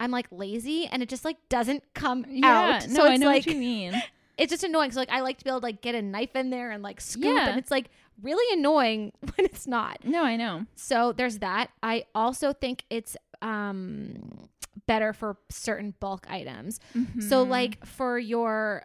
I'm 0.00 0.10
like 0.10 0.26
lazy 0.30 0.86
and 0.86 1.02
it 1.02 1.08
just 1.08 1.24
like 1.24 1.36
doesn't 1.48 1.82
come 1.94 2.24
Yeah, 2.28 2.80
out. 2.82 2.88
no, 2.88 2.94
so 2.94 3.06
I 3.06 3.16
know 3.16 3.26
like 3.26 3.46
what 3.46 3.54
you 3.54 3.60
mean. 3.60 4.02
It's 4.38 4.50
just 4.50 4.64
annoying. 4.64 4.90
So 4.92 5.00
like 5.00 5.10
I 5.10 5.20
like 5.20 5.38
to 5.38 5.44
be 5.44 5.50
able 5.50 5.60
to 5.60 5.66
like 5.66 5.80
get 5.82 5.94
a 5.94 6.02
knife 6.02 6.34
in 6.36 6.50
there 6.50 6.70
and 6.70 6.82
like 6.82 7.00
scoop 7.00 7.24
Yeah. 7.24 7.48
and 7.48 7.58
it's 7.58 7.70
like 7.70 7.90
really 8.22 8.58
annoying 8.58 9.12
when 9.20 9.46
it's 9.46 9.66
not. 9.66 10.04
No, 10.04 10.24
I 10.24 10.36
know. 10.36 10.66
So 10.76 11.12
there's 11.12 11.38
that. 11.38 11.70
I 11.82 12.04
also 12.14 12.52
think 12.52 12.84
it's 12.90 13.16
um 13.42 14.48
better 14.86 15.12
for 15.12 15.36
certain 15.50 15.94
bulk 16.00 16.26
items. 16.28 16.80
So 17.20 17.44
Mhm. 17.44 17.48
like 17.48 17.86
for 17.86 18.18
your 18.18 18.84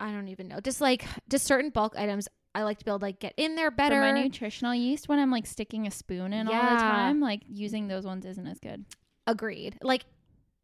I 0.00 0.10
don't 0.10 0.28
even 0.28 0.48
know. 0.48 0.60
Just 0.60 0.80
like 0.80 1.04
just 1.28 1.44
certain 1.46 1.70
bulk 1.70 1.94
items 1.96 2.28
I 2.54 2.64
like 2.64 2.78
to 2.80 2.84
be 2.84 2.90
able 2.90 2.98
to 2.98 3.04
like 3.06 3.18
get 3.20 3.32
in 3.38 3.54
there 3.54 3.70
better. 3.70 3.94
for 3.94 4.00
my 4.00 4.12
nutritional 4.12 4.74
yeast, 4.74 5.08
when 5.08 5.18
I'm 5.18 5.30
like 5.30 5.46
sticking 5.46 5.86
a 5.86 5.90
spoon 5.90 6.34
in 6.34 6.48
all 6.48 6.76
the 6.76 6.82
time, 6.82 7.18
like 7.20 7.40
using 7.48 7.88
those 7.88 8.04
ones 8.04 8.26
isn't 8.26 8.46
as 8.46 8.58
good. 8.58 8.84
Agreed. 9.26 9.78
Like 9.80 10.04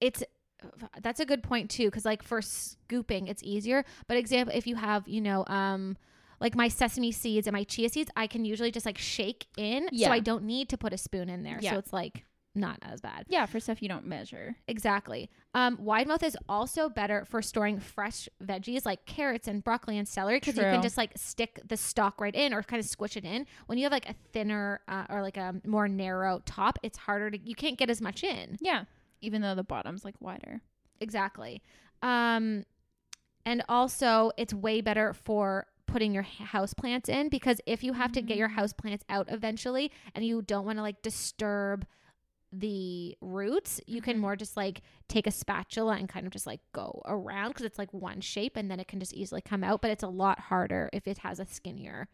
it's 0.01 0.23
that's 1.03 1.21
a 1.21 1.27
good 1.27 1.43
point 1.43 1.71
too 1.71 1.91
cuz 1.91 2.05
like 2.05 2.23
for 2.23 2.41
scooping 2.43 3.27
it's 3.29 3.43
easier, 3.43 3.85
but 4.07 4.17
example 4.17 4.55
if 4.57 4.67
you 4.67 4.77
have, 4.77 5.07
you 5.09 5.21
know, 5.21 5.45
um 5.47 5.97
like 6.41 6.55
my 6.55 6.69
sesame 6.69 7.11
seeds 7.11 7.47
and 7.47 7.55
my 7.55 7.65
chia 7.65 7.89
seeds, 7.89 8.11
I 8.17 8.27
can 8.27 8.45
usually 8.45 8.71
just 8.71 8.87
like 8.87 8.99
shake 8.99 9.47
in 9.57 9.89
Yeah. 9.93 10.09
so 10.09 10.13
I 10.13 10.21
don't 10.21 10.45
need 10.45 10.69
to 10.69 10.79
put 10.79 10.93
a 10.93 10.99
spoon 10.99 11.29
in 11.29 11.43
there. 11.43 11.59
Yeah. 11.61 11.73
So 11.73 11.79
it's 11.79 11.93
like 11.93 12.25
not 12.55 12.79
as 12.83 13.01
bad. 13.01 13.27
Yeah, 13.29 13.47
for 13.47 13.61
stuff 13.61 13.83
you 13.83 13.89
don't 13.89 14.07
measure. 14.07 14.57
Exactly. 14.67 15.31
Um, 15.55 15.77
wide 15.81 16.09
mouth 16.09 16.23
is 16.23 16.37
also 16.49 16.89
better 16.89 17.25
for 17.25 17.41
storing 17.41 17.79
fresh 17.79 18.29
veggies 18.43 18.85
like 18.85 19.05
carrots 19.07 19.47
and 19.49 19.63
broccoli 19.63 19.97
and 19.99 20.09
celery 20.09 20.39
because 20.41 20.57
you 20.57 20.63
can 20.63 20.83
just 20.83 20.97
like 20.97 21.13
stick 21.17 21.61
the 21.67 21.77
stalk 21.77 22.21
right 22.21 22.35
in 22.35 22.53
or 22.53 22.63
kind 22.63 22.81
of 22.81 22.87
squish 22.87 23.17
it 23.17 23.25
in. 23.25 23.47
When 23.67 23.79
you 23.79 23.85
have 23.85 23.93
like 23.93 24.09
a 24.09 24.15
thinner 24.33 24.81
uh, 24.89 25.05
or 25.09 25.23
like 25.23 25.37
a 25.37 25.57
more 25.65 25.89
narrow 25.89 26.41
top, 26.47 26.79
it's 26.83 26.99
harder 26.99 27.31
to 27.31 27.39
you 27.39 27.55
can't 27.55 27.79
get 27.79 27.91
as 27.91 28.01
much 28.01 28.25
in. 28.25 28.59
Yeah, 28.61 28.85
even 29.21 29.43
though 29.43 29.55
the 29.55 29.65
bottom's 29.65 30.05
like 30.05 30.15
wider. 30.21 30.61
Exactly. 31.01 31.63
Um, 32.03 32.65
and 33.47 33.63
also 33.69 34.31
it's 34.37 34.53
way 34.55 34.81
better 34.81 35.13
for 35.13 35.67
putting 35.87 36.13
your 36.13 36.23
house 36.23 36.75
plants 36.75 37.09
in 37.09 37.29
because 37.31 37.61
if 37.67 37.83
you 37.83 37.95
have 37.95 38.13
to 38.13 38.21
get 38.21 38.37
your 38.37 38.51
Mm. 38.51 38.55
house 38.57 38.73
plants 38.75 39.05
out 39.09 39.27
eventually 39.31 39.91
and 40.15 40.25
you 40.25 40.43
don't 40.43 40.67
want 40.67 40.77
to 40.79 40.83
like 40.83 41.01
disturb 41.03 41.87
the 42.53 43.17
roots 43.21 43.81
you 43.87 44.01
can 44.01 44.17
Mhm. 44.17 44.21
more 44.21 44.37
just 44.37 44.57
like 44.57 44.81
take 45.07 45.27
a 45.27 45.31
spatula 45.31 45.97
and 45.97 46.09
kind 46.09 46.27
of 46.27 46.33
just 46.33 46.47
like 46.47 46.61
go 46.73 47.03
around 47.05 47.49
because 47.49 47.65
it's 47.67 47.79
like 47.79 47.93
one 47.93 48.21
shape 48.23 48.57
and 48.57 48.71
then 48.71 48.81
it 48.81 48.89
can 48.89 48.99
just 49.01 49.13
easily 49.15 49.41
come 49.43 49.63
out 49.65 49.81
but 49.83 49.91
it's 49.91 50.03
a 50.03 50.09
lot 50.09 50.39
harder 50.41 50.89
if 50.93 51.07
it 51.07 51.19
has 51.19 51.39
a 51.41 51.45
skinnier 51.47 52.09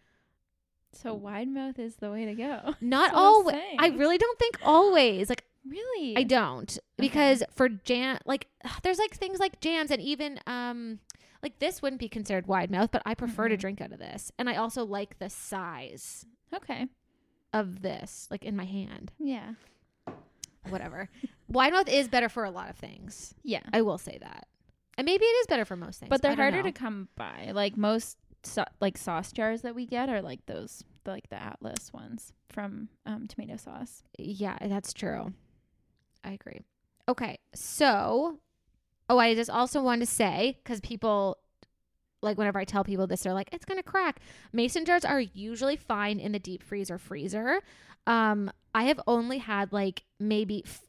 So 0.92 1.14
wide 1.14 1.48
mouth 1.48 1.78
is 1.78 1.96
the 1.96 2.10
way 2.10 2.24
to 2.26 2.34
go. 2.34 2.74
not 2.80 3.10
That's 3.10 3.14
what 3.14 3.22
I 3.22 3.28
was 3.28 3.36
always 3.36 3.56
i 3.78 3.86
really 3.96 4.18
don't 4.18 4.38
think 4.38 4.58
always 4.64 5.28
like 5.28 5.44
Really? 5.66 6.16
I 6.16 6.22
don't 6.24 6.78
because 6.98 7.42
for 7.50 7.68
jam, 7.68 8.18
like 8.26 8.48
there's 8.82 8.98
like 8.98 9.14
things 9.14 9.38
like 9.40 9.60
jams 9.60 9.90
and 9.90 10.00
even 10.02 10.38
um 10.46 10.98
like 11.42 11.58
this 11.58 11.82
wouldn't 11.82 12.00
be 12.00 12.08
considered 12.08 12.46
wide 12.46 12.70
mouth, 12.70 12.90
but 12.90 13.02
I 13.04 13.14
prefer 13.14 13.48
to 13.48 13.56
Mhm. 13.56 13.60
drink 13.60 13.80
out 13.80 13.92
of 13.92 13.98
this, 13.98 14.32
and 14.38 14.48
I 14.48 14.56
also 14.56 14.84
like 14.84 15.18
the 15.18 15.28
size 15.30 16.24
Okay. 16.54 16.86
of 17.52 17.82
this, 17.82 18.28
like 18.30 18.44
in 18.44 18.56
my 18.56 18.64
hand. 18.64 19.12
Yeah. 19.18 19.52
Whatever, 20.70 21.10
wide 21.48 21.72
mouth 21.74 21.88
is 21.88 22.08
better 22.08 22.28
for 22.30 22.44
a 22.44 22.50
lot 22.50 22.70
of 22.70 22.76
things. 22.76 23.34
Yeah. 23.42 23.60
I 23.72 23.82
will 23.82 23.98
say 23.98 24.16
that, 24.22 24.46
and 24.96 25.04
maybe 25.04 25.24
it 25.24 25.28
is 25.42 25.46
better 25.46 25.66
for 25.66 25.76
most 25.76 26.00
things. 26.00 26.08
But 26.08 26.22
they're 26.22 26.34
harder 26.34 26.58
know. 26.58 26.62
to 26.62 26.72
come 26.72 27.08
by. 27.16 27.50
Like 27.52 27.76
most 27.76 28.16
so- 28.42 28.64
like 28.80 28.96
sauce 28.96 29.30
jars 29.32 29.60
that 29.62 29.74
we 29.74 29.84
get 29.84 30.08
are 30.08 30.22
like 30.22 30.46
those 30.46 30.82
like 31.04 31.28
the 31.28 31.36
Atlas 31.42 31.92
ones 31.92 32.32
from 32.48 32.88
um, 33.04 33.26
tomato 33.26 33.56
sauce. 33.58 34.02
Yeah, 34.18 34.56
that's 34.62 34.94
true. 34.94 35.34
I 36.24 36.32
agree. 36.32 36.60
Okay, 37.08 37.38
so 37.54 38.38
oh, 39.10 39.18
I 39.18 39.34
just 39.34 39.50
also 39.50 39.82
want 39.82 40.00
to 40.00 40.06
say 40.06 40.58
because 40.64 40.80
people 40.80 41.38
like 42.22 42.38
whenever 42.38 42.58
I 42.58 42.64
tell 42.64 42.84
people 42.84 43.06
this, 43.06 43.22
they're 43.22 43.34
like, 43.34 43.50
"It's 43.52 43.66
gonna 43.66 43.82
crack." 43.82 44.20
Mason 44.52 44.84
jars 44.86 45.04
are 45.04 45.20
usually 45.20 45.76
fine 45.76 46.18
in 46.18 46.32
the 46.32 46.38
deep 46.38 46.62
freezer 46.62 46.96
freezer. 46.98 47.60
Um, 48.06 48.50
I 48.74 48.84
have 48.84 49.00
only 49.06 49.38
had 49.38 49.72
like 49.72 50.04
maybe 50.18 50.62
f- 50.64 50.80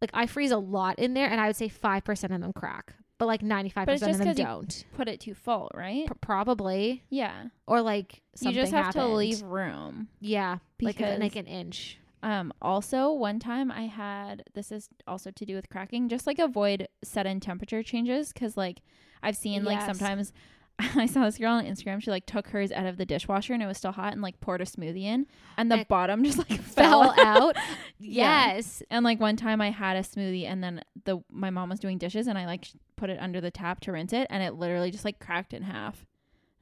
like 0.00 0.10
I 0.14 0.26
freeze 0.26 0.50
a 0.50 0.56
lot 0.58 0.98
in 0.98 1.12
there, 1.14 1.28
and 1.28 1.40
I 1.40 1.46
would 1.48 1.56
say 1.56 1.68
five 1.68 2.04
percent 2.04 2.32
of 2.32 2.40
them 2.40 2.54
crack, 2.54 2.94
but 3.18 3.26
like 3.26 3.42
ninety 3.42 3.68
five 3.68 3.86
percent 3.86 4.12
of 4.12 4.18
them 4.18 4.34
don't. 4.34 4.84
Put 4.96 5.08
it 5.08 5.20
too 5.20 5.34
full, 5.34 5.70
right? 5.74 6.06
P- 6.08 6.14
probably 6.22 7.02
Yeah. 7.10 7.44
or 7.66 7.82
like 7.82 8.22
You 8.40 8.52
just 8.52 8.72
have 8.72 8.94
to 8.94 9.06
leave 9.06 9.42
room. 9.42 10.08
Yeah, 10.20 10.58
like 10.80 10.98
like 11.00 11.36
an 11.36 11.46
inch. 11.46 11.98
Um, 12.24 12.52
also, 12.62 13.12
one 13.12 13.38
time 13.38 13.70
I 13.70 13.82
had 13.86 14.44
this 14.54 14.72
is 14.72 14.88
also 15.06 15.30
to 15.30 15.44
do 15.44 15.54
with 15.54 15.68
cracking. 15.68 16.08
Just 16.08 16.26
like 16.26 16.38
avoid 16.38 16.88
sudden 17.04 17.38
temperature 17.38 17.82
changes 17.82 18.32
because 18.32 18.56
like 18.56 18.80
I've 19.22 19.36
seen 19.36 19.62
like 19.64 19.78
Yes. 19.78 19.86
sometimes 19.86 20.32
I 20.96 21.06
saw 21.06 21.24
this 21.26 21.36
girl 21.38 21.52
on 21.52 21.66
Instagram. 21.66 22.02
She 22.02 22.10
like 22.10 22.26
took 22.26 22.48
hers 22.48 22.72
out 22.72 22.86
of 22.86 22.96
the 22.96 23.04
dishwasher 23.06 23.52
and 23.52 23.62
it 23.62 23.66
was 23.66 23.76
still 23.78 23.92
hot 23.92 24.12
and 24.14 24.22
like 24.22 24.40
poured 24.40 24.60
a 24.62 24.64
smoothie 24.64 25.02
in 25.04 25.26
and 25.58 25.70
the 25.70 25.80
It 25.80 25.88
bottom 25.88 26.24
just 26.24 26.38
like 26.38 26.60
Fell 26.62 27.14
out. 27.20 27.56
Yeah. 27.98 28.54
Yes. 28.54 28.82
And 28.90 29.04
like 29.04 29.20
one 29.20 29.36
time 29.36 29.60
I 29.60 29.70
had 29.70 29.96
a 29.96 30.00
smoothie 30.00 30.46
and 30.46 30.64
then 30.64 30.82
the 31.04 31.22
my 31.30 31.50
mom 31.50 31.68
was 31.68 31.78
doing 31.78 31.98
dishes 31.98 32.26
and 32.26 32.38
I 32.38 32.46
like 32.46 32.66
put 32.96 33.10
it 33.10 33.18
under 33.20 33.40
the 33.40 33.50
tap 33.50 33.80
to 33.80 33.92
rinse 33.92 34.12
it 34.14 34.26
and 34.30 34.42
it 34.42 34.54
literally 34.54 34.90
just 34.90 35.04
like 35.04 35.20
cracked 35.20 35.52
in 35.52 35.62
half. 35.62 36.06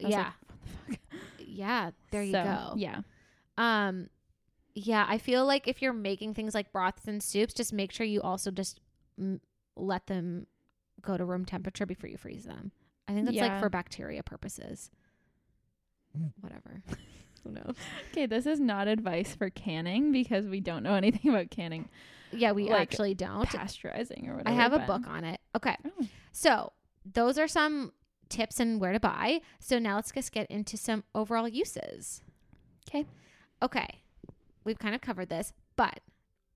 I 0.02 0.06
was 0.06 0.14
like, 0.16 0.26
Yeah. 0.88 0.96
yeah. 1.38 1.90
There 2.10 2.22
you 2.22 2.32
So, 2.32 2.42
go. 2.44 2.74
Yeah. 2.76 3.00
Um, 3.56 4.08
yeah. 4.74 5.04
I 5.08 5.18
feel 5.18 5.44
like 5.46 5.68
if 5.68 5.82
you're 5.82 5.92
making 5.92 6.34
things 6.34 6.54
like 6.54 6.72
broths 6.72 7.06
and 7.06 7.22
soups, 7.22 7.54
just 7.54 7.72
make 7.72 7.92
sure 7.92 8.06
you 8.06 8.20
also 8.22 8.50
just 8.50 8.80
mm, 9.20 9.40
let 9.76 10.06
them 10.06 10.46
go 11.00 11.16
to 11.16 11.24
room 11.24 11.44
temperature 11.44 11.86
before 11.86 12.08
you 12.08 12.16
freeze 12.16 12.44
them. 12.44 12.72
I 13.08 13.12
think 13.14 13.26
that's 13.26 13.38
like 13.38 13.60
for 13.60 13.68
bacteria 13.68 14.22
purposes. 14.22 14.90
Whatever. 16.40 16.82
Who 17.44 17.50
knows? 17.52 17.74
Okay, 18.12 18.26
this 18.26 18.46
is 18.46 18.60
not 18.60 18.86
advice 18.86 19.34
for 19.34 19.50
canning 19.50 20.12
because 20.12 20.46
we 20.46 20.60
don't 20.60 20.82
know 20.82 20.94
anything 21.02 21.30
about 21.30 21.50
canning, 21.50 21.88
Yeah, 22.30 22.52
we 22.52 22.70
Like, 22.70 22.80
actually 22.82 23.14
don't. 23.14 23.48
pasteurizing 23.48 24.28
or 24.28 24.36
whatever. 24.36 24.48
I 24.48 24.52
have 24.52 24.72
a 24.72 24.78
but- 24.78 24.86
book 24.86 25.08
on 25.08 25.24
it. 25.24 25.40
Okay. 25.56 25.76
Oh. 25.84 26.06
So 26.30 26.72
those 27.04 27.38
are 27.38 27.48
some 27.48 27.92
tips 28.28 28.60
and 28.60 28.80
where 28.80 28.92
to 28.92 29.00
buy. 29.00 29.40
So 29.58 29.78
now 29.78 29.96
let's 29.96 30.12
just 30.12 30.32
get 30.32 30.46
into 30.50 30.76
some 30.76 31.02
overall 31.14 31.48
uses. 31.48 32.22
Okay. 32.88 33.04
Okay. 33.60 34.01
We've 34.64 34.78
kind 34.78 34.94
of 34.94 35.00
covered 35.00 35.28
this, 35.28 35.52
but 35.76 36.00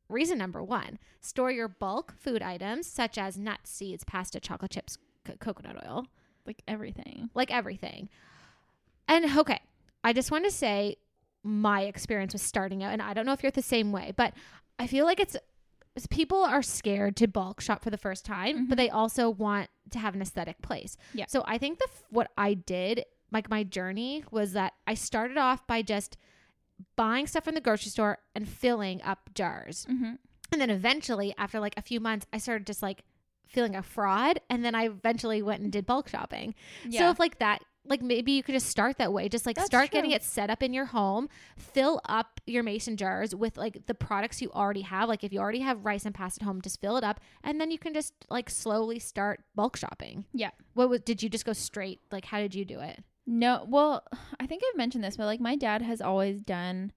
reason 0.08 0.38
number 0.38 0.62
one 0.62 0.98
store 1.20 1.50
your 1.50 1.68
bulk 1.68 2.14
food 2.18 2.40
items 2.42 2.86
such 2.86 3.18
as 3.18 3.36
nuts, 3.36 3.70
seeds, 3.70 4.04
pasta, 4.04 4.38
chocolate 4.40 4.70
chips, 4.70 4.98
co- 5.24 5.34
coconut 5.40 5.84
oil, 5.84 6.06
like 6.46 6.62
everything. 6.68 7.30
like 7.34 7.50
everything. 7.50 8.08
And 9.08 9.36
okay, 9.38 9.60
I 10.04 10.12
just 10.12 10.30
want 10.30 10.44
to 10.44 10.50
say 10.50 10.96
my 11.42 11.82
experience 11.82 12.32
with 12.32 12.42
starting 12.42 12.82
out, 12.82 12.92
and 12.92 13.00
I 13.02 13.14
don't 13.14 13.26
know 13.26 13.32
if 13.32 13.42
you're 13.42 13.52
the 13.52 13.62
same 13.62 13.92
way, 13.92 14.12
but 14.16 14.32
I 14.78 14.86
feel 14.86 15.04
like 15.04 15.20
it's 15.20 15.36
people 16.10 16.42
are 16.44 16.62
scared 16.62 17.16
to 17.16 17.26
bulk 17.26 17.60
shop 17.60 17.82
for 17.82 17.88
the 17.90 17.96
first 17.96 18.24
time, 18.24 18.66
but 18.66 18.74
Mhm. 18.74 18.78
they 18.78 18.90
also 18.90 19.30
want 19.30 19.70
to 19.90 19.98
have 19.98 20.14
an 20.14 20.20
aesthetic 20.20 20.60
place. 20.60 20.96
Yeah. 21.14 21.24
So 21.26 21.42
I 21.46 21.56
think 21.56 21.78
the 21.78 21.86
f- 21.88 22.04
what 22.10 22.30
I 22.36 22.52
did, 22.54 23.04
like 23.32 23.48
my 23.48 23.62
journey, 23.64 24.22
was 24.30 24.52
that 24.52 24.74
I 24.86 24.94
started 24.94 25.38
off 25.38 25.66
by 25.66 25.80
just 25.82 26.16
buying 26.96 27.26
stuff 27.26 27.44
from 27.44 27.54
the 27.54 27.60
grocery 27.60 27.90
store 27.90 28.18
and 28.34 28.48
filling 28.48 29.02
up 29.02 29.30
jars. 29.34 29.86
Mm-hmm. 29.90 30.14
And 30.52 30.60
then 30.60 30.70
eventually, 30.70 31.34
after 31.38 31.60
like 31.60 31.74
a 31.76 31.82
few 31.82 32.00
months, 32.00 32.26
I 32.32 32.38
started 32.38 32.66
just 32.66 32.82
like 32.82 33.02
feeling 33.46 33.74
a 33.74 33.82
fraud. 33.82 34.40
And 34.50 34.64
then 34.64 34.74
I 34.74 34.86
eventually 34.86 35.42
went 35.42 35.62
and 35.62 35.72
did 35.72 35.86
bulk 35.86 36.08
shopping. 36.08 36.54
So 36.90 37.10
if 37.10 37.18
like 37.18 37.38
that, 37.38 37.62
like 37.88 38.02
maybe 38.02 38.32
you 38.32 38.42
could 38.42 38.54
just 38.54 38.68
start 38.68 38.98
that 38.98 39.12
way. 39.12 39.28
Just 39.28 39.46
like 39.46 39.56
That's 39.56 39.66
start 39.66 39.90
getting 39.90 40.10
it 40.10 40.22
set 40.22 40.50
up 40.50 40.62
in 40.62 40.72
your 40.72 40.86
home. 40.86 41.28
Fill 41.56 42.00
up 42.08 42.40
your 42.46 42.62
mason 42.62 42.96
jars 42.96 43.34
with 43.34 43.56
like 43.56 43.86
the 43.86 43.94
products 43.94 44.42
you 44.42 44.50
already 44.52 44.82
have. 44.82 45.08
Like 45.08 45.24
if 45.24 45.32
you 45.32 45.40
already 45.40 45.60
have 45.60 45.84
rice 45.84 46.04
and 46.04 46.14
pasta 46.14 46.42
at 46.42 46.46
home, 46.46 46.60
just 46.60 46.80
fill 46.80 46.96
it 46.96 47.04
up, 47.04 47.20
and 47.44 47.60
then 47.60 47.70
you 47.70 47.78
can 47.78 47.94
just 47.94 48.12
like 48.28 48.50
slowly 48.50 48.98
start 48.98 49.44
bulk 49.54 49.76
shopping. 49.76 50.24
Yeah. 50.32 50.50
What 50.74 50.88
was? 50.88 51.00
Did 51.00 51.22
you 51.22 51.28
just 51.28 51.44
go 51.44 51.52
straight? 51.52 52.00
Like 52.10 52.24
how 52.24 52.38
did 52.38 52.54
you 52.54 52.64
do 52.64 52.80
it? 52.80 53.02
No, 53.26 53.64
well, 53.68 54.04
I 54.40 54.46
think 54.46 54.62
I've 54.70 54.76
mentioned 54.78 55.04
this, 55.04 55.16
but 55.16 55.24
like 55.26 55.40
my 55.40 55.56
dad 55.56 55.82
has 55.82 56.00
always 56.00 56.40
done 56.40 56.92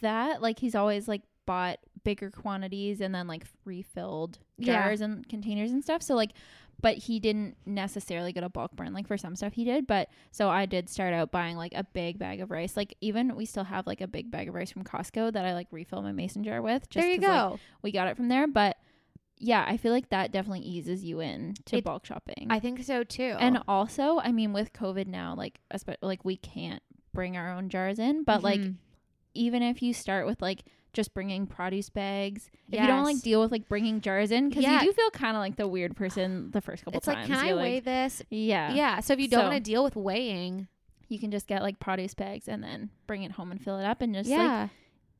that. 0.00 0.42
Like 0.42 0.58
he's 0.58 0.74
always 0.74 1.08
like 1.08 1.22
bought 1.46 1.78
bigger 2.04 2.30
quantities 2.30 3.00
and 3.00 3.14
then 3.14 3.26
like 3.26 3.44
refilled 3.64 4.38
Yeah. 4.58 4.82
jars 4.84 5.00
and 5.00 5.28
containers 5.28 5.70
and 5.72 5.82
stuff. 5.82 6.02
So 6.02 6.14
like 6.14 6.32
but 6.80 6.96
he 6.96 7.18
didn't 7.18 7.56
necessarily 7.66 8.32
go 8.32 8.40
to 8.40 8.48
Bulk 8.48 8.76
Barn 8.76 8.92
like 8.92 9.08
for 9.08 9.18
some 9.18 9.34
stuff 9.34 9.52
he 9.54 9.64
did, 9.64 9.84
but 9.88 10.08
so 10.30 10.48
I 10.48 10.64
did 10.64 10.88
start 10.88 11.12
out 11.12 11.32
buying 11.32 11.56
like 11.56 11.72
a 11.74 11.82
big 11.82 12.20
bag 12.20 12.40
of 12.40 12.52
rice. 12.52 12.76
Like 12.76 12.94
even 13.00 13.34
we 13.34 13.46
still 13.46 13.64
have 13.64 13.84
like 13.88 14.00
a 14.00 14.06
big 14.06 14.30
bag 14.30 14.48
of 14.48 14.54
rice 14.54 14.70
from 14.70 14.84
Costco 14.84 15.32
that 15.32 15.44
I 15.44 15.54
like 15.54 15.66
refill 15.72 16.02
my 16.02 16.12
mason 16.12 16.44
jar 16.44 16.62
with 16.62 16.88
just 16.88 17.02
there 17.04 17.12
you 17.12 17.18
'cause, 17.20 17.28
like, 17.28 17.50
go. 17.54 17.58
we 17.82 17.90
got 17.90 18.06
it 18.06 18.16
from 18.16 18.28
there, 18.28 18.46
but 18.46 18.76
yeah, 19.38 19.64
I 19.66 19.76
feel 19.76 19.92
like 19.92 20.08
that 20.10 20.32
definitely 20.32 20.60
eases 20.60 21.04
you 21.04 21.20
in 21.20 21.54
to 21.66 21.78
It- 21.78 21.84
bulk 21.84 22.04
shopping. 22.06 22.46
I 22.50 22.60
think 22.60 22.82
so 22.84 23.04
too. 23.04 23.36
And 23.38 23.62
also, 23.68 24.18
I 24.20 24.32
mean, 24.32 24.52
with 24.52 24.72
COVID 24.72 25.06
now, 25.06 25.34
like, 25.36 25.60
espe- 25.72 25.96
like 26.02 26.24
we 26.24 26.36
can't 26.36 26.82
bring 27.12 27.36
our 27.36 27.52
own 27.52 27.68
jars 27.68 27.98
in, 27.98 28.24
but 28.24 28.42
like, 28.42 28.60
Mhm. 28.60 28.76
even 29.34 29.62
if 29.62 29.82
you 29.82 29.92
start 29.94 30.26
with 30.26 30.42
like 30.42 30.64
just 30.94 31.12
bringing 31.14 31.46
produce 31.46 31.90
bags. 31.90 32.50
If 32.72 32.80
you 32.80 32.86
don't 32.86 33.04
like 33.04 33.20
deal 33.20 33.40
with 33.40 33.52
like 33.52 33.68
bringing 33.68 34.00
jars 34.00 34.30
in, 34.30 34.48
because 34.48 34.64
Yeah. 34.64 34.80
you 34.80 34.88
do 34.88 34.92
feel 34.92 35.10
kind 35.10 35.36
of 35.36 35.40
like 35.40 35.56
the 35.56 35.68
weird 35.68 35.94
person 35.94 36.50
the 36.50 36.60
first 36.60 36.84
couple 36.84 36.96
It's 36.98 37.06
like, 37.06 37.26
can 37.26 37.34
I 37.36 37.48
You're 37.48 37.56
weigh 37.56 37.74
like, 37.76 37.84
this? 37.84 38.22
Yeah, 38.30 38.72
Yeah. 38.72 39.00
So 39.00 39.12
if 39.12 39.20
you 39.20 39.28
don't 39.28 39.40
So- 39.40 39.44
want 39.50 39.56
to 39.64 39.70
deal 39.70 39.84
with 39.84 39.96
weighing, 39.96 40.66
You 41.10 41.18
can 41.18 41.30
just 41.30 41.46
get 41.46 41.62
like 41.62 41.78
produce 41.80 42.12
bags 42.12 42.48
and 42.48 42.62
then 42.62 42.90
bring 43.06 43.22
it 43.22 43.32
home 43.32 43.50
and 43.50 43.58
fill 43.62 43.78
it 43.78 43.84
up 43.86 44.02
and 44.02 44.12
just 44.14 44.28
like 44.28 44.38
yeah, 44.38 44.68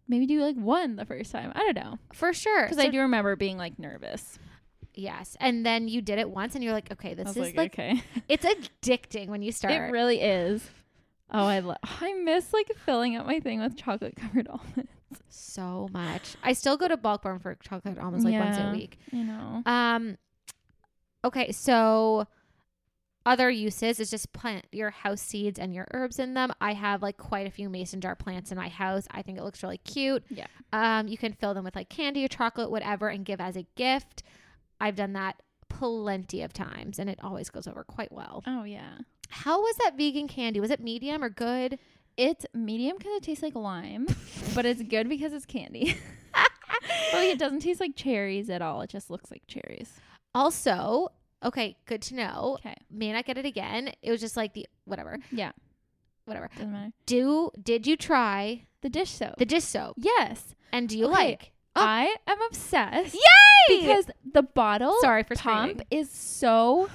maybe 0.09 0.27
do 0.27 0.41
like 0.43 0.57
one 0.57 0.97
the 0.97 1.05
first 1.05 1.31
time. 1.31 1.53
I 1.55 1.61
don't 1.61 1.77
know 1.77 1.99
for 2.13 2.33
sure. 2.33 2.63
because 2.63 2.79
So- 2.79 2.85
I 2.85 2.89
do 2.89 3.01
remember 3.01 3.37
being 3.37 3.57
like 3.59 3.79
nervous. 3.79 4.39
Yes, 4.95 5.37
and 5.39 5.65
then 5.65 5.87
you 5.87 6.03
did 6.03 6.19
it 6.19 6.29
once, 6.29 6.57
and 6.57 6.65
you're 6.65 6.73
like, 6.73 6.91
okay, 6.91 7.15
this 7.15 7.29
is 7.31 7.37
like, 7.37 7.57
like, 7.57 7.73
okay, 7.73 8.03
it's 8.29 8.45
addicting 8.45 9.29
when 9.29 9.43
you 9.43 9.53
start. 9.53 9.73
it 9.75 9.93
really 9.93 10.21
is. 10.21 10.69
Oh, 11.31 11.45
I 11.45 11.63
I 12.01 12.15
miss 12.15 12.53
like 12.53 12.75
filling 12.85 13.15
up 13.17 13.25
my 13.27 13.39
thing 13.39 13.61
with 13.61 13.77
chocolate 13.77 14.17
covered 14.17 14.49
almonds. 14.51 14.91
so 15.29 15.89
much. 15.93 16.35
I 16.43 16.53
still 16.53 16.77
go 16.77 16.89
to 16.89 16.97
Bulk 16.97 17.23
Barn 17.23 17.39
for 17.39 17.55
chocolate 17.63 17.99
almonds 17.99 18.25
like 18.25 18.35
once 18.35 18.57
a 18.59 18.73
week. 18.73 18.99
You 19.13 19.23
know. 19.25 19.63
Um, 19.67 20.17
okay, 21.25 21.53
so 21.53 22.27
other 23.27 23.51
uses 23.51 24.01
is 24.01 24.11
just 24.11 24.33
plant 24.33 24.65
your 24.73 24.91
house 24.91 25.21
seeds 25.21 25.59
and 25.59 25.75
your 25.75 25.87
herbs 25.93 26.19
in 26.19 26.35
them. 26.35 26.53
I 26.61 26.73
have 26.73 27.03
like 27.03 27.19
quite 27.19 27.47
a 27.47 27.51
few 27.51 27.69
mason 27.69 28.01
jar 28.01 28.15
plants 28.15 28.51
in 28.51 28.57
my 28.57 28.69
house. 28.69 29.07
I 29.11 29.23
think 29.23 29.39
it 29.39 29.45
looks 29.45 29.63
really 29.63 29.79
cute. 29.79 30.25
Yeah. 30.31 30.47
Um, 30.73 31.09
you 31.09 31.19
can 31.19 31.33
fill 31.33 31.55
them 31.55 31.65
with 31.65 31.77
like 31.77 31.89
candy 31.89 32.25
or 32.25 32.29
chocolate, 32.29 32.71
whatever, 32.71 33.09
and 33.09 33.25
give 33.25 33.41
as 33.41 33.57
a 33.57 33.67
gift. 33.77 34.23
I've 34.81 34.97
done 34.97 35.13
that 35.15 35.43
plenty 35.69 36.43
of 36.43 36.53
times, 36.53 36.99
and 36.99 37.11
it 37.11 37.19
always 37.23 37.51
goes 37.51 37.67
over 37.67 37.85
quite 37.85 38.13
well. 38.13 38.43
Oh 38.47 38.65
yeah. 38.65 38.99
How 39.31 39.61
was 39.61 39.77
that 39.85 39.97
vegan 39.97 40.29
candy? 40.29 40.61
Was 40.61 40.71
it 40.71 40.81
medium 40.81 41.23
or 41.23 41.29
good? 41.29 41.79
It's 42.17 42.47
medium 42.55 42.97
because 42.97 43.13
it 43.15 43.23
tastes 43.23 43.43
like 43.43 43.55
lime, 43.55 44.07
but 44.55 44.65
it's 44.65 44.83
good 44.83 45.09
because 45.09 45.33
it's 45.33 45.47
candy. 45.47 45.97
like, 47.13 47.29
it 47.29 47.39
doesn't 47.39 47.61
taste 47.61 47.81
like 47.81 47.95
cherries 47.95 48.51
at 48.51 48.63
all. 48.63 48.81
It 48.81 48.91
just 48.91 49.11
looks 49.11 49.31
like 49.31 49.43
cherries. 49.47 49.93
Also, 50.35 51.09
okay, 51.45 51.77
good 51.87 52.03
to 52.03 52.15
know. 52.15 52.57
Okay. 52.61 52.77
May 52.91 53.13
not 53.13 53.25
get 53.25 53.39
it 53.39 53.47
again. 53.47 53.93
It 54.03 54.11
was 54.11 54.21
just 54.21 54.37
like 54.37 54.55
the 54.55 54.67
whatever, 54.85 55.19
Yeah. 55.31 55.53
whatever. 56.25 56.49
Doesn't 56.57 56.73
matter. 56.73 56.93
Do 57.07 57.51
did 57.63 57.87
you 57.87 57.97
try 57.97 58.67
The 58.83 58.89
dish 58.91 59.11
soap. 59.11 59.37
the 59.39 59.47
dish 59.47 59.65
soap? 59.65 59.95
yes. 59.99 60.55
And 60.73 60.89
do 60.89 60.99
you 60.99 61.07
Okay. 61.07 61.15
like? 61.15 61.53
Oh. 61.77 61.83
I 61.83 62.17
am 62.27 62.39
obsessed. 62.49 63.15
Yay! 63.15 63.81
Because 63.81 64.07
the 64.33 64.43
bottle 64.43 64.97
sorry 65.01 65.23
for 65.23 65.35
pump 65.37 65.71
screaming. 65.71 65.87
is 65.91 66.11
so 66.11 66.91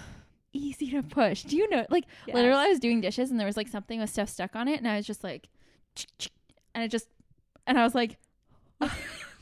easy 0.51 0.91
to 0.91 1.01
push. 1.01 1.43
Do 1.43 1.55
you 1.55 1.69
know? 1.69 1.85
Like 1.89 2.05
literally, 2.27 2.51
I 2.65 2.67
was 2.69 2.79
doing 2.79 2.99
dishes 3.01 3.31
and 3.31 3.39
there 3.39 3.47
was 3.47 3.55
like 3.57 3.67
something 3.69 3.99
with 3.99 4.09
stuff 4.09 4.29
stuck 4.29 4.55
on 4.55 4.67
it, 4.67 4.77
and 4.79 4.87
I 4.87 4.97
was 4.97 5.05
just 5.07 5.23
like, 5.23 5.47
and 6.75 6.83
it 6.83 6.89
just, 6.91 7.07
and 7.65 7.79
I 7.79 7.83
was 7.83 7.95
like, 7.95 8.17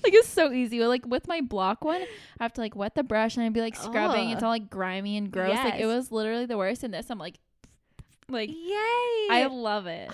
like 0.04 0.14
it's 0.14 0.28
so 0.28 0.52
easy. 0.52 0.80
Like 0.86 1.06
with 1.06 1.28
my 1.28 1.42
block 1.42 1.84
one, 1.84 2.02
I 2.02 2.44
have 2.44 2.54
to 2.54 2.62
like 2.62 2.76
wet 2.76 2.96
the 2.96 3.04
brush 3.04 3.36
and 3.38 3.46
I'd 3.46 3.54
be 3.54 3.62
like 3.62 3.76
scrubbing. 3.76 4.30
It's 4.32 4.44
all 4.44 4.50
like 4.50 4.70
grimy 4.70 5.18
and 5.18 5.32
gross. 5.32 5.56
Like 5.56 5.80
it 5.80 5.86
was 5.86 6.12
literally 6.12 6.46
the 6.46 6.58
worst. 6.58 6.84
And 6.84 6.94
this, 6.94 7.10
I'm 7.10 7.20
like, 7.20 7.40
like 8.30 8.50
Yay! 8.50 9.28
I 9.30 9.48
love 9.52 9.88
it. 9.88 10.12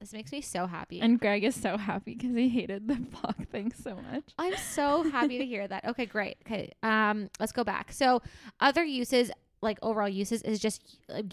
this 0.00 0.12
makes 0.12 0.32
me 0.32 0.40
so 0.40 0.66
happy. 0.66 1.00
And 1.00 1.18
Greg 1.20 1.44
is 1.44 1.54
so 1.54 1.76
happy 1.76 2.14
because 2.14 2.34
he 2.34 2.48
hated 2.48 2.88
the 2.88 2.94
block 3.20 3.36
thing 3.48 3.72
so 3.72 3.96
much. 4.10 4.24
I'm 4.38 4.56
so 4.56 5.02
happy 5.10 5.38
to 5.38 5.44
hear 5.46 5.66
that. 5.68 5.84
Okay, 5.84 6.06
great. 6.06 6.36
Okay, 6.46 6.72
um, 6.82 7.28
let's 7.40 7.52
go 7.52 7.64
back. 7.64 7.92
So, 7.92 8.22
other 8.60 8.84
uses, 8.84 9.30
like 9.60 9.78
overall 9.82 10.08
uses, 10.08 10.42
is 10.42 10.60
just 10.60 10.82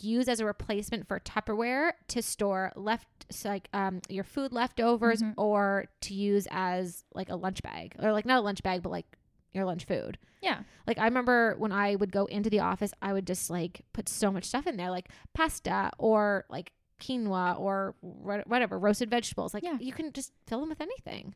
used 0.02 0.28
as 0.28 0.40
a 0.40 0.46
replacement 0.46 1.08
for 1.08 1.20
Tupperware 1.20 1.92
to 2.10 2.22
store 2.22 2.72
left, 2.76 3.08
so 3.30 3.50
like 3.50 3.68
um, 3.74 4.02
your 4.10 4.24
food 4.24 4.52
leftovers, 4.54 5.22
Mhm. 5.22 5.34
or 5.38 5.86
to 6.02 6.14
use 6.14 6.48
as 6.52 7.04
like 7.14 7.30
a 7.30 7.36
lunch 7.36 7.62
bag, 7.64 7.96
or 8.00 8.12
like 8.12 8.26
not 8.26 8.40
a 8.40 8.42
lunch 8.42 8.62
bag, 8.64 8.82
but 8.84 8.92
like 8.92 9.18
your 9.54 9.66
lunch 9.66 9.86
food. 9.86 10.18
Yeah. 10.42 10.64
Like 10.86 10.98
I 11.00 11.06
remember 11.06 11.56
when 11.58 11.72
I 11.72 11.96
would 11.96 12.12
go 12.12 12.26
into 12.26 12.50
the 12.50 12.60
office, 12.60 12.92
I 13.02 13.14
would 13.14 13.26
just 13.26 13.50
like 13.50 13.82
put 13.94 14.08
so 14.10 14.32
much 14.32 14.44
stuff 14.46 14.68
in 14.68 14.78
there, 14.78 14.90
like 14.92 15.10
pasta 15.34 15.92
or 15.98 16.46
like 16.50 16.72
quinoa 17.00 17.60
or 17.60 17.96
wha- 18.02 18.44
whatever 18.46 18.78
roasted 18.78 19.10
vegetables. 19.10 19.54
Like 19.54 19.64
Yeah. 19.64 19.78
you 19.80 19.92
can 19.94 20.12
just 20.14 20.32
fill 20.46 20.60
them 20.62 20.70
with 20.70 20.82
anything. 20.82 21.36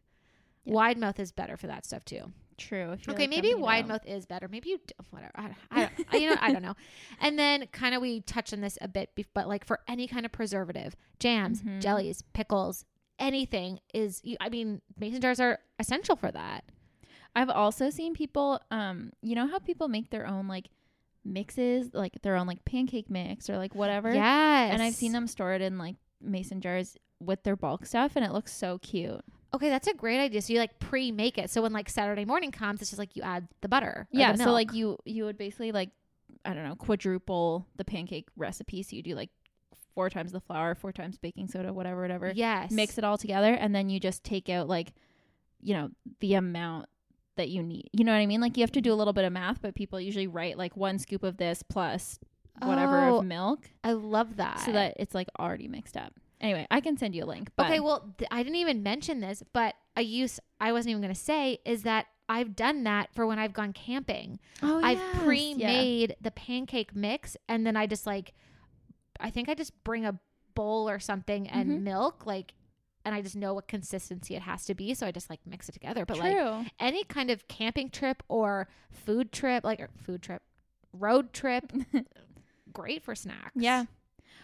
Yeah. 0.66 0.74
Wide 0.74 0.98
mouth 0.98 1.20
is 1.20 1.32
better 1.32 1.58
for 1.58 1.68
that 1.68 1.86
stuff 1.86 2.04
too. 2.06 2.32
True. 2.60 2.92
If 2.94 3.08
Okay, 3.10 3.24
like 3.24 3.30
maybe 3.30 3.54
wide 3.56 3.86
out. 3.86 3.88
mouth 3.90 4.06
is 4.06 4.26
better. 4.26 4.48
Maybe 4.48 4.70
you 4.70 4.78
d- 4.86 4.94
whatever. 5.10 5.32
I, 5.36 5.56
I, 5.72 5.80
don't- 5.82 5.92
I- 6.14 6.18
you 6.18 6.30
know 6.30 6.36
I 6.42 6.52
don't 6.54 6.62
know. 6.62 6.76
And 7.22 7.40
then 7.40 7.66
kind 7.72 7.96
of 7.96 8.02
we 8.02 8.22
touch 8.22 8.54
on 8.54 8.62
this 8.62 8.78
a 8.82 8.88
bit, 8.88 9.10
but 9.34 9.48
like 9.48 9.66
for 9.66 9.80
any 9.88 10.08
kind 10.08 10.26
of 10.26 10.32
preservative, 10.32 10.96
jams, 11.20 11.62
Mhm. 11.64 11.82
jellies, 11.82 12.24
pickles, 12.34 12.86
anything 13.18 13.80
is. 13.94 14.22
you- 14.24 14.38
I 14.40 14.50
mean, 14.50 14.82
mason 14.98 15.22
jars 15.22 15.40
are 15.40 15.60
essential 15.80 16.16
for 16.16 16.32
that. 16.32 16.64
I've 17.36 17.50
also 17.50 17.90
seen 17.90 18.14
people, 18.14 18.60
um, 18.72 19.12
you 19.22 19.36
know 19.36 19.48
how 19.48 19.60
people 19.60 19.88
make 19.88 20.10
their 20.10 20.26
own 20.28 20.48
like 20.48 20.70
mixes, 21.26 21.94
like 21.94 22.22
their 22.22 22.36
own 22.36 22.48
like 22.48 22.64
pancake 22.66 23.10
mix 23.10 23.50
or 23.50 23.58
like 23.58 23.76
whatever. 23.76 24.14
Yes, 24.14 24.74
And 24.74 24.82
I've 24.82 24.96
seen 24.96 25.12
them 25.12 25.28
stored 25.28 25.62
in 25.62 25.78
like 25.78 25.96
mason 26.22 26.62
jars 26.62 26.98
with 27.20 27.44
their 27.44 27.56
bulk 27.56 27.86
stuff, 27.86 28.14
and 28.16 28.26
it 28.26 28.32
looks 28.32 28.54
so 28.54 28.78
cute. 28.80 29.22
Okay, 29.54 29.70
that's 29.70 29.88
a 29.88 29.94
great 29.94 30.20
idea. 30.20 30.42
So 30.42 30.54
you 30.54 30.60
like 30.60 30.80
pre-make 30.80 31.38
it. 31.38 31.50
So 31.50 31.62
when 31.64 31.74
like 31.74 31.90
Saturday 31.90 32.26
morning 32.26 32.52
comes, 32.52 32.82
it's 32.82 32.92
just 32.92 33.00
like 33.00 33.16
you 33.16 33.24
add 33.24 33.48
the 33.62 33.68
butter. 33.70 34.08
yeah. 34.12 34.32
the 34.34 34.44
So 34.44 34.52
like 34.52 34.74
you 34.74 34.98
you 35.06 35.24
would 35.26 35.38
basically 35.38 35.72
like 35.72 35.90
I 36.46 36.54
don't 36.54 36.64
know 36.64 36.76
quadruple 36.76 37.66
the 37.76 37.84
pancake 37.86 38.28
recipe. 38.38 38.84
So 38.84 38.96
you 38.96 39.02
do 39.04 39.16
like 39.16 39.30
four 39.96 40.10
times 40.10 40.32
the 40.32 40.40
flour, 40.40 40.76
four 40.76 40.92
times 40.92 41.18
baking 41.18 41.48
soda, 41.48 41.74
whatever, 41.74 42.02
whatever. 42.02 42.32
yes, 42.36 42.72
Mix 42.72 42.98
it 42.98 43.04
all 43.04 43.18
together, 43.18 43.54
and 43.54 43.74
then 43.74 43.90
you 43.90 44.00
just 44.00 44.24
take 44.24 44.50
out 44.50 44.68
like 44.68 44.94
you 45.62 45.74
know 45.74 45.90
the 46.20 46.36
amount 46.36 46.86
that 47.36 47.50
you 47.50 47.64
need. 47.64 47.90
You 47.92 48.04
know 48.04 48.12
what 48.12 48.20
I 48.20 48.26
mean? 48.28 48.42
Like 48.42 48.56
you 48.56 48.62
have 48.62 48.72
to 48.74 48.82
do 48.82 48.94
a 48.94 48.96
little 48.96 49.14
bit 49.14 49.26
of 49.26 49.34
math, 49.34 49.62
but 49.62 49.74
people 49.76 50.00
usually 50.00 50.28
write 50.28 50.58
like 50.58 50.78
one 50.78 51.00
scoop 51.00 51.24
of 51.24 51.38
this 51.38 51.64
plus 51.64 52.20
whatever 52.62 53.06
Oh, 53.06 53.20
of 53.20 53.26
milk 53.26 53.70
I 53.86 53.94
love 53.94 54.36
that. 54.36 54.60
so 54.60 54.74
that 54.74 54.96
it's 54.98 55.16
like 55.16 55.28
already 55.40 55.68
mixed 55.70 55.96
up. 55.98 56.14
Anyway, 56.42 56.66
I 56.72 56.80
can 56.80 56.96
send 56.98 57.16
you 57.16 57.24
a 57.24 57.26
link. 57.26 57.50
But 57.56 57.66
okay, 57.68 57.80
well, 57.80 58.14
th- 58.18 58.28
I 58.32 58.44
didn't 58.44 58.56
even 58.58 58.82
mention 58.82 59.20
this, 59.20 59.44
but 59.54 59.76
a 59.98 60.02
use 60.02 60.40
I 60.62 60.72
wasn't 60.72 60.92
even 60.92 61.02
going 61.02 61.14
to 61.14 61.20
say 61.20 61.60
is 61.66 61.84
that 61.84 62.06
I've 62.30 62.56
done 62.56 62.84
that 62.84 63.14
for 63.14 63.26
when 63.26 63.40
I've 63.40 63.54
gone 63.54 63.74
camping. 63.74 64.40
oh, 64.62 64.80
I've 64.84 64.98
yes, 65.00 65.24
pre-made 65.24 66.16
the 66.22 66.32
pancake 66.32 66.96
mix, 66.96 67.36
and 67.50 67.66
then 67.66 67.76
I 67.76 67.88
just 67.88 68.06
like, 68.06 68.34
I 69.20 69.30
think 69.32 69.50
I 69.50 69.54
just 69.56 69.74
bring 69.84 70.06
a 70.06 70.20
bowl 70.56 70.90
or 70.90 71.00
something 71.00 71.48
and 71.50 71.70
Mhm. 71.70 71.82
milk, 71.82 72.26
like, 72.26 72.54
and 73.04 73.16
I 73.16 73.22
just 73.22 73.36
know 73.36 73.54
what 73.54 73.68
consistency 73.68 74.36
it 74.36 74.44
has 74.44 74.66
to 74.66 74.76
be, 74.76 74.94
so 74.94 75.08
I 75.08 75.12
just 75.12 75.30
like 75.30 75.40
mix 75.46 75.68
it 75.68 75.72
together. 75.74 76.06
But 76.06 76.18
True. 76.18 76.30
like 76.30 76.68
any 76.80 77.04
kind 77.06 77.30
of 77.32 77.48
camping 77.48 77.90
trip 77.90 78.24
or 78.30 78.68
food 78.92 79.32
trip, 79.32 79.64
like 79.64 79.80
or 79.82 79.90
food 80.06 80.22
trip, 80.22 80.42
road 80.94 81.34
trip, 81.34 81.72
great 82.74 83.02
for 83.04 83.16
snacks. 83.16 83.52
yeah. 83.56 83.86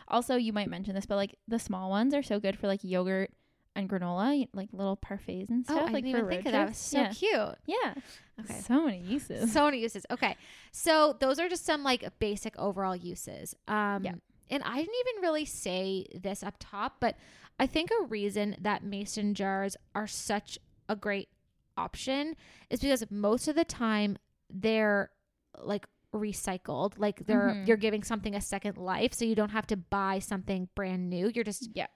Also, 0.07 0.35
you 0.35 0.53
might 0.53 0.69
mention 0.69 0.95
this, 0.95 1.05
but 1.05 1.15
like 1.15 1.35
the 1.47 1.59
small 1.59 1.89
ones 1.89 2.13
are 2.13 2.23
so 2.23 2.39
good 2.39 2.57
for 2.57 2.67
like 2.67 2.83
yogurt 2.83 3.31
and 3.75 3.89
granola, 3.89 4.47
like 4.53 4.69
little 4.71 4.97
parfaits 4.97 5.49
and 5.49 5.65
stuff. 5.65 5.75
Oh, 5.75 5.79
stuff. 5.79 5.89
I 5.89 5.93
like 5.93 6.03
didn't 6.05 6.19
even 6.19 6.29
think 6.29 6.45
of 6.45 6.51
that. 6.53 6.63
It 6.63 6.69
was 6.69 6.77
so 6.77 6.99
yeah. 6.99 7.11
cute. 7.11 7.55
Yeah. 7.65 7.93
Okay. 8.39 8.59
So 8.61 8.85
many 8.85 8.99
uses. 8.99 9.51
So 9.51 9.65
many 9.65 9.79
uses. 9.79 10.05
Okay. 10.11 10.35
So 10.71 11.15
those 11.19 11.39
are 11.39 11.49
just 11.49 11.65
some 11.65 11.83
like 11.83 12.07
basic 12.19 12.57
overall 12.57 12.95
uses. 12.95 13.55
Um 13.67 14.03
Yeah. 14.03 14.13
and 14.49 14.63
I 14.63 14.77
didn't 14.77 14.95
even 15.07 15.21
really 15.21 15.45
say 15.45 16.05
this 16.13 16.43
up 16.43 16.55
top, 16.59 16.97
but 16.99 17.17
I 17.59 17.67
think 17.67 17.89
a 17.91 18.05
reason 18.05 18.55
that 18.61 18.83
mason 18.83 19.33
jars 19.33 19.75
are 19.93 20.07
such 20.07 20.59
a 20.87 20.95
great 20.95 21.29
option 21.77 22.35
is 22.69 22.79
because 22.79 23.03
most 23.09 23.47
of 23.47 23.55
the 23.55 23.65
time 23.65 24.17
they're 24.49 25.09
like 25.57 25.85
recycled. 26.15 26.93
Like 26.97 27.25
they're 27.25 27.49
Mhm. 27.49 27.67
you're 27.67 27.77
giving 27.77 28.03
something 28.03 28.33
a 28.35 28.41
second 28.41 28.77
life, 28.77 29.13
so 29.13 29.25
you 29.25 29.35
don't 29.35 29.49
have 29.51 29.67
to 29.67 29.77
buy 29.77 30.19
something 30.19 30.69
brand 30.75 31.09
new. 31.09 31.29
You're 31.33 31.43
just 31.43 31.69
yeah. 31.73 31.87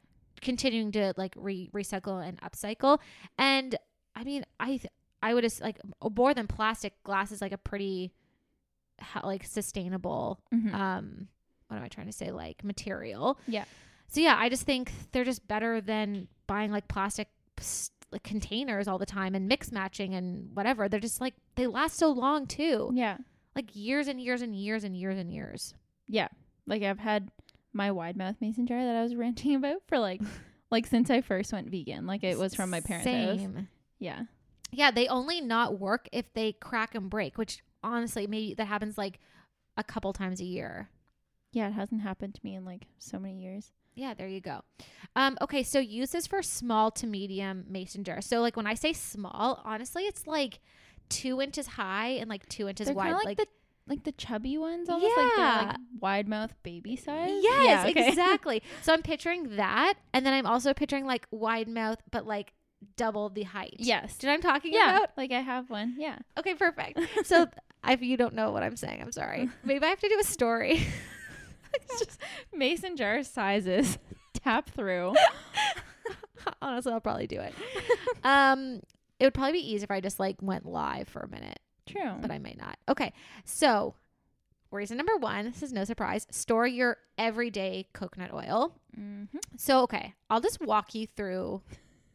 continuing 0.42 0.92
to 0.94 1.14
like 1.18 1.34
re- 1.36 1.70
recycle 1.74 2.26
and 2.26 2.40
upcycle. 2.42 3.00
And 3.38 3.76
I 4.16 4.24
mean, 4.24 4.46
I 4.60 4.68
th- 4.78 4.88
I 5.22 5.34
would 5.34 5.44
just 5.44 5.62
like 5.62 5.80
more 6.16 6.34
than 6.34 6.48
plastic 6.48 7.02
glass 7.04 7.32
is 7.32 7.42
like 7.42 7.52
a 7.52 7.58
pretty 7.58 8.14
like 9.24 9.46
sustainable 9.46 10.40
Mhm. 10.54 10.74
um 10.74 11.28
what 11.68 11.78
am 11.78 11.84
I 11.84 11.88
trying 11.88 12.08
to 12.08 12.14
say 12.14 12.32
like 12.32 12.64
material. 12.64 13.40
Yeah. 13.48 13.66
So 14.08 14.22
yeah, 14.22 14.36
I 14.38 14.50
just 14.50 14.64
think 14.64 14.92
they're 15.12 15.24
just 15.24 15.48
better 15.48 15.82
than 15.82 16.28
buying 16.48 16.72
like 16.72 16.88
plastic 16.88 17.30
like 18.12 18.24
containers 18.24 18.88
all 18.88 18.98
the 18.98 19.06
time 19.06 19.36
and 19.36 19.48
mix 19.48 19.72
matching 19.72 20.16
and 20.16 20.56
whatever. 20.56 20.90
They're 20.90 21.00
just 21.00 21.22
like 21.22 21.36
they 21.56 21.68
last 21.68 21.96
so 21.98 22.12
long 22.12 22.48
too. 22.48 22.92
yeah. 22.94 23.18
Like 23.60 23.76
years 23.76 24.08
and 24.08 24.22
years 24.22 24.42
and 24.42 24.56
years 24.56 24.86
and 24.86 24.96
years 24.96 25.18
and 25.18 25.30
years. 25.30 25.74
Yeah. 26.08 26.30
Like 26.66 26.82
I've 26.82 26.98
had 26.98 27.30
my 27.74 27.92
wide 27.92 28.16
mouth 28.16 28.38
mason 28.40 28.66
jar 28.66 28.82
that 28.82 28.96
I 28.96 29.04
was 29.04 29.16
ranting 29.18 29.54
about 29.54 29.82
for 29.86 30.00
like 30.00 30.22
like 30.72 30.88
since 30.88 31.10
I 31.10 31.20
first 31.20 31.52
went 31.52 31.70
vegan. 31.70 32.08
Like 32.08 32.24
it 32.24 32.38
was 32.38 32.56
from 32.56 32.70
my 32.70 32.80
parents' 32.80 33.12
house. 33.12 33.38
Same. 33.38 33.68
Yeah. 34.00 34.22
Yeah, 34.72 34.92
they 34.92 35.10
only 35.10 35.42
not 35.42 35.78
work 35.78 36.08
if 36.14 36.32
they 36.34 36.54
crack 36.54 36.96
and 36.96 37.10
break, 37.10 37.38
which 37.38 37.62
honestly 37.84 38.28
maybe 38.28 38.54
that 38.54 38.68
happens 38.68 38.98
like 38.98 39.20
a 39.76 39.84
couple 39.84 40.14
times 40.14 40.40
a 40.40 40.46
year. 40.46 40.90
Yeah, 41.52 41.68
it 41.68 41.74
hasn't 41.74 42.02
happened 42.02 42.36
to 42.36 42.42
me 42.46 42.56
in 42.56 42.64
like 42.64 42.88
so 42.98 43.20
many 43.20 43.42
years. 43.42 43.74
Yeah, 43.94 44.14
there 44.14 44.30
you 44.30 44.40
go. 44.40 44.62
Um, 45.18 45.38
okay, 45.42 45.64
so 45.64 45.80
use 45.80 46.12
this 46.12 46.28
for 46.28 46.42
small 46.42 46.92
to 46.92 47.08
medium 47.08 47.66
mason 47.68 48.06
jars. 48.06 48.26
So 48.26 48.40
like 48.40 48.56
when 48.56 48.68
I 48.68 48.76
say 48.76 48.94
small, 48.94 49.62
honestly, 49.66 50.04
it's 50.04 50.26
like 50.28 50.60
two 51.10 51.42
inches 51.42 51.68
high 51.68 52.10
and 52.10 52.30
like 52.30 52.48
two 52.50 52.68
inches 52.68 52.88
They're 52.88 52.96
wide. 52.96 53.12
of 53.14 53.20
like, 53.26 53.38
the 53.38 53.48
like 53.88 54.04
the 54.04 54.12
chubby 54.12 54.58
ones, 54.58 54.88
almost 54.90 55.18
like 55.18 55.28
they're 55.36 55.46
like 55.68 55.76
wide 56.00 56.28
mouth 56.28 56.54
baby 56.64 56.96
size. 56.96 57.32
Yes, 57.42 57.66
Yeah, 57.86 57.90
okay. 57.92 58.10
exactly. 58.10 58.62
So 58.84 58.94
I'm 58.94 59.02
picturing 59.02 59.56
that, 59.56 59.96
and 60.14 60.26
then 60.26 60.34
I'm 60.34 60.46
also 60.46 60.74
picturing 60.74 61.06
like 61.08 61.26
wide 61.32 61.68
mouth, 61.68 61.98
but 62.12 62.26
like 62.28 62.54
double 62.96 63.30
the 63.30 63.44
height. 63.44 63.76
yes. 63.80 64.18
Do 64.18 64.28
you 64.28 64.32
know 64.32 64.38
what 64.38 64.46
I'm 64.46 64.52
talking 64.54 64.74
Yeah. 64.74 64.96
about? 64.98 65.10
Like 65.18 65.32
I 65.32 65.42
have 65.42 65.70
one. 65.70 65.96
Yeah. 65.98 66.18
Okay, 66.38 66.54
perfect. 66.54 67.00
So 67.26 67.48
if 67.88 68.02
you 68.02 68.16
don't 68.18 68.36
know 68.36 68.52
what 68.52 68.62
I'm 68.64 68.76
saying, 68.78 69.02
I'm 69.02 69.12
sorry. 69.12 69.50
Maybe 69.64 69.84
I 69.86 69.90
have 69.90 70.00
to 70.02 70.10
do 70.10 70.18
a 70.20 70.24
story. 70.24 70.86
It's 71.74 72.00
just 72.00 72.20
mason 72.54 72.96
jar 72.96 73.22
sizes. 73.24 73.98
Tap 74.44 74.70
through. 74.70 75.14
Honestly, 76.62 76.92
I'll 76.92 77.00
probably 77.02 77.28
do 77.28 77.40
it. 77.42 77.54
Um, 78.24 78.82
it 79.20 79.26
would 79.26 79.34
probably 79.34 79.54
be 79.54 79.72
easier 79.74 79.86
if 79.86 79.92
I 79.92 80.02
just 80.02 80.20
like 80.20 80.38
went 80.42 80.66
live 80.66 81.08
for 81.08 81.20
a 81.22 81.28
minute, 81.30 81.60
True. 81.86 82.14
but 82.22 82.32
I 82.32 82.40
might 82.40 82.58
not. 82.58 82.78
Okay, 82.88 83.14
so 83.44 83.96
reason 84.72 84.98
number 84.98 85.18
one. 85.18 85.46
This 85.46 85.64
is 85.64 85.74
no 85.74 85.84
surprise. 85.84 86.28
Store 86.32 86.68
your 86.68 86.98
everyday 87.18 87.88
coconut 87.94 88.34
oil. 88.34 88.76
mm-hmm. 88.98 89.38
So 89.58 89.82
okay, 89.82 90.14
I'll 90.30 90.42
just 90.42 90.62
walk 90.62 90.96
you 90.96 91.08
through 91.08 91.62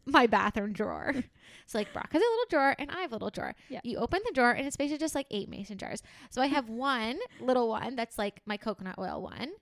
my 0.07 0.27
bathroom 0.27 0.73
drawer. 0.73 1.15
so 1.67 1.79
like 1.79 1.93
Brock 1.93 2.13
has 2.13 2.23
a 2.23 2.25
little 2.25 2.47
drawer 2.51 2.75
and 2.79 2.91
I 2.91 3.01
have 3.01 3.13
a 3.13 3.15
little 3.15 3.31
drawer. 3.31 3.55
Yeah. 3.69 3.81
You 3.85 3.99
open 3.99 4.21
the 4.25 4.33
drawer 4.33 4.53
and 4.53 4.67
it's 4.67 4.77
basically 4.77 4.99
just 4.99 5.15
like 5.15 5.27
eight 5.31 5.49
mason 5.49 5.79
jars. 5.79 6.03
So 6.31 6.43
I 6.43 6.47
have 6.47 6.69
one 6.69 7.19
little 7.41 7.69
one 7.69 7.97
that's 7.97 8.19
like 8.19 8.41
my 8.47 8.57
coconut 8.57 8.97
oil 8.99 9.23
one. 9.23 9.53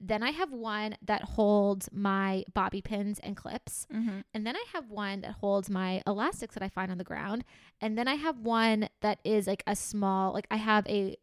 Then 0.00 0.22
I 0.22 0.30
have 0.30 0.52
one 0.52 0.96
that 1.02 1.22
holds 1.22 1.88
my 1.92 2.44
bobby 2.52 2.82
pins 2.82 3.18
and 3.22 3.36
clips. 3.36 3.86
Mm-hmm. 3.92 4.20
And 4.34 4.46
then 4.46 4.54
I 4.56 4.64
have 4.74 4.90
one 4.90 5.22
that 5.22 5.32
holds 5.40 5.70
my 5.70 6.02
elastics 6.06 6.54
that 6.54 6.62
I 6.62 6.68
find 6.68 6.90
on 6.90 6.98
the 6.98 7.04
ground. 7.04 7.44
And 7.80 7.96
then 7.96 8.06
I 8.08 8.14
have 8.16 8.40
one 8.40 8.88
that 9.00 9.18
is 9.24 9.46
like 9.46 9.62
a 9.66 9.74
small, 9.74 10.32
like 10.32 10.46
I 10.50 10.56
have 10.56 10.86
a, 10.88 11.16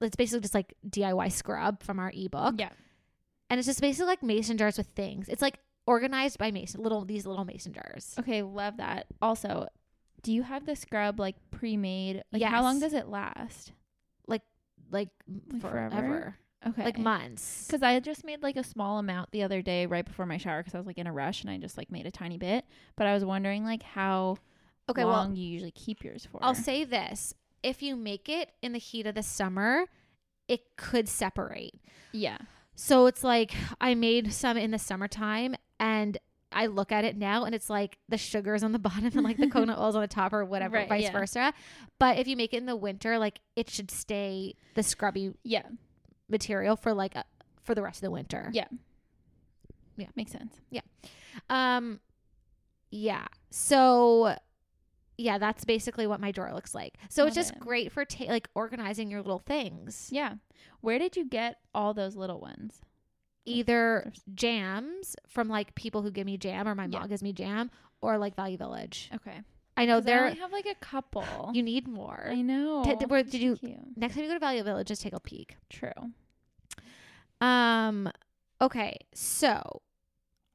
it's 0.00 0.16
basically 0.16 0.40
just 0.40 0.54
like 0.54 0.74
DIY 0.88 1.32
scrub 1.32 1.82
from 1.82 1.98
our 1.98 2.10
ebook 2.14 2.54
Yeah. 2.58 2.70
and 3.48 3.58
it's 3.58 3.66
just 3.66 3.80
basically 3.80 4.06
like 4.06 4.22
mason 4.22 4.58
jars 4.58 4.76
with 4.76 4.88
things. 4.88 5.28
It's 5.28 5.42
like 5.42 5.58
organized 5.86 6.38
by 6.38 6.50
mason 6.50 6.82
little 6.82 7.04
these 7.04 7.26
little 7.26 7.44
mason 7.44 7.72
jars. 7.72 8.14
Okay, 8.18 8.42
love 8.42 8.76
that. 8.78 9.06
Also, 9.22 9.66
do 10.22 10.32
you 10.32 10.42
have 10.42 10.66
the 10.66 10.76
scrub 10.76 11.18
like 11.18 11.36
pre-made? 11.50 12.22
Like 12.32 12.42
how 12.42 12.62
long 12.62 12.80
does 12.80 12.92
it 12.92 13.08
last? 13.08 13.72
Like 14.26 14.42
Like 14.90 15.08
forever, 15.60 15.90
forever? 15.90 16.36
Okay. 16.66 16.84
like 16.84 16.98
months. 16.98 17.66
Because 17.66 17.82
I 17.82 17.98
just 18.00 18.24
made 18.24 18.42
like 18.42 18.56
a 18.56 18.64
small 18.64 18.98
amount 18.98 19.30
the 19.30 19.42
other 19.42 19.62
day 19.62 19.86
right 19.86 20.04
before 20.04 20.26
my 20.26 20.36
shower 20.36 20.60
because 20.60 20.74
I 20.74 20.78
was 20.78 20.86
like 20.86 20.98
in 20.98 21.06
a 21.06 21.12
rush 21.12 21.40
and 21.42 21.50
I 21.50 21.56
just 21.58 21.78
like 21.78 21.90
made 21.90 22.06
a 22.06 22.10
tiny 22.10 22.36
bit. 22.36 22.64
But 22.96 23.06
I 23.06 23.14
was 23.14 23.24
wondering 23.24 23.64
like 23.64 23.82
how 23.82 24.36
Okay, 24.88 25.04
long 25.04 25.30
well, 25.30 25.38
you 25.38 25.46
usually 25.48 25.70
keep 25.70 26.04
yours 26.04 26.26
for. 26.30 26.38
I'll 26.42 26.54
say 26.54 26.84
this: 26.84 27.32
if 27.62 27.80
you 27.82 27.96
make 27.96 28.28
it 28.28 28.50
in 28.60 28.72
the 28.72 28.78
heat 28.78 29.06
of 29.06 29.14
the 29.14 29.22
summer, 29.22 29.84
it 30.48 30.76
could 30.76 31.08
separate. 31.08 31.74
yeah. 32.12 32.38
So 32.74 33.06
it's 33.06 33.22
like 33.22 33.52
I 33.80 33.94
made 33.94 34.32
some 34.32 34.56
in 34.56 34.70
the 34.70 34.78
summertime, 34.78 35.54
and 35.78 36.16
I 36.50 36.66
look 36.66 36.92
at 36.92 37.04
it 37.04 37.14
now, 37.16 37.44
and 37.44 37.54
it's 37.54 37.68
like 37.70 37.98
the 38.08 38.16
sugar's 38.18 38.62
on 38.62 38.72
the 38.72 38.78
bottom 38.88 39.04
and 39.14 39.22
like 39.22 39.36
the 39.36 39.48
coconut 39.50 39.78
oil's 39.78 39.94
on 39.96 40.00
the 40.02 40.08
top, 40.08 40.32
or 40.32 40.44
whatever, 40.44 40.76
Right, 40.78 40.88
vice 40.88 41.02
yeah. 41.04 41.12
versa. 41.12 41.54
But 41.98 42.18
if 42.18 42.26
you 42.26 42.36
make 42.36 42.52
it 42.54 42.56
in 42.56 42.66
the 42.66 42.74
winter, 42.76 43.18
like 43.18 43.40
it 43.54 43.68
should 43.70 43.90
stay 43.90 44.56
the 44.74 44.82
scrubby 44.82 45.32
Yeah. 45.44 45.62
Material 46.30 46.76
for 46.76 46.94
like 46.94 47.14
a, 47.16 47.24
for 47.62 47.74
the 47.74 47.82
rest 47.82 47.98
of 47.98 48.02
the 48.02 48.10
winter. 48.10 48.50
Yeah. 48.52 48.66
Yeah. 49.96 50.06
Makes 50.16 50.32
sense. 50.32 50.54
Yeah. 50.70 50.80
Um, 51.48 52.00
yeah. 52.90 53.26
So, 53.50 54.34
yeah, 55.18 55.38
that's 55.38 55.64
basically 55.64 56.06
what 56.06 56.20
my 56.20 56.32
drawer 56.32 56.52
looks 56.54 56.74
like. 56.74 56.94
So 57.08 57.26
it's 57.26 57.36
just 57.36 57.52
it. 57.52 57.60
great 57.60 57.92
for 57.92 58.04
ta- 58.04 58.24
like 58.24 58.48
organizing 58.54 59.10
your 59.10 59.20
little 59.20 59.38
things. 59.40 60.08
Yeah. 60.10 60.34
Where 60.80 60.98
did 60.98 61.16
you 61.16 61.24
get 61.26 61.56
all 61.74 61.92
those 61.92 62.16
little 62.16 62.40
ones? 62.40 62.80
Either 63.44 64.12
jams 64.34 65.16
from 65.28 65.48
like 65.48 65.74
people 65.74 66.02
who 66.02 66.10
give 66.10 66.26
me 66.26 66.36
jam, 66.38 66.66
or 66.68 66.74
my 66.74 66.84
Yeah. 66.84 67.00
mom 67.00 67.08
gives 67.08 67.22
me 67.22 67.32
jam, 67.32 67.70
or 68.00 68.16
like 68.18 68.34
Value 68.36 68.56
Village. 68.56 69.10
Okay. 69.14 69.40
I 69.76 69.86
know 69.86 69.98
I 69.98 70.00
there. 70.00 70.24
only 70.26 70.38
have 70.38 70.52
like 70.52 70.66
a 70.66 70.74
couple. 70.76 71.50
You 71.54 71.62
need 71.62 71.88
more. 71.88 72.28
I 72.30 72.42
know. 72.42 72.84
T- 72.84 73.06
where 73.06 73.22
did 73.22 73.34
you-. 73.40 73.58
Next 73.96 74.14
time 74.14 74.24
you 74.24 74.28
go 74.30 74.34
to 74.34 74.40
Value 74.40 74.62
Village, 74.62 74.88
just 74.88 75.02
take 75.02 75.12
a 75.14 75.20
peek. 75.20 75.56
True. 75.70 75.90
Um. 77.40 78.10
Okay. 78.60 78.98
So, 79.14 79.82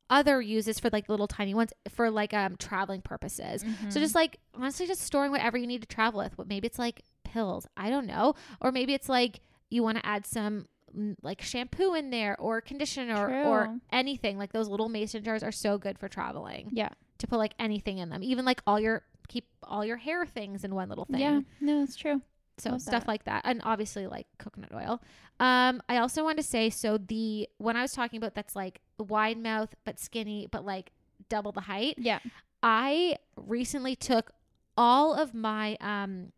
other 0.09 0.41
uses 0.41 0.79
for 0.79 0.89
like 0.91 1.09
little 1.09 1.27
tiny 1.27 1.53
ones 1.53 1.73
for 1.89 2.11
like 2.11 2.33
um 2.33 2.55
traveling 2.57 3.01
purposes. 3.01 3.61
So 3.89 3.99
Mhm. 3.99 4.01
just 4.01 4.15
like 4.15 4.37
honestly, 4.53 4.85
just 4.87 5.01
storing 5.01 5.31
whatever 5.31 5.57
you 5.57 5.67
need 5.67 5.81
to 5.81 5.87
travel 5.87 6.19
with. 6.19 6.37
What 6.37 6.47
maybe 6.47 6.67
it's 6.67 6.79
like 6.79 7.03
pills. 7.23 7.67
I 7.75 7.89
don't 7.89 8.05
know, 8.05 8.35
or 8.61 8.71
maybe 8.71 8.93
it's 8.93 9.09
like 9.09 9.39
you 9.69 9.81
want 9.81 9.97
to 9.97 10.05
add 10.05 10.25
some 10.25 10.67
mm, 10.95 11.15
like 11.23 11.41
shampoo 11.41 11.95
in 11.95 12.11
there 12.11 12.39
or 12.39 12.61
conditioner 12.61 13.43
or 13.45 13.79
anything. 13.91 14.37
Like 14.37 14.53
those 14.53 14.67
little 14.67 14.89
mason 14.89 15.23
jars 15.23 15.41
are 15.43 15.51
so 15.51 15.77
good 15.77 15.97
for 15.97 16.07
traveling 16.07 16.69
yeah. 16.71 16.89
to 17.17 17.27
put 17.27 17.37
like 17.37 17.55
anything 17.59 17.97
in 17.97 18.09
them. 18.09 18.21
Even 18.23 18.45
like 18.45 18.61
all 18.67 18.79
your 18.79 19.03
keep 19.27 19.47
all 19.63 19.83
your 19.83 19.97
hair 19.97 20.25
things 20.25 20.63
in 20.63 20.75
one 20.75 20.87
little 20.87 21.05
thing. 21.05 21.19
Yeah. 21.19 21.41
No, 21.59 21.81
it's 21.81 21.95
true. 21.95 22.21
So 22.57 22.71
Love 22.71 22.81
stuff 22.81 23.01
that. 23.03 23.07
like 23.07 23.23
that, 23.25 23.41
and 23.45 23.61
obviously 23.65 24.07
like 24.07 24.27
coconut 24.37 24.71
oil. 24.73 25.01
Um, 25.39 25.81
I 25.89 25.97
also 25.97 26.23
want 26.23 26.37
to 26.37 26.43
say 26.43 26.69
so 26.69 26.97
the 26.97 27.49
when 27.57 27.75
I 27.75 27.81
was 27.81 27.91
talking 27.91 28.17
about 28.17 28.33
that's 28.35 28.55
like 28.55 28.79
wide 28.97 29.37
mouth 29.37 29.75
but 29.83 29.99
skinny 29.99 30.47
but 30.49 30.63
like 30.65 30.91
double 31.27 31.51
the 31.51 31.61
height. 31.61 31.95
Yeah. 31.97 32.19
I 32.63 33.17
recently 33.35 33.95
took 33.95 34.31
all 34.77 35.13
of 35.13 35.33
my 35.33 35.75
um 35.81 36.31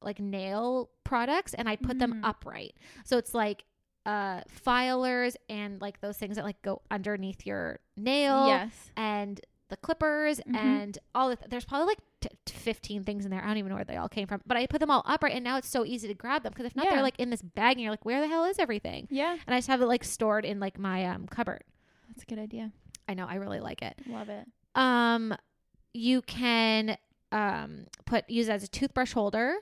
like 0.00 0.20
nail 0.20 0.90
products 1.04 1.52
and 1.54 1.68
I 1.68 1.74
put 1.76 1.98
them 1.98 2.14
Mm. 2.22 2.28
upright. 2.28 2.74
So 3.04 3.18
it's 3.18 3.34
like 3.34 3.64
uh 4.04 4.42
filers 4.64 5.34
and 5.48 5.80
like 5.80 6.00
those 6.00 6.16
things 6.16 6.36
that 6.36 6.44
like 6.44 6.62
go 6.62 6.82
underneath 6.92 7.44
your 7.44 7.80
nail 7.96 8.46
Yes. 8.46 8.92
and 8.96 9.40
the 9.68 9.76
clippers 9.76 10.38
Mhm. 10.46 10.54
and 10.56 10.98
all 11.12 11.30
the 11.30 11.38
there's 11.48 11.64
probably 11.64 11.86
like 11.88 11.98
t- 12.20 12.28
t- 12.44 12.54
15 12.54 13.04
things 13.04 13.24
in 13.24 13.30
there. 13.30 13.42
I 13.42 13.46
don't 13.48 13.58
even 13.58 13.70
know 13.70 13.76
where 13.76 13.84
they 13.84 13.96
all 13.96 14.08
came 14.08 14.26
from, 14.26 14.40
but 14.46 14.56
I 14.56 14.66
put 14.66 14.80
them 14.80 14.90
all 14.90 15.02
upright 15.06 15.34
and 15.34 15.44
now 15.44 15.56
it's 15.58 15.68
so 15.68 15.84
easy 15.84 16.08
to 16.08 16.14
grab 16.14 16.42
them 16.42 16.52
because 16.52 16.66
if 16.66 16.74
not 16.76 16.86
Yeah. 16.86 16.92
they're 16.94 17.02
like 17.02 17.18
in 17.18 17.30
this 17.30 17.42
bag 17.42 17.72
and 17.76 17.80
you're 17.82 17.90
like 17.92 18.04
where 18.04 18.20
the 18.20 18.28
hell 18.28 18.44
is 18.44 18.58
everything? 18.58 19.06
Yeah. 19.10 19.36
And 19.46 19.54
I 19.54 19.58
just 19.58 19.68
have 19.68 19.82
it 19.82 19.86
like 19.86 20.04
stored 20.04 20.44
in 20.44 20.58
like 20.60 20.78
my 20.78 21.04
um 21.06 21.26
cupboard. 21.26 21.64
That's 22.08 22.22
a 22.22 22.26
good 22.26 22.38
idea. 22.38 22.72
I 23.08 23.14
know 23.14 23.26
I 23.26 23.34
really 23.36 23.60
like 23.60 23.82
it. 23.82 24.00
Love 24.08 24.28
it. 24.28 24.46
Um 24.74 25.34
you 25.94 26.22
can 26.22 26.96
um 27.32 27.86
put 28.04 28.28
use 28.30 28.48
it 28.48 28.52
as 28.52 28.62
a 28.64 28.68
toothbrush 28.68 29.12
holder, 29.12 29.54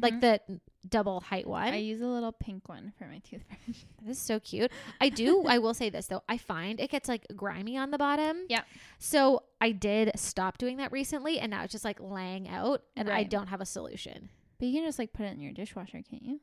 like 0.00 0.14
Mhm. 0.14 0.20
the 0.20 0.60
double 0.88 1.20
height 1.20 1.46
one. 1.46 1.72
I 1.72 1.76
use 1.76 2.00
a 2.00 2.06
little 2.06 2.32
pink 2.32 2.68
one 2.68 2.92
for 2.98 3.04
my 3.06 3.18
toothbrush. 3.18 3.84
This 4.02 4.16
is 4.16 4.22
so 4.22 4.40
cute. 4.40 4.72
I 5.00 5.10
do. 5.10 5.44
I 5.46 5.58
will 5.58 5.74
say 5.74 5.90
this 5.90 6.06
though. 6.06 6.22
I 6.28 6.38
find 6.38 6.80
it 6.80 6.90
gets 6.90 7.06
like 7.08 7.26
grimy 7.36 7.76
on 7.76 7.90
the 7.90 7.98
bottom. 7.98 8.38
Yeah. 8.48 8.62
So 8.98 9.42
I 9.60 9.72
did 9.72 10.10
stop 10.16 10.56
doing 10.56 10.78
that 10.78 10.90
recently, 10.90 11.38
and 11.38 11.50
now 11.50 11.64
it's 11.64 11.72
just 11.72 11.84
like 11.84 11.98
laying 12.00 12.48
out, 12.48 12.82
and 12.96 13.10
I 13.10 13.24
don't 13.24 13.48
have 13.48 13.60
a 13.60 13.66
solution. 13.66 14.30
But 14.58 14.68
you 14.68 14.74
can 14.80 14.88
just 14.88 14.98
like 14.98 15.12
put 15.12 15.26
it 15.26 15.32
in 15.34 15.40
your 15.40 15.52
dishwasher, 15.52 16.00
can't 16.08 16.22
you? 16.22 16.40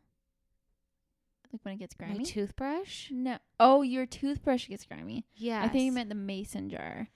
Like 1.52 1.62
when 1.64 1.74
it 1.76 1.78
gets 1.80 1.96
grimy. 1.96 2.20
My 2.20 2.24
toothbrush. 2.24 3.10
no. 3.12 3.38
Oh, 3.60 3.82
your 3.82 4.06
toothbrush 4.06 4.68
gets 4.68 4.86
grimy. 4.86 5.26
Yeah. 5.36 5.64
I 5.64 5.68
think 5.70 5.86
you 5.86 5.92
meant 5.92 6.10
the 6.10 6.16
mason 6.16 6.70
jar. 6.70 7.08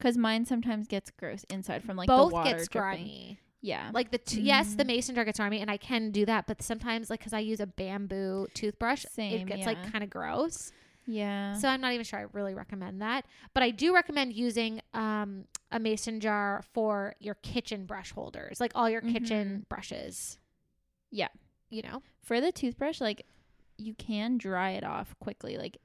Cause 0.00 0.16
mine 0.16 0.46
sometimes 0.46 0.86
gets 0.86 1.10
gross 1.10 1.44
inside 1.50 1.84
from 1.84 1.96
like 1.98 2.06
both 2.06 2.30
the 2.30 2.34
water 2.34 2.50
gets 2.50 2.68
dripping. 2.68 2.80
grimy. 3.04 3.40
Yeah. 3.62 3.90
Like 3.92 4.10
the 4.10 4.18
t- 4.18 4.40
yes, 4.40 4.74
the 4.74 4.84
Mm. 4.84 4.88
mason 4.88 5.14
jar 5.14 5.24
gets 5.24 5.38
grimy, 5.38 5.60
and 5.60 5.70
I 5.70 5.76
can 5.76 6.10
do 6.12 6.24
that, 6.26 6.46
but 6.46 6.62
sometimes 6.62 7.10
like 7.10 7.20
because 7.20 7.32
I 7.34 7.40
use 7.40 7.60
a 7.60 7.66
bamboo 7.66 8.46
toothbrush, 8.54 9.04
Same, 9.10 9.40
it 9.42 9.46
gets 9.46 9.60
yeah. 9.60 9.66
like 9.66 9.92
kind 9.92 10.02
of 10.02 10.08
gross. 10.10 10.72
yeah. 11.06 11.54
So 11.54 11.68
I'm 11.68 11.80
not 11.80 11.92
even 11.92 12.04
sure 12.04 12.18
I 12.20 12.26
really 12.32 12.54
recommend 12.54 13.02
that. 13.02 13.26
But 13.52 13.62
I 13.62 13.70
do 13.70 13.94
recommend 13.94 14.32
using 14.32 14.80
um, 14.94 15.44
a 15.70 15.78
mason 15.78 16.20
jar 16.20 16.62
for 16.72 17.14
your 17.18 17.34
kitchen 17.36 17.84
brush 17.84 18.12
holders, 18.12 18.60
like 18.60 18.72
all 18.74 18.88
your 18.88 19.00
kitchen 19.02 19.66
brushes. 19.68 20.38
Mm-hmm. 20.38 21.16
Yeah. 21.16 21.28
You 21.68 21.82
know? 21.82 22.02
For 22.22 22.40
the 22.40 22.52
toothbrush, 22.52 23.00
like 23.00 23.26
you 23.76 23.94
can 23.94 24.38
dry 24.38 24.70
it 24.72 24.84
off 24.84 25.14
quickly, 25.20 25.56
like 25.58 25.76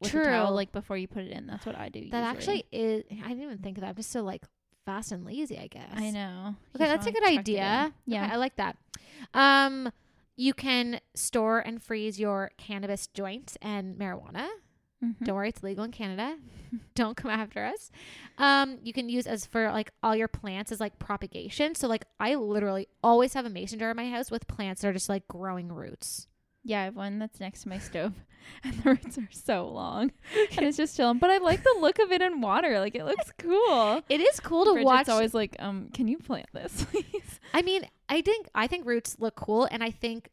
with 0.00 0.12
a 0.14 0.24
towel, 0.24 0.52
like 0.54 0.72
before 0.72 0.96
you 0.96 1.06
put 1.08 1.22
it 1.24 1.30
in. 1.30 1.46
That's 1.46 1.64
what 1.66 1.76
I 1.78 1.88
do. 1.88 2.08
That 2.10 2.34
usually. 2.34 2.64
actually 2.64 2.66
is, 2.72 3.04
I 3.24 3.28
didn't 3.28 3.42
even 3.44 3.58
think 3.58 3.78
of 3.78 3.82
that. 3.82 3.88
I'm 3.90 3.94
just 3.96 4.10
so 4.10 4.22
like 4.22 4.42
fast 4.84 5.12
and 5.12 5.24
lazy, 5.24 5.58
I 5.58 5.66
guess. 5.68 5.90
I 5.94 6.10
know. 6.10 6.54
Okay, 6.76 6.86
that's 6.86 7.06
a 7.06 7.10
good 7.12 7.22
chuck 7.22 7.30
it 7.30 7.32
in. 7.34 7.38
idea. 7.38 7.92
Yeah. 8.06 8.24
Okay, 8.24 8.34
I 8.34 8.36
like 8.36 8.56
that. 8.56 8.76
Um, 9.32 9.90
you 10.36 10.52
can 10.54 11.00
store 11.14 11.60
and 11.60 11.82
freeze 11.82 12.18
your 12.18 12.50
cannabis 12.58 13.06
joints 13.06 13.56
and 13.62 13.96
marijuana. 13.96 14.48
Mhm. 15.02 15.16
Don't 15.24 15.34
worry, 15.36 15.48
it's 15.50 15.62
legal 15.62 15.84
in 15.84 15.90
Canada. 15.92 16.36
Don't 16.94 17.16
come 17.16 17.30
after 17.30 17.64
us. 17.64 17.90
Um, 18.38 18.78
you 18.82 18.92
can 18.92 19.08
use 19.08 19.26
as 19.26 19.44
for 19.46 19.70
like 19.70 19.90
all 20.02 20.16
your 20.16 20.28
plants 20.28 20.72
as 20.72 20.80
like 20.80 20.98
propagation. 20.98 21.74
So 21.74 21.88
like 21.88 22.04
I 22.18 22.34
literally 22.36 22.88
always 23.02 23.34
have 23.34 23.44
a 23.46 23.50
mason 23.50 23.78
jar 23.78 23.90
in 23.90 23.96
my 23.96 24.10
house 24.10 24.30
with 24.30 24.46
plants 24.48 24.82
that 24.82 24.88
are 24.88 24.92
just 24.92 25.08
like 25.08 25.26
growing 25.28 25.70
roots. 25.70 26.26
Yeah, 26.64 26.80
I 26.80 26.84
have 26.84 26.96
one 26.96 27.18
that's 27.18 27.40
next 27.40 27.62
to 27.62 27.68
my 27.68 27.78
stove, 27.78 28.14
and 28.64 28.74
the 28.74 28.90
roots 28.90 29.18
are 29.18 29.28
so 29.30 29.68
long, 29.68 30.12
and 30.56 30.66
it's 30.66 30.76
just 30.76 30.96
chilling. 30.96 31.18
But 31.18 31.30
I 31.30 31.38
like 31.38 31.62
the 31.62 31.76
look 31.80 31.98
of 31.98 32.10
it 32.10 32.22
in 32.22 32.40
water; 32.40 32.80
like 32.80 32.94
it 32.94 33.04
looks 33.04 33.32
cool. 33.38 34.02
It 34.08 34.20
is 34.20 34.40
cool 34.40 34.64
to 34.64 34.72
Bridget's 34.72 34.86
watch. 34.86 35.00
It's 35.02 35.10
always 35.10 35.34
like, 35.34 35.56
um, 35.58 35.90
can 35.92 36.08
you 36.08 36.18
plant 36.18 36.46
this, 36.52 36.84
please? 36.90 37.40
I 37.52 37.62
mean, 37.62 37.86
I 38.08 38.22
think 38.22 38.48
I 38.54 38.66
think 38.66 38.86
roots 38.86 39.16
look 39.18 39.36
cool, 39.36 39.68
and 39.70 39.84
I 39.84 39.90
think 39.90 40.30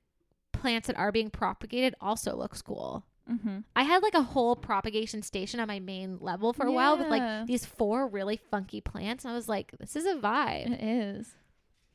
plants 0.54 0.88
that 0.88 0.98
are 0.98 1.12
being 1.12 1.30
propagated 1.30 1.96
also 2.00 2.36
looks 2.36 2.62
cool. 2.62 3.04
Mm-hmm. 3.30 3.60
I 3.76 3.84
had 3.84 4.02
like 4.04 4.14
a 4.14 4.22
whole 4.22 4.56
propagation 4.56 5.22
station 5.22 5.60
on 5.60 5.68
my 5.68 5.80
main 5.80 6.18
level 6.20 6.54
for 6.54 6.66
a 6.66 6.72
while 6.72 6.98
with 6.98 7.08
like 7.08 7.46
these 7.46 7.66
four 7.66 8.08
really 8.08 8.40
funky 8.50 8.82
plants. 8.82 9.24
And 9.24 9.32
I 9.32 9.36
was 9.36 9.48
like, 9.48 9.72
this 9.80 9.96
is 9.96 10.06
a 10.06 10.16
vibe. 10.16 10.72
It 10.72 10.84
is. 10.84 11.32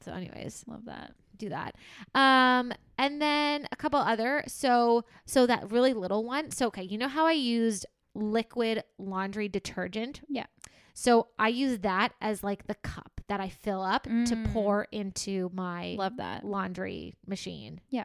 So, 0.01 0.13
anyways, 0.13 0.65
Love 0.69 0.85
that. 0.87 1.13
Do 1.39 1.49
that. 1.51 1.75
Um, 2.15 2.73
and 2.99 3.21
then 3.21 3.67
a 3.71 3.77
couple 3.77 3.99
other. 4.01 4.43
So, 4.47 5.05
so 5.27 5.47
that 5.47 5.71
really 5.71 5.93
little 5.93 6.25
one. 6.25 6.51
So, 6.51 6.67
okay, 6.69 6.83
you 6.83 6.99
know 6.99 7.09
how 7.09 7.27
I 7.27 7.33
used 7.33 7.87
liquid 8.15 8.83
laundry 8.99 9.49
detergent? 9.49 10.21
Yeah. 10.29 10.47
So 10.95 11.29
I 11.39 11.49
use 11.49 11.81
that 11.81 12.15
as 12.23 12.43
like 12.43 12.67
the 12.67 12.75
cup 12.77 13.21
that 13.29 13.39
I 13.41 13.49
fill 13.51 13.83
up 13.83 14.05
to 14.05 14.11
Mm. 14.11 14.53
pour 14.53 14.85
into 14.93 15.51
my 15.53 15.95
Love 15.99 16.17
that. 16.17 16.45
laundry 16.45 17.17
machine. 17.27 17.81
Yeah. 17.91 18.05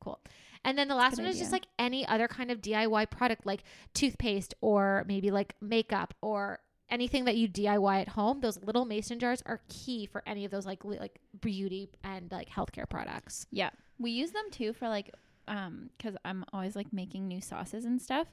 Cool. 0.00 0.18
And 0.64 0.78
then 0.78 0.88
the 0.88 0.94
last 0.94 1.18
one 1.18 1.26
is 1.26 1.38
just 1.38 1.52
like 1.52 1.66
any 1.78 2.06
other 2.06 2.28
kind 2.28 2.50
of 2.50 2.60
DIY 2.62 3.10
product 3.10 3.44
like 3.44 3.64
toothpaste 3.94 4.54
or 4.60 5.04
maybe 5.08 5.30
like 5.32 5.54
makeup 5.60 6.14
or 6.22 6.60
anything 6.92 7.24
that 7.24 7.36
you 7.36 7.48
DIY 7.48 8.02
at 8.02 8.08
home. 8.08 8.40
Those 8.40 8.62
little 8.62 8.84
mason 8.84 9.18
jars 9.18 9.42
are 9.46 9.60
key 9.68 10.06
for 10.06 10.22
any 10.26 10.44
of 10.44 10.50
those 10.52 10.66
like 10.66 10.84
li- 10.84 10.98
like 11.00 11.18
beauty 11.40 11.90
and 12.04 12.30
like 12.30 12.48
healthcare 12.48 12.88
products. 12.88 13.46
Yeah. 13.50 13.70
We 13.98 14.12
use 14.12 14.30
them 14.30 14.44
too 14.52 14.72
for 14.72 14.88
like 14.88 15.12
um 15.48 15.90
cuz 15.98 16.14
I'm 16.24 16.44
always 16.52 16.76
like 16.76 16.92
making 16.92 17.26
new 17.26 17.40
sauces 17.40 17.84
and 17.84 18.00
stuff. 18.00 18.28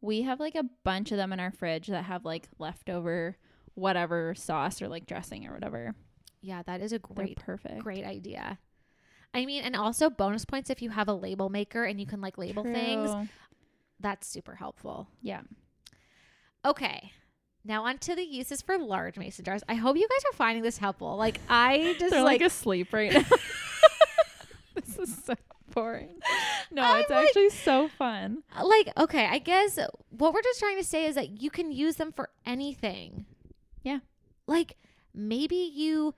We 0.00 0.22
have 0.22 0.40
like 0.40 0.54
a 0.54 0.64
bunch 0.84 1.10
of 1.12 1.18
them 1.18 1.32
in 1.32 1.40
our 1.40 1.50
fridge 1.50 1.88
that 1.88 2.04
have 2.04 2.24
like 2.24 2.48
leftover 2.58 3.36
whatever 3.74 4.34
sauce 4.34 4.80
or 4.80 4.88
like 4.88 5.06
dressing 5.06 5.46
or 5.46 5.52
whatever. 5.52 5.94
Yeah, 6.40 6.62
that 6.62 6.80
is 6.80 6.92
a 6.92 6.98
They're 6.98 7.26
great 7.26 7.36
perfect. 7.38 7.80
great 7.80 8.04
idea. 8.04 8.58
I 9.34 9.44
mean, 9.46 9.62
and 9.62 9.76
also 9.76 10.10
bonus 10.10 10.44
points 10.44 10.70
if 10.70 10.80
you 10.82 10.90
have 10.90 11.08
a 11.08 11.12
label 11.14 11.50
maker 11.50 11.84
and 11.84 12.00
you 12.00 12.06
can 12.06 12.20
like 12.20 12.38
label 12.38 12.62
things. 12.64 13.10
That's 14.00 14.26
super 14.26 14.54
helpful. 14.54 15.08
Yeah. 15.22 15.42
Okay. 16.64 17.12
Now 17.64 17.84
onto 17.84 18.14
the 18.14 18.22
uses 18.24 18.62
for 18.62 18.78
large 18.78 19.16
mason 19.18 19.44
jars. 19.44 19.62
I 19.68 19.74
hope 19.74 19.96
you 19.96 20.08
guys 20.08 20.22
are 20.32 20.36
finding 20.36 20.62
this 20.62 20.78
helpful. 20.78 21.16
Like 21.16 21.40
I 21.48 21.94
just 21.98 22.10
They're 22.10 22.22
like, 22.22 22.40
like, 22.40 22.48
asleep 22.50 22.92
right 22.92 23.12
now. 23.14 23.22
this 24.74 24.98
is 24.98 25.24
so 25.24 25.34
boring. 25.74 26.18
No, 26.70 26.82
I'm 26.82 27.00
it's 27.00 27.10
like- 27.10 27.26
actually 27.26 27.50
so 27.50 27.88
fun. 27.88 28.42
like 28.62 28.88
okay, 28.96 29.26
I 29.26 29.38
guess 29.38 29.78
what 30.10 30.32
we're 30.34 30.42
just 30.42 30.58
trying 30.60 30.78
to 30.78 30.84
say 30.84 31.06
is 31.06 31.14
that 31.16 31.42
you 31.42 31.50
can 31.50 31.70
use 31.70 31.96
them 31.96 32.12
for 32.12 32.30
anything. 32.46 33.26
Yeah. 33.82 33.98
Like 34.46 34.76
maybe 35.14 35.56
you 35.56 36.14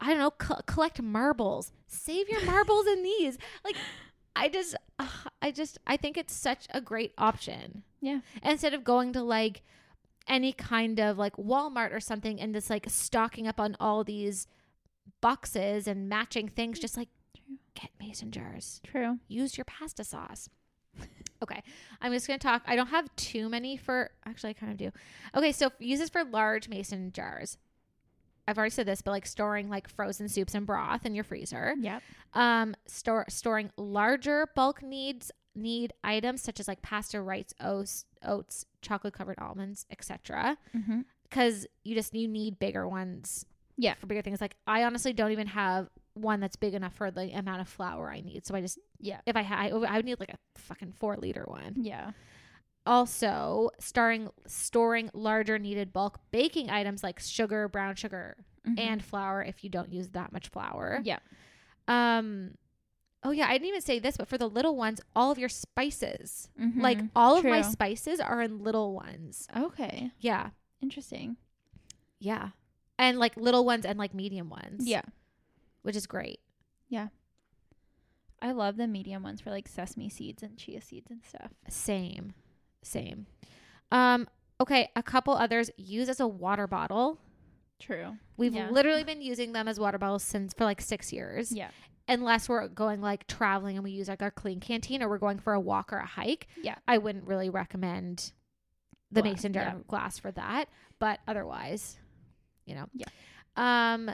I 0.00 0.08
don't 0.08 0.18
know, 0.18 0.32
co- 0.32 0.60
collect 0.66 1.00
marbles. 1.00 1.72
Save 1.86 2.28
your 2.28 2.44
marbles 2.44 2.86
in 2.86 3.02
these. 3.02 3.38
Like 3.64 3.76
I 4.36 4.48
just 4.48 4.74
uh, 4.98 5.06
I 5.40 5.50
just 5.50 5.78
I 5.86 5.96
think 5.96 6.16
it's 6.18 6.34
such 6.34 6.66
a 6.70 6.80
great 6.80 7.12
option. 7.16 7.84
Yeah. 8.00 8.20
instead 8.42 8.74
of 8.74 8.84
going 8.84 9.14
to 9.14 9.22
like 9.22 9.62
any 10.26 10.52
kind 10.52 10.98
of 11.00 11.18
like 11.18 11.36
Walmart 11.36 11.92
or 11.92 12.00
something 12.00 12.40
and 12.40 12.54
just 12.54 12.70
like 12.70 12.86
stocking 12.88 13.46
up 13.46 13.60
on 13.60 13.76
all 13.78 14.04
these 14.04 14.46
boxes 15.20 15.86
and 15.86 16.08
matching 16.08 16.48
things, 16.48 16.78
just 16.78 16.96
like 16.96 17.08
True. 17.36 17.56
get 17.74 17.90
mason 18.00 18.30
jars. 18.30 18.80
True. 18.84 19.18
Use 19.28 19.56
your 19.58 19.64
pasta 19.64 20.04
sauce. 20.04 20.48
okay, 21.42 21.62
I'm 22.00 22.12
just 22.12 22.26
gonna 22.26 22.38
talk. 22.38 22.62
I 22.66 22.76
don't 22.76 22.86
have 22.88 23.14
too 23.16 23.48
many 23.48 23.76
for. 23.76 24.10
Actually, 24.24 24.50
I 24.50 24.54
kind 24.54 24.72
of 24.72 24.78
do. 24.78 24.90
Okay, 25.36 25.52
so 25.52 25.70
uses 25.78 26.08
for 26.08 26.24
large 26.24 26.68
mason 26.68 27.10
jars. 27.12 27.58
I've 28.46 28.58
already 28.58 28.70
said 28.70 28.86
this, 28.86 29.02
but 29.02 29.10
like 29.10 29.26
storing 29.26 29.68
like 29.68 29.88
frozen 29.88 30.28
soups 30.28 30.54
and 30.54 30.66
broth 30.66 31.04
in 31.06 31.14
your 31.14 31.24
freezer 31.24 31.74
Yep. 31.80 32.02
um 32.34 32.76
store 32.86 33.24
storing 33.28 33.70
larger 33.76 34.48
bulk 34.54 34.82
needs 34.82 35.30
need 35.54 35.92
items 36.02 36.42
such 36.42 36.58
as 36.60 36.66
like 36.68 36.82
pasta 36.82 37.20
rice 37.20 37.52
oats 37.60 38.04
oats 38.24 38.64
chocolate 38.82 39.14
covered 39.14 39.38
almonds 39.38 39.86
etc 39.90 40.56
Mm-hmm. 40.76 41.00
because 41.28 41.66
you 41.84 41.94
just 41.94 42.14
you 42.14 42.26
need 42.28 42.58
bigger 42.58 42.88
ones 42.88 43.44
Yeah. 43.76 43.94
for 43.94 44.06
bigger 44.06 44.22
things 44.22 44.40
like 44.40 44.56
i 44.66 44.84
honestly 44.84 45.12
don't 45.12 45.30
even 45.32 45.46
have 45.48 45.88
one 46.14 46.40
that's 46.40 46.56
big 46.56 46.74
enough 46.74 46.94
for 46.94 47.10
the 47.10 47.30
amount 47.36 47.60
of 47.60 47.68
flour 47.68 48.10
i 48.10 48.20
need 48.20 48.46
so 48.46 48.54
i 48.54 48.60
just 48.60 48.78
Yeah. 49.00 49.20
if 49.26 49.36
i 49.36 49.42
had 49.42 49.72
i 49.72 49.96
would 49.96 50.04
need 50.04 50.20
like 50.20 50.30
a 50.30 50.38
fucking 50.58 50.92
four 50.98 51.16
liter 51.16 51.44
one 51.46 51.74
Yeah. 51.76 52.12
also 52.86 53.70
starring 53.78 54.28
storing 54.46 55.10
larger 55.14 55.58
needed 55.58 55.92
bulk 55.92 56.18
baking 56.30 56.70
items 56.70 57.02
like 57.02 57.18
sugar 57.20 57.68
brown 57.68 57.94
sugar 57.96 58.36
Mhm. 58.66 58.78
and 58.80 59.04
flour 59.04 59.42
if 59.42 59.62
you 59.62 59.70
don't 59.70 59.92
use 59.92 60.08
that 60.10 60.32
much 60.32 60.48
flour 60.48 61.00
yeah. 61.04 61.18
um 61.88 62.54
oh 63.24 63.30
yeah 63.30 63.46
i 63.48 63.52
didn't 63.52 63.68
even 63.68 63.80
say 63.80 63.98
this 63.98 64.16
but 64.16 64.28
for 64.28 64.36
the 64.38 64.48
little 64.48 64.76
ones 64.76 65.00
all 65.16 65.30
of 65.30 65.38
your 65.38 65.48
spices 65.48 66.48
Mhm. 66.60 66.80
like 66.80 66.98
all 67.16 67.36
of 67.36 67.44
my 67.44 67.62
spices 67.62 68.20
are 68.20 68.42
in 68.42 68.62
little 68.62 68.92
ones 68.94 69.48
Okay. 69.56 70.10
yeah 70.20 70.50
Interesting. 70.82 71.36
yeah 72.18 72.50
and 72.98 73.18
like 73.18 73.36
little 73.36 73.64
ones 73.64 73.84
and 73.86 73.98
like 73.98 74.14
medium 74.14 74.48
ones 74.50 74.86
Yeah. 74.86 75.02
which 75.82 75.96
is 75.96 76.06
great 76.06 76.40
Yeah. 76.88 77.08
I 78.42 78.52
love 78.52 78.76
the 78.76 78.86
medium 78.86 79.22
ones 79.22 79.40
for 79.40 79.50
like 79.50 79.66
sesame 79.66 80.10
seeds 80.10 80.42
and 80.42 80.56
chia 80.58 80.80
seeds 80.82 81.10
and 81.10 81.24
stuff. 81.24 81.50
same 81.68 82.34
same 82.82 83.26
um 83.90 84.28
okay 84.60 84.90
a 84.94 85.02
couple 85.02 85.32
others 85.34 85.70
use 85.78 86.08
as 86.10 86.20
a 86.20 86.26
water 86.26 86.66
bottle 86.66 87.18
True. 87.80 88.18
we've 88.36 88.54
Yeah. 88.54 88.68
literally 88.70 89.02
been 89.04 89.22
using 89.22 89.52
them 89.52 89.66
as 89.66 89.80
water 89.80 89.96
bottles 89.98 90.22
since 90.22 90.52
for 90.52 90.64
like 90.64 90.80
six 90.82 91.12
years 91.12 91.50
Yeah. 91.52 91.70
Unless 92.06 92.48
we're 92.48 92.68
going 92.68 93.00
like 93.00 93.26
traveling 93.26 93.76
and 93.76 93.84
we 93.84 93.90
use 93.90 94.08
like 94.08 94.20
our 94.22 94.30
Klean 94.30 94.60
Kanteen 94.60 95.00
or 95.00 95.08
we're 95.08 95.18
going 95.18 95.38
for 95.38 95.52
a 95.54 95.60
walk 95.60 95.92
or 95.92 95.96
a 95.98 96.06
hike 96.06 96.48
Yeah. 96.62 96.74
i 96.86 96.98
wouldn't 96.98 97.26
really 97.26 97.48
recommend 97.50 98.32
the 99.10 99.22
Glass, 99.22 99.32
mason 99.34 99.52
jar 99.52 99.62
yeah. 99.62 99.74
glass 99.86 100.18
for 100.18 100.30
that 100.32 100.68
but 100.98 101.20
otherwise 101.28 101.96
you 102.66 102.74
know 102.74 102.86
Yeah. 102.94 103.06
um 103.56 104.10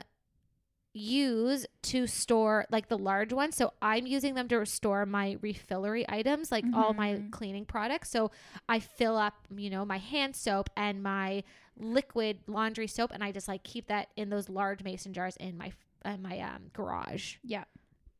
use 0.93 1.65
to 1.81 2.05
store 2.05 2.65
like 2.69 2.89
the 2.89 2.97
large 2.97 3.31
ones 3.31 3.55
so 3.55 3.71
i'm 3.81 4.05
using 4.05 4.33
them 4.35 4.49
to 4.49 4.65
store 4.65 5.05
my 5.05 5.37
refillery 5.41 6.03
items 6.09 6.51
like 6.51 6.65
all 6.73 6.93
my 6.93 7.13
Mhm. 7.13 7.31
cleaning 7.31 7.65
products 7.65 8.09
so 8.09 8.29
i 8.67 8.79
fill 8.79 9.15
up 9.17 9.33
you 9.55 9.69
know 9.69 9.85
my 9.85 9.97
hand 9.99 10.35
soap 10.35 10.69
and 10.75 11.01
my 11.01 11.43
liquid 11.77 12.39
laundry 12.45 12.87
soap 12.87 13.11
and 13.13 13.23
i 13.23 13.31
just 13.31 13.47
like 13.47 13.63
keep 13.63 13.87
that 13.87 14.09
in 14.17 14.29
those 14.29 14.49
large 14.49 14.83
mason 14.83 15.13
jars 15.13 15.37
in 15.37 15.57
my 15.57 15.71
in 16.03 16.21
my 16.21 16.39
um 16.41 16.63
garage 16.73 17.35
Yeah. 17.43 17.63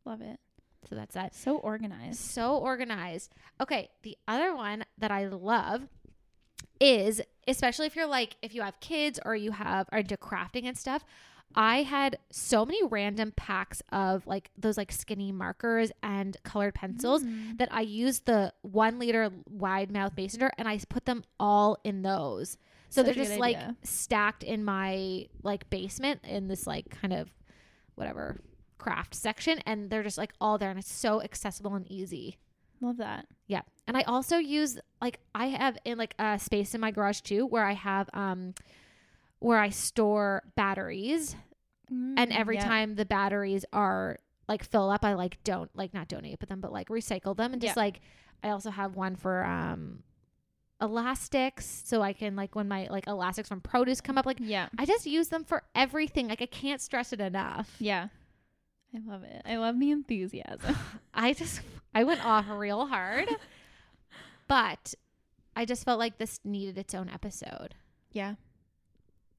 Love 0.05 0.21
it. 0.21 0.39
so 0.89 0.95
that's 0.95 1.13
that 1.13 1.35
So 1.35 1.57
organized. 1.57 2.19
so 2.19 2.57
organized. 2.57 3.31
Okay, 3.59 3.89
the 4.03 4.17
other 4.27 4.55
one 4.55 4.83
that 4.97 5.11
I 5.11 5.27
love 5.27 5.87
is 6.79 7.21
especially 7.47 7.85
if 7.87 7.95
you're 7.95 8.07
like 8.07 8.35
if 8.41 8.53
you 8.55 8.61
have 8.61 8.79
kids 8.79 9.19
or 9.23 9.35
you 9.35 9.51
have 9.51 9.87
are 9.91 9.99
into 9.99 10.17
crafting 10.17 10.65
and 10.65 10.77
stuff. 10.77 11.03
I 11.53 11.83
had 11.83 12.17
so 12.31 12.65
many 12.65 12.79
random 12.85 13.33
packs 13.35 13.81
of 13.91 14.25
like 14.25 14.49
those 14.57 14.77
like 14.77 14.89
skinny 14.91 15.33
markers 15.33 15.91
and 16.01 16.37
colored 16.43 16.73
pencils 16.75 17.23
Mm. 17.25 17.57
that 17.57 17.67
I 17.73 17.81
used 17.81 18.25
the 18.25 18.53
one 18.61 18.99
liter 18.99 19.29
wide 19.49 19.91
mouth 19.91 20.13
mason 20.15 20.39
jar 20.39 20.53
and 20.57 20.65
I 20.67 20.79
put 20.87 21.03
them 21.05 21.23
all 21.41 21.77
in 21.83 22.03
those. 22.03 22.57
So 22.89 23.01
Such 23.03 23.15
they're 23.15 23.25
just 23.25 23.37
like 23.37 23.57
stacked 23.83 24.43
in 24.43 24.63
my 24.63 25.27
like 25.43 25.69
basement 25.69 26.21
in 26.23 26.47
this 26.47 26.65
like 26.65 26.89
kind 26.89 27.11
of 27.13 27.29
whatever 27.95 28.39
craft 28.81 29.13
section 29.15 29.59
and 29.65 29.89
they're 29.89 30.03
just 30.03 30.17
like 30.17 30.33
all 30.41 30.57
there 30.57 30.69
and 30.69 30.79
it's 30.79 30.91
so 30.91 31.21
accessible 31.21 31.75
and 31.75 31.85
easy. 31.91 32.37
Love 32.81 32.97
that. 32.97 33.27
Yeah. 33.47 33.61
And 33.87 33.95
I 33.95 34.01
also 34.03 34.37
use 34.37 34.79
like 35.01 35.19
I 35.35 35.47
have 35.47 35.77
in 35.85 35.97
like 35.97 36.15
a 36.17 36.39
space 36.39 36.73
in 36.73 36.81
my 36.81 36.91
garage 36.91 37.21
too 37.21 37.45
where 37.45 37.63
I 37.65 37.73
have 37.73 38.09
um 38.13 38.55
where 39.39 39.59
I 39.59 39.69
store 39.69 40.43
batteries 40.55 41.35
and 41.89 42.17
Mm, 42.17 42.39
every 42.39 42.55
yeah. 42.55 42.63
time 42.65 42.95
the 42.95 43.05
batteries 43.05 43.65
are 43.73 44.17
like 44.47 44.63
fill 44.63 44.89
up 44.89 45.03
I 45.03 45.13
like 45.13 45.43
don't 45.43 45.69
like 45.75 45.93
not 45.93 46.07
donate 46.07 46.39
but 46.39 46.47
them 46.49 46.61
but 46.61 46.71
like 46.71 46.87
recycle 46.89 47.35
them 47.35 47.53
and 47.53 47.61
just 47.61 47.75
Yeah. 47.75 47.83
like 47.83 47.99
I 48.43 48.49
also 48.49 48.69
have 48.71 48.95
one 48.95 49.15
for 49.15 49.43
um 49.43 50.01
elastics 50.81 51.83
so 51.85 52.01
I 52.01 52.13
can 52.13 52.35
like 52.35 52.55
when 52.55 52.67
my 52.67 52.87
like 52.89 53.07
elastics 53.07 53.49
from 53.49 53.61
produce 53.61 54.01
come 54.01 54.17
up 54.17 54.25
like 54.25 54.39
Yeah. 54.39 54.69
I 54.79 54.85
just 54.85 55.05
use 55.05 55.27
them 55.27 55.43
for 55.43 55.63
everything 55.75 56.27
like 56.29 56.41
I 56.41 56.47
can't 56.47 56.81
stress 56.81 57.13
it 57.13 57.19
enough. 57.21 57.75
Yeah. 57.79 58.07
I 58.93 58.99
love 59.09 59.23
it. 59.23 59.41
I 59.45 59.55
love 59.57 59.79
the 59.79 59.91
enthusiasm. 59.91 60.75
I 61.13 61.33
just 61.33 61.61
I 61.95 62.03
went 62.03 62.25
off 62.25 62.45
real 62.49 62.87
hard. 62.87 63.27
But 64.47 64.95
I 65.55 65.63
just 65.63 65.85
felt 65.85 65.97
like 65.97 66.17
this 66.17 66.39
needed 66.43 66.77
its 66.77 66.93
own 66.93 67.07
episode. 67.09 67.75
yeah. 68.11 68.35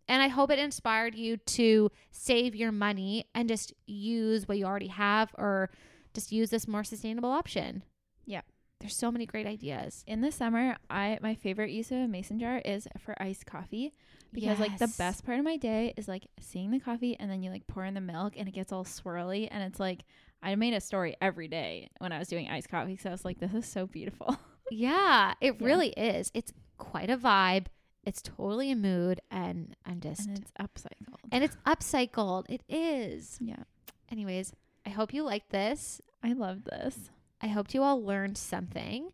And 0.08 0.20
I 0.22 0.28
hope 0.28 0.50
it 0.50 0.58
inspired 0.58 1.14
you 1.14 1.36
to 1.36 1.90
save 2.10 2.54
your 2.56 2.72
money 2.72 3.26
and 3.34 3.48
just 3.48 3.72
use 3.86 4.48
what 4.48 4.58
you 4.58 4.64
already 4.64 4.88
have 4.88 5.32
or 5.38 5.70
just 6.12 6.32
use 6.32 6.50
this 6.50 6.66
more 6.66 6.82
sustainable 6.82 7.30
option. 7.30 7.82
Yeah. 8.26 8.40
There's 8.80 8.96
so 8.96 9.12
many 9.12 9.26
great 9.26 9.46
ideas. 9.46 10.02
In 10.06 10.20
the 10.22 10.32
summer, 10.32 10.76
I 10.90 11.18
my 11.22 11.34
favorite 11.34 11.70
use 11.70 11.92
of 11.92 11.98
a 11.98 12.08
mason 12.08 12.38
jar 12.40 12.60
is 12.64 12.88
for 12.98 13.14
iced 13.22 13.46
coffee 13.46 13.92
because 14.32 14.58
like 14.58 14.78
the 14.78 14.92
best 14.98 15.24
part 15.24 15.38
of 15.38 15.44
my 15.44 15.56
day 15.56 15.92
is 15.96 16.08
like 16.08 16.26
seeing 16.40 16.70
the 16.70 16.80
coffee 16.80 17.16
and 17.20 17.30
then 17.30 17.42
you 17.42 17.50
like 17.50 17.66
pour 17.66 17.84
in 17.84 17.94
the 17.94 18.00
milk 18.00 18.34
and 18.36 18.48
it 18.48 18.52
gets 18.52 18.72
all 18.72 18.84
swirly 18.84 19.48
and 19.50 19.62
it's 19.62 19.78
like 19.80 20.04
I 20.42 20.54
made 20.56 20.74
a 20.74 20.80
story 20.80 21.14
every 21.20 21.48
day 21.48 21.90
when 21.98 22.12
I 22.12 22.18
was 22.18 22.28
doing 22.28 22.48
iced 22.48 22.68
coffee 22.68 22.92
because 22.92 23.06
I 23.06 23.10
was 23.10 23.24
like, 23.24 23.38
this 23.38 23.52
is 23.54 23.66
so 23.66 23.86
beautiful. 23.86 24.36
Yeah, 24.70 25.34
it 25.42 25.56
Yeah. 25.60 25.66
really 25.66 25.88
is. 25.90 26.30
It's 26.32 26.52
quite 26.78 27.10
a 27.10 27.18
vibe. 27.18 27.66
It's 28.04 28.22
totally 28.22 28.70
a 28.70 28.76
mood, 28.76 29.20
and 29.30 29.76
I'm 29.84 30.00
just 30.00 30.26
and 30.26 30.38
it's 30.38 30.50
upcycled. 30.58 31.18
and 31.30 31.44
it's 31.44 31.56
upcycled. 31.66 32.46
It 32.48 32.62
is. 32.70 33.38
yeah, 33.42 33.64
Anyways, 34.10 34.54
I 34.86 34.90
hope 34.90 35.12
you 35.12 35.24
liked 35.24 35.50
this. 35.50 36.00
I 36.22 36.32
love 36.32 36.64
this. 36.64 37.10
I 37.42 37.48
hope 37.48 37.74
you 37.74 37.82
all 37.82 38.02
learned 38.02 38.38
something. 38.38 39.10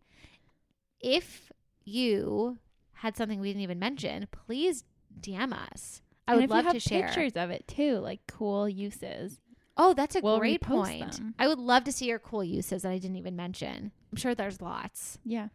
If 1.00 1.50
you 1.84 2.58
had 2.92 3.16
something 3.16 3.40
we 3.40 3.48
didn't 3.48 3.62
even 3.62 3.78
mention, 3.78 4.28
please 4.30 4.84
DM 5.20 5.52
us. 5.72 6.02
I 6.26 6.32
and 6.32 6.40
would 6.42 6.50
love 6.50 6.72
to 6.72 6.80
share. 6.80 7.06
pictures 7.06 7.32
of 7.36 7.50
it 7.50 7.66
too, 7.68 7.98
like 7.98 8.20
cool 8.26 8.68
uses. 8.68 9.40
Oh, 9.76 9.94
that's 9.94 10.16
a 10.16 10.20
We'll 10.20 10.38
great 10.38 10.60
point. 10.60 11.12
them. 11.12 11.34
I 11.38 11.46
would 11.46 11.58
love 11.58 11.84
to 11.84 11.92
see 11.92 12.06
your 12.06 12.18
cool 12.18 12.42
uses 12.42 12.82
that 12.82 12.90
I 12.90 12.98
didn't 12.98 13.16
even 13.16 13.36
mention. 13.36 13.92
I'm 14.12 14.16
sure 14.18 14.34
there's 14.34 14.60
lots. 14.60 15.18
Yeah. 15.24 15.48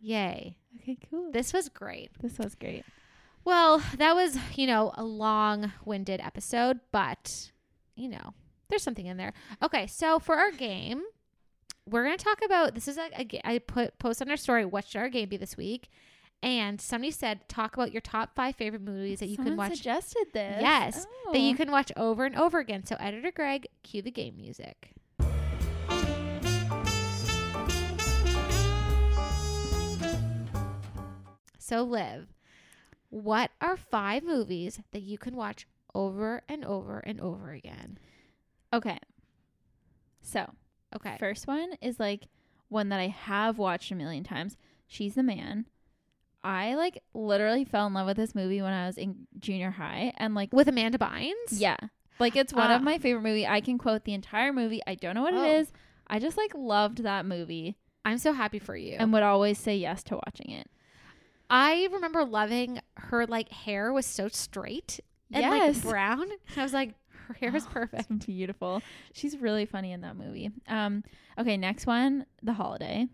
Yay. 0.00 0.56
Okay, 0.80 0.98
cool. 1.10 1.30
This 1.32 1.52
was 1.52 1.68
great. 1.68 2.10
This 2.20 2.38
was 2.38 2.54
great. 2.54 2.84
Well, 3.44 3.82
that 3.96 4.14
was, 4.14 4.36
you 4.56 4.66
know, 4.66 4.92
a 4.94 5.04
long 5.04 5.72
winded 5.84 6.20
episode, 6.20 6.80
but, 6.92 7.50
you 7.96 8.08
know, 8.08 8.34
there's 8.68 8.82
something 8.82 9.06
in 9.06 9.16
there. 9.16 9.32
Okay, 9.62 9.86
so 9.86 10.18
for 10.18 10.36
our 10.36 10.50
game, 10.52 11.02
we're 11.88 12.04
going 12.04 12.16
to 12.16 12.22
talk 12.24 12.38
about 12.44 12.74
this 12.74 12.86
is 12.88 12.98
a, 12.98 13.08
a 13.18 13.40
I 13.44 13.58
put 13.58 13.98
post 13.98 14.20
on 14.22 14.30
our 14.30 14.36
story, 14.36 14.64
what 14.64 14.86
should 14.86 14.98
our 14.98 15.08
game 15.08 15.28
be 15.30 15.36
this 15.38 15.56
week? 15.56 15.88
And 16.42 16.80
somebody 16.80 17.10
said, 17.10 17.46
talk 17.48 17.74
about 17.74 17.92
your 17.92 18.00
top 18.00 18.34
five 18.34 18.56
favorite 18.56 18.80
movies 18.82 19.20
that 19.20 19.26
you 19.28 19.36
Someone 19.36 19.52
can 19.52 19.58
watch. 19.58 19.72
suggested 19.74 20.26
this. 20.32 20.56
Yes, 20.60 21.06
That 21.32 21.38
you 21.38 21.52
Oh. 21.52 21.56
can 21.56 21.70
watch 21.70 21.92
over 21.96 22.24
and 22.24 22.34
over 22.34 22.58
again. 22.58 22.84
So, 22.86 22.96
editor 22.98 23.30
Greg, 23.30 23.68
cue 23.82 24.00
the 24.02 24.10
game 24.10 24.36
music. 24.36 24.94
So, 31.58 31.82
Liv, 31.82 32.26
what 33.10 33.50
are 33.60 33.76
five 33.76 34.24
movies 34.24 34.80
that 34.92 35.02
you 35.02 35.18
can 35.18 35.36
watch 35.36 35.66
over 35.94 36.42
and 36.48 36.64
over 36.64 36.98
and 36.98 37.20
over 37.20 37.50
again? 37.50 37.98
Okay. 38.72 38.98
So, 40.22 40.50
Okay. 40.94 41.16
first 41.20 41.46
one 41.46 41.74
is 41.80 42.00
like 42.00 42.26
one 42.68 42.88
that 42.88 42.98
I 42.98 43.08
have 43.08 43.58
watched 43.58 43.92
a 43.92 43.94
million 43.94 44.24
times. 44.24 44.56
She's 44.88 45.14
the 45.14 45.22
man. 45.22 45.66
I 46.42 46.74
like 46.74 47.02
literally 47.14 47.64
fell 47.64 47.86
in 47.86 47.94
love 47.94 48.06
with 48.06 48.16
this 48.16 48.34
movie 48.34 48.62
when 48.62 48.72
I 48.72 48.86
was 48.86 48.96
in 48.98 49.26
junior 49.38 49.70
high 49.70 50.12
and 50.16 50.34
like 50.34 50.52
With 50.52 50.68
Amanda 50.68 50.98
Bynes? 50.98 51.32
yeah. 51.50 51.76
Like 52.18 52.36
it's 52.36 52.52
one 52.52 52.70
Ah. 52.70 52.76
of 52.76 52.82
my 52.82 52.98
favorite 52.98 53.22
movie. 53.22 53.46
I 53.46 53.60
can 53.60 53.78
quote 53.78 54.04
the 54.04 54.14
entire 54.14 54.52
movie. 54.52 54.80
I 54.86 54.94
don't 54.94 55.14
know 55.14 55.22
what 55.22 55.34
Oh. 55.34 55.42
it 55.44 55.58
is. 55.60 55.72
I 56.06 56.18
just 56.18 56.36
like 56.36 56.52
loved 56.54 57.02
that 57.02 57.24
movie 57.26 57.76
I'm 58.04 58.18
so 58.18 58.32
happy 58.32 58.58
for 58.58 58.74
you. 58.76 58.96
and 58.98 59.12
would 59.12 59.22
always 59.22 59.58
say 59.58 59.76
yes 59.76 60.02
to 60.04 60.14
watching 60.16 60.50
it. 60.50 60.68
I 61.50 61.88
remember 61.92 62.24
loving 62.24 62.80
her 62.96 63.26
like 63.26 63.50
hair 63.50 63.92
was 63.92 64.06
so 64.06 64.28
straight 64.28 65.00
and 65.32 65.42
yes. 65.42 65.84
like 65.84 65.92
brown. 65.92 66.26
I 66.56 66.62
was 66.62 66.72
like, 66.72 66.94
her 67.26 67.34
hair 67.34 67.54
is 67.54 67.66
Oh, 67.66 67.70
perfect. 67.72 68.26
Beautiful. 68.26 68.82
She's 69.12 69.36
really 69.36 69.66
funny 69.66 69.92
in 69.92 70.00
that 70.02 70.16
movie. 70.16 70.50
Um 70.68 71.04
okay, 71.38 71.56
next 71.56 71.86
one, 71.86 72.26
The 72.42 72.52
Holiday. 72.54 73.08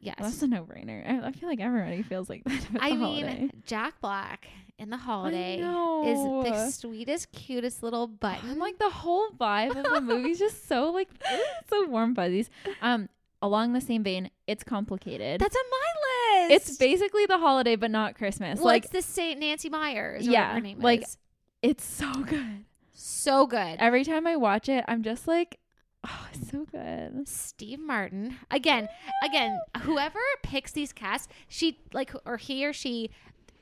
Yes. 0.00 0.16
Well, 0.20 0.28
that's 0.30 0.42
a 0.42 0.46
no-brainer. 0.46 1.08
I, 1.24 1.26
I 1.28 1.32
feel 1.32 1.48
like 1.48 1.60
everybody 1.60 2.02
feels 2.02 2.28
like 2.28 2.44
that. 2.44 2.60
I 2.80 2.90
mean, 2.90 3.00
holiday. 3.26 3.50
Jack 3.66 4.00
Black 4.00 4.46
in 4.78 4.90
the 4.90 4.96
holiday 4.96 5.54
is 5.56 6.18
the 6.52 6.70
sweetest, 6.70 7.32
cutest 7.32 7.82
little 7.82 8.06
button. 8.06 8.48
I'm 8.50 8.58
like 8.58 8.78
the 8.78 8.90
whole 8.90 9.30
vibe 9.30 9.76
of 9.76 9.92
the 9.92 10.00
movie 10.00 10.30
is 10.30 10.38
just 10.38 10.68
so 10.68 10.90
like 10.90 11.08
so 11.70 11.86
warm 11.88 12.14
fuzzies. 12.14 12.48
Um, 12.80 13.08
along 13.42 13.72
the 13.72 13.80
same 13.80 14.04
vein, 14.04 14.30
it's 14.46 14.62
complicated. 14.62 15.40
that's 15.40 15.56
on 15.56 15.62
my 15.70 16.48
list. 16.48 16.68
it's 16.68 16.78
basically 16.78 17.26
the 17.26 17.38
holiday, 17.38 17.74
but 17.74 17.90
not 17.90 18.14
Christmas. 18.14 18.58
well, 18.58 18.66
like 18.66 18.84
it's 18.84 18.92
the 18.92 19.02
Saint 19.02 19.40
Nancy 19.40 19.68
Meyers. 19.68 20.26
Yeah, 20.26 20.42
whatever 20.42 20.54
her 20.54 20.60
name 20.60 20.80
like- 20.80 21.02
is. 21.02 21.18
it's 21.60 21.84
so 21.84 22.12
good. 22.22 22.64
so 22.92 23.46
good. 23.48 23.76
Every 23.80 24.04
time 24.04 24.28
I 24.28 24.36
watch 24.36 24.68
it, 24.68 24.84
I'm 24.86 25.02
just 25.02 25.26
like, 25.26 25.58
oh, 26.06 26.28
so 26.50 26.64
good. 26.70 27.26
Steve 27.28 27.80
Martin 27.80 28.36
again, 28.50 28.88
again. 29.24 29.58
Whoever 29.82 30.18
picks 30.42 30.72
these 30.72 30.92
casts, 30.92 31.28
she 31.48 31.78
like 31.92 32.12
or 32.24 32.36
he 32.36 32.64
or 32.66 32.72
she 32.72 33.10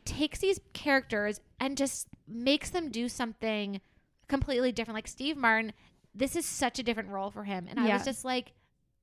takes 0.04 0.38
these 0.38 0.60
characters 0.72 1.40
and 1.58 1.76
just 1.76 2.08
makes 2.28 2.70
them 2.70 2.90
do 2.90 3.08
something 3.08 3.80
completely 4.28 4.72
different. 4.72 4.94
Like 4.96 5.08
Steve 5.08 5.36
Martin, 5.36 5.72
this 6.14 6.36
is 6.36 6.44
such 6.46 6.78
a 6.78 6.82
different 6.82 7.08
role 7.10 7.30
for 7.30 7.44
him, 7.44 7.66
and 7.68 7.78
I 7.80 7.92
was 7.94 8.04
just 8.04 8.24
like, 8.24 8.52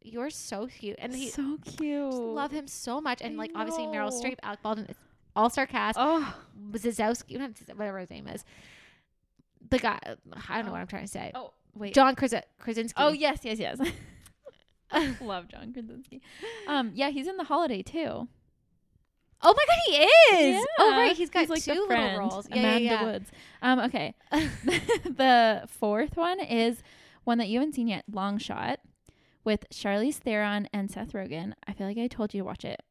"You're 0.02 0.30
so 0.30 0.68
cute," 0.68 0.96
and 1.00 1.14
he 1.14 1.30
so 1.30 1.58
cute. 1.64 1.78
just 2.12 2.18
love 2.18 2.52
him 2.52 2.68
so 2.68 3.02
much. 3.02 3.22
And 3.22 3.36
I 3.36 3.38
like 3.38 3.52
obviously 3.56 3.84
Meryl. 3.86 4.12
Streep, 4.12 4.38
Alec 4.44 4.62
Baldwin, 4.62 4.88
all 5.36 5.50
star 5.50 5.66
cast, 5.66 5.98
Oh, 6.00 6.36
Zazowski, 6.72 7.38
not 7.38 7.52
Zaz- 7.56 7.76
whatever 7.76 8.00
his 8.00 8.10
name 8.10 8.28
is. 8.28 8.44
The 9.70 9.80
guy, 9.80 9.98
I 10.04 10.56
don't 10.58 10.66
know 10.66 10.72
what 10.74 10.82
I'm 10.82 10.88
trying 10.88 11.04
to 11.06 11.08
say. 11.12 11.32
oh, 11.34 11.54
wait. 11.76 11.94
John 11.94 12.16
Krasi- 12.16 12.44
Krasinski. 12.60 13.02
Oh 13.02 13.12
yes, 13.12 13.40
yes, 13.44 13.60
yes. 13.60 13.80
I 14.92 15.16
love 15.22 15.48
John 15.48 15.74
Krasinski. 15.74 16.22
Um, 16.68 16.92
yeah, 16.94 17.10
he's 17.10 17.28
in 17.28 17.38
the 17.38 17.44
holiday 17.44 17.82
too. 17.82 18.28
Oh 19.46 19.54
my 19.54 19.66
god, 19.68 19.80
he 19.86 20.38
is. 20.38 20.66
Oh 20.80 20.92
right, 20.92 21.16
he's 21.16 21.30
got 21.30 21.50
like 21.50 21.64
two 21.64 21.72
little 21.72 21.88
friend, 21.88 22.18
roles. 22.18 22.48
Yeah, 22.50 22.60
Amanda 22.60 22.84
yeah, 22.84 23.04
Woods. 23.04 23.32
Um, 23.62 23.80
okay. 23.80 24.16
the 24.32 25.64
fourth 25.68 26.16
one 26.16 26.40
is 26.40 26.82
one 27.26 27.40
that 27.40 27.50
you 27.50 27.60
haven't 27.60 27.76
seen 27.76 27.90
yet, 27.90 28.06
Long 28.12 28.38
Shot, 28.38 28.80
with 29.44 29.66
Charlize 29.70 30.16
Theron 30.16 30.70
and 30.74 30.90
Seth 30.90 31.12
Rogen. 31.12 31.54
I 31.68 31.74
feel 31.74 31.88
like 31.88 31.98
I 31.98 32.08
told 32.08 32.34
you 32.34 32.42
to 32.42 32.46
watch 32.46 32.64
it. 32.64 32.82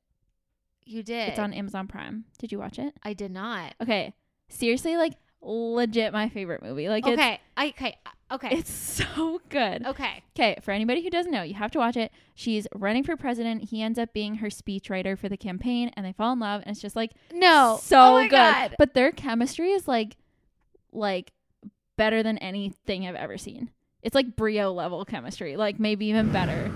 You 0.84 1.02
did. 1.02 1.30
It's 1.30 1.38
on 1.38 1.54
Amazon 1.54 1.86
Prime. 1.86 2.24
Did 2.38 2.52
you 2.52 2.58
watch 2.58 2.78
it? 2.78 2.94
I 3.02 3.14
did 3.14 3.30
not. 3.30 3.74
Okay. 3.80 4.14
Seriously, 4.48 4.96
like 4.96 5.14
legit 5.40 6.12
my 6.12 6.28
favorite 6.28 6.62
movie. 6.62 6.88
Like 6.88 7.06
Okay. 7.06 7.40
I, 7.56 7.68
okay. 7.68 7.96
Okay. 8.32 8.48
it's 8.56 8.70
so 9.04 9.40
good. 9.48 9.86
okay. 9.86 10.22
Okay, 10.36 10.58
for 10.62 10.70
anybody 10.70 11.02
who 11.02 11.10
doesn't 11.10 11.30
know, 11.32 11.42
you 11.42 11.54
have 11.54 11.70
to 11.72 11.78
watch 11.78 11.96
it. 11.96 12.10
She's 12.34 12.66
running 12.74 13.04
for 13.04 13.16
president. 13.16 13.70
He 13.70 13.82
ends 13.82 13.98
up 13.98 14.12
being 14.12 14.36
her 14.36 14.48
speechwriter 14.48 15.18
for 15.18 15.28
the 15.28 15.36
campaign 15.36 15.90
and 15.96 16.04
they 16.06 16.12
fall 16.12 16.32
in 16.32 16.40
love 16.40 16.62
and 16.64 16.70
it's 16.72 16.80
just 16.80 16.96
like 16.96 17.12
No. 17.32 17.78
so 17.82 18.00
oh 18.00 18.12
my 18.14 18.22
good. 18.24 18.30
God. 18.36 18.74
But 18.78 18.94
their 18.94 19.12
chemistry 19.12 19.72
is 19.72 19.86
like 19.86 20.16
like 20.92 21.32
better 21.96 22.22
than 22.22 22.38
anything 22.38 23.06
I've 23.06 23.14
ever 23.14 23.36
seen. 23.38 23.70
It's 24.02 24.14
like 24.14 24.34
Brio 24.36 24.72
level 24.72 25.04
chemistry, 25.04 25.56
like 25.56 25.78
maybe 25.78 26.06
even 26.06 26.32
better. 26.32 26.70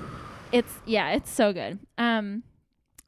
It's 0.52 0.72
yeah, 0.84 1.10
it's 1.12 1.30
so 1.30 1.52
good. 1.52 1.78
Um 1.98 2.42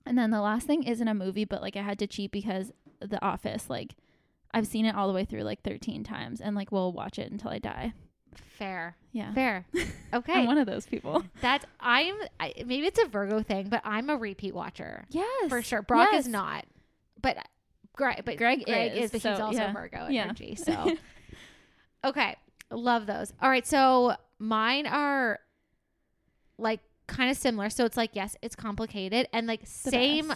and 0.06 0.16
then 0.16 0.30
the 0.30 0.40
last 0.40 0.66
thing 0.66 0.84
isn't 0.84 1.06
a 1.06 1.14
movie, 1.14 1.44
but 1.44 1.60
like 1.60 1.76
I 1.76 1.82
had 1.82 1.98
to 1.98 2.06
cheat 2.06 2.32
because 2.32 2.72
The 3.00 3.22
Office, 3.22 3.68
like 3.68 3.94
I've 4.52 4.66
seen 4.66 4.86
it 4.86 4.94
all 4.94 5.06
the 5.06 5.12
way 5.14 5.26
through 5.26 5.42
like 5.42 5.62
13 5.62 6.02
times 6.02 6.40
and 6.40 6.56
like 6.56 6.72
we'll 6.72 6.92
watch 6.92 7.18
it 7.18 7.30
until 7.30 7.50
I 7.50 7.58
die. 7.58 7.92
Fair. 8.58 8.96
Yeah. 9.12 9.32
Fair. 9.34 9.64
Okay. 10.14 10.32
I'm 10.32 10.46
one 10.46 10.56
of 10.56 10.66
those 10.66 10.86
people. 10.86 11.22
That's 11.42 11.66
I'm. 11.80 12.14
I, 12.40 12.54
maybe 12.64 12.86
it's 12.86 12.98
a 12.98 13.06
Virgo 13.06 13.42
thing, 13.42 13.68
but 13.68 13.82
I'm 13.84 14.08
a 14.08 14.16
repeat 14.16 14.54
watcher 14.54 15.04
Yes. 15.10 15.50
for 15.50 15.60
sure. 15.60 15.82
Brock 15.82 16.08
Yes. 16.12 16.24
is 16.24 16.28
not, 16.28 16.64
but 17.20 17.36
Greg. 17.94 18.22
But 18.24 18.38
Greg 18.38 18.64
Greg 18.64 18.92
is, 18.92 19.04
is, 19.04 19.10
but 19.22 19.30
he's 19.30 19.40
also 19.40 19.58
yeah. 19.58 19.72
Virgo 19.74 20.08
Yeah. 20.08 20.22
energy. 20.24 20.56
So 20.64 20.96
okay, 22.04 22.36
love 22.70 23.04
those. 23.06 23.32
All 23.42 23.50
right, 23.50 23.66
so 23.66 24.14
mine 24.38 24.86
are 24.86 25.40
like 26.56 26.80
kind 27.06 27.30
of 27.30 27.36
similar. 27.36 27.68
So 27.70 27.84
it's 27.84 27.96
like 27.96 28.10
yes, 28.14 28.34
it's 28.42 28.56
complicated 28.56 29.28
and 29.34 29.46
like 29.46 29.60
The 29.60 29.66
same 29.90 30.32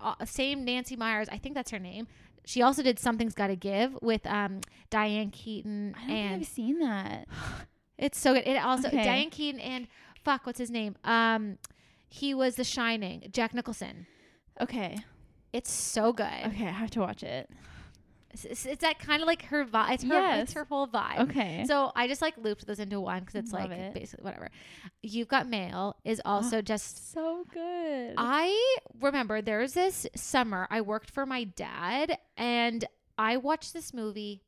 uh, 0.00 0.14
same 0.26 0.64
Nancy 0.66 0.96
Meyers. 0.96 1.28
I 1.30 1.38
think 1.38 1.54
that's 1.54 1.70
her 1.70 1.78
name. 1.78 2.06
She 2.44 2.62
also 2.62 2.82
did 2.82 2.98
Something's 2.98 3.34
Got 3.34 3.48
to 3.48 3.56
Give 3.56 3.96
with 4.02 4.26
um 4.26 4.60
Diane 4.90 5.30
Keaton 5.30 5.94
I 5.96 5.98
don't 6.00 6.08
think 6.08 6.18
and 6.18 6.40
I've 6.42 6.46
seen 6.46 6.78
that. 6.80 7.26
it's 7.98 8.18
so 8.18 8.34
good. 8.34 8.46
It 8.46 8.56
also 8.62 8.88
Okay. 8.88 9.02
Diane 9.04 9.30
Keaton 9.30 9.60
and 9.60 9.88
fuck, 10.22 10.46
what's 10.46 10.58
his 10.58 10.70
name? 10.70 10.96
Um, 11.04 11.58
he 12.08 12.34
was 12.34 12.56
The 12.56 12.64
Shining. 12.64 13.28
Jack 13.32 13.54
Nicholson. 13.54 14.06
Okay. 14.60 14.98
It's 15.52 15.70
so 15.70 16.12
good. 16.12 16.26
Okay, 16.46 16.66
I 16.66 16.70
have 16.72 16.90
to 16.92 17.00
watch 17.00 17.22
it. 17.22 17.48
It's, 18.34 18.44
it's, 18.44 18.66
it's 18.66 18.80
that 18.82 18.98
kind 18.98 19.22
of 19.22 19.26
like 19.26 19.44
her 19.46 19.64
vibe. 19.64 19.92
It's 19.94 20.02
her. 20.04 20.08
Yes. 20.12 20.42
It's 20.42 20.52
her 20.54 20.64
whole 20.64 20.86
vibe. 20.86 21.20
Okay. 21.30 21.64
So 21.66 21.92
I 21.96 22.06
just 22.08 22.20
like 22.20 22.36
looped 22.36 22.66
those 22.66 22.78
into 22.80 23.00
one 23.00 23.20
because 23.20 23.36
it's 23.36 23.52
Love 23.52 23.70
like 23.70 23.78
it. 23.78 23.94
basically 23.94 24.24
whatever. 24.24 24.50
You've 25.02 25.28
got 25.28 25.48
mail 25.48 25.96
is 26.04 26.20
also 26.24 26.60
just. 26.60 27.12
so 27.12 27.46
good. 27.52 28.14
I 28.18 28.76
remember 29.00 29.40
there 29.40 29.58
was 29.60 29.74
this 29.74 30.06
summer 30.14 30.66
I 30.70 30.80
worked 30.82 31.10
for 31.10 31.24
my 31.24 31.44
dad 31.44 32.18
and 32.36 32.84
I 33.16 33.36
watched 33.36 33.72
this 33.72 33.94
movie 33.94 34.42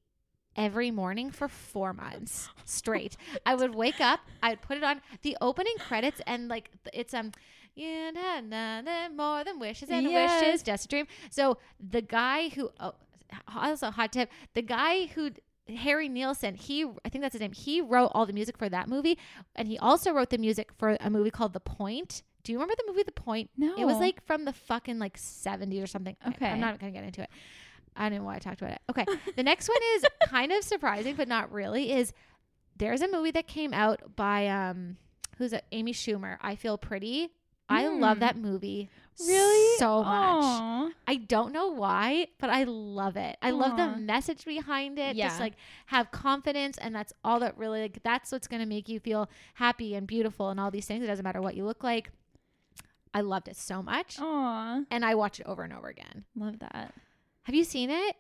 every 0.57 0.91
morning 0.91 1.31
for 1.31 1.49
four 1.49 1.93
months 1.93 2.49
straight. 2.65 3.17
I 3.45 3.55
would 3.55 3.75
wake 3.75 4.01
up, 4.01 4.21
I 4.43 4.51
would 4.51 4.63
put 4.63 4.79
it 4.79 4.83
on 4.85 5.01
the 5.23 5.37
opening 5.41 5.75
credits 5.79 6.21
and 6.27 6.49
like 6.49 6.71
it's 6.93 7.15
um 7.15 7.31
You 7.75 8.11
know, 8.13 9.09
more 9.15 9.45
than 9.45 9.59
wishes 9.59 9.91
and 9.91 10.07
Yes. 10.11 10.41
wishes, 10.41 10.63
just 10.63 10.87
a 10.87 10.89
dream. 10.89 11.07
So 11.31 11.59
the 11.79 12.01
guy 12.03 12.49
who, 12.49 12.71
oh, 12.81 12.95
also 13.55 13.91
hot 13.91 14.13
tip, 14.13 14.31
the 14.55 14.63
guy 14.63 15.07
who 15.07 15.31
Harry 15.69 16.09
Nilsson, 16.09 16.55
he 16.55 16.85
I 17.05 17.09
think 17.09 17.23
that's 17.23 17.33
his 17.33 17.41
name. 17.41 17.53
He 17.53 17.81
wrote 17.81 18.13
all 18.15 18.25
the 18.27 18.33
music 18.33 18.57
for 18.57 18.69
that 18.69 18.89
movie, 18.89 19.19
and 19.57 19.67
he 19.67 19.79
also 19.79 20.13
wrote 20.13 20.31
the 20.31 20.39
music 20.39 20.71
for 20.79 20.97
a 21.01 21.11
movie 21.11 21.31
called 21.31 21.53
The 21.53 21.61
Point. 21.61 22.23
Do 22.45 22.53
you 22.53 22.59
remember 22.59 22.75
the 22.77 22.85
movie 22.93 23.03
The 23.03 23.11
Point? 23.13 23.51
No. 23.57 23.75
It 23.77 23.85
was 23.85 23.99
like 23.99 24.25
from 24.25 24.45
the 24.45 24.53
fucking 24.53 25.01
like 25.01 25.19
70s 25.19 25.83
or 25.83 25.87
something. 25.89 26.17
Okay. 26.29 26.47
I'm 26.49 26.61
not 26.61 26.79
going 26.79 26.93
to 26.93 26.97
get 26.97 27.05
into 27.05 27.23
it. 27.23 27.31
I 27.97 28.09
don't 28.09 28.19
know 28.21 28.25
why 28.25 28.37
I 28.37 28.39
talked 28.39 28.61
about 28.61 28.75
it. 28.75 28.81
Okay. 28.91 29.05
the 29.37 29.43
next 29.43 29.69
one 29.69 29.79
is 29.97 30.05
kind 30.29 30.53
of 30.53 30.63
surprising, 30.63 31.17
but 31.17 31.27
not 31.27 31.51
really, 31.51 31.93
is 31.93 32.13
there's 32.77 33.01
a 33.03 33.09
movie 33.09 33.33
that 33.33 33.49
came 33.49 33.73
out 33.75 34.15
by 34.15 34.47
um 34.47 34.97
who's 35.39 35.53
it? 35.53 35.65
Amy 35.73 35.93
Schumer. 35.93 36.37
I 36.41 36.55
Feel 36.55 36.79
Pretty. 36.79 37.31
I 37.69 37.89
love 37.89 38.19
Mm. 38.19 38.21
that 38.21 38.37
movie 38.37 38.89
really 39.21 39.79
so 39.79 40.03
much. 40.03 40.45
Aw. 40.45 40.91
I 41.07 41.17
don't 41.17 41.53
know 41.53 41.69
why, 41.69 42.29
but 42.39 42.51
I 42.51 42.65
love 42.65 43.17
it. 43.17 43.37
I 43.43 43.51
love 43.51 43.77
the 43.77 43.97
message 43.99 44.45
behind 44.45 44.99
it. 44.99 45.17
Just 45.17 45.41
like 45.41 45.55
have 45.87 46.11
confidence 46.11 46.79
and 46.79 46.95
that's 46.95 47.13
all 47.25 47.41
that 47.41 47.57
really 47.57 47.81
like 47.83 48.03
that's 48.03 48.33
what's 48.33 48.47
going 48.49 48.61
to 48.61 48.67
make 48.69 48.89
you 48.89 49.01
feel 49.01 49.29
happy 49.55 49.95
and 49.95 50.07
beautiful 50.07 50.51
and 50.51 50.59
all 50.61 50.71
these 50.71 50.87
things. 50.87 51.03
It 51.05 51.07
doesn't 51.07 51.25
matter 51.25 51.41
what 51.41 51.55
you 51.57 51.65
look 51.65 51.83
like. 51.85 52.11
I 53.15 53.21
loved 53.23 53.49
it 53.49 53.57
so 53.57 53.83
much 53.83 54.19
Aw. 54.21 54.83
and 54.91 55.05
I 55.05 55.15
watch 55.15 55.41
it 55.41 55.47
over 55.47 55.63
and 55.63 55.73
over 55.73 55.89
again. 55.89 56.25
Love 56.37 56.59
that. 56.59 56.93
Have 57.45 57.55
you 57.55 57.65
seen 57.65 57.89
it? 57.91 58.17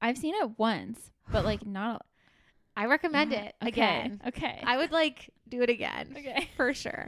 I've 0.00 0.18
seen 0.18 0.34
it 0.34 0.58
once, 0.58 1.12
but 1.30 1.44
like 1.44 1.64
not. 1.64 2.04
I 2.76 2.86
recommend 2.86 3.30
Yeah. 3.32 3.42
it 3.42 3.54
Okay. 3.62 3.68
again. 3.68 4.20
Okay. 4.26 4.60
I 4.64 4.78
would 4.78 4.90
like 4.90 5.30
do 5.48 5.62
it 5.62 5.70
again. 5.70 6.08
Okay. 6.18 6.48
For 6.56 6.74
sure. 6.74 7.06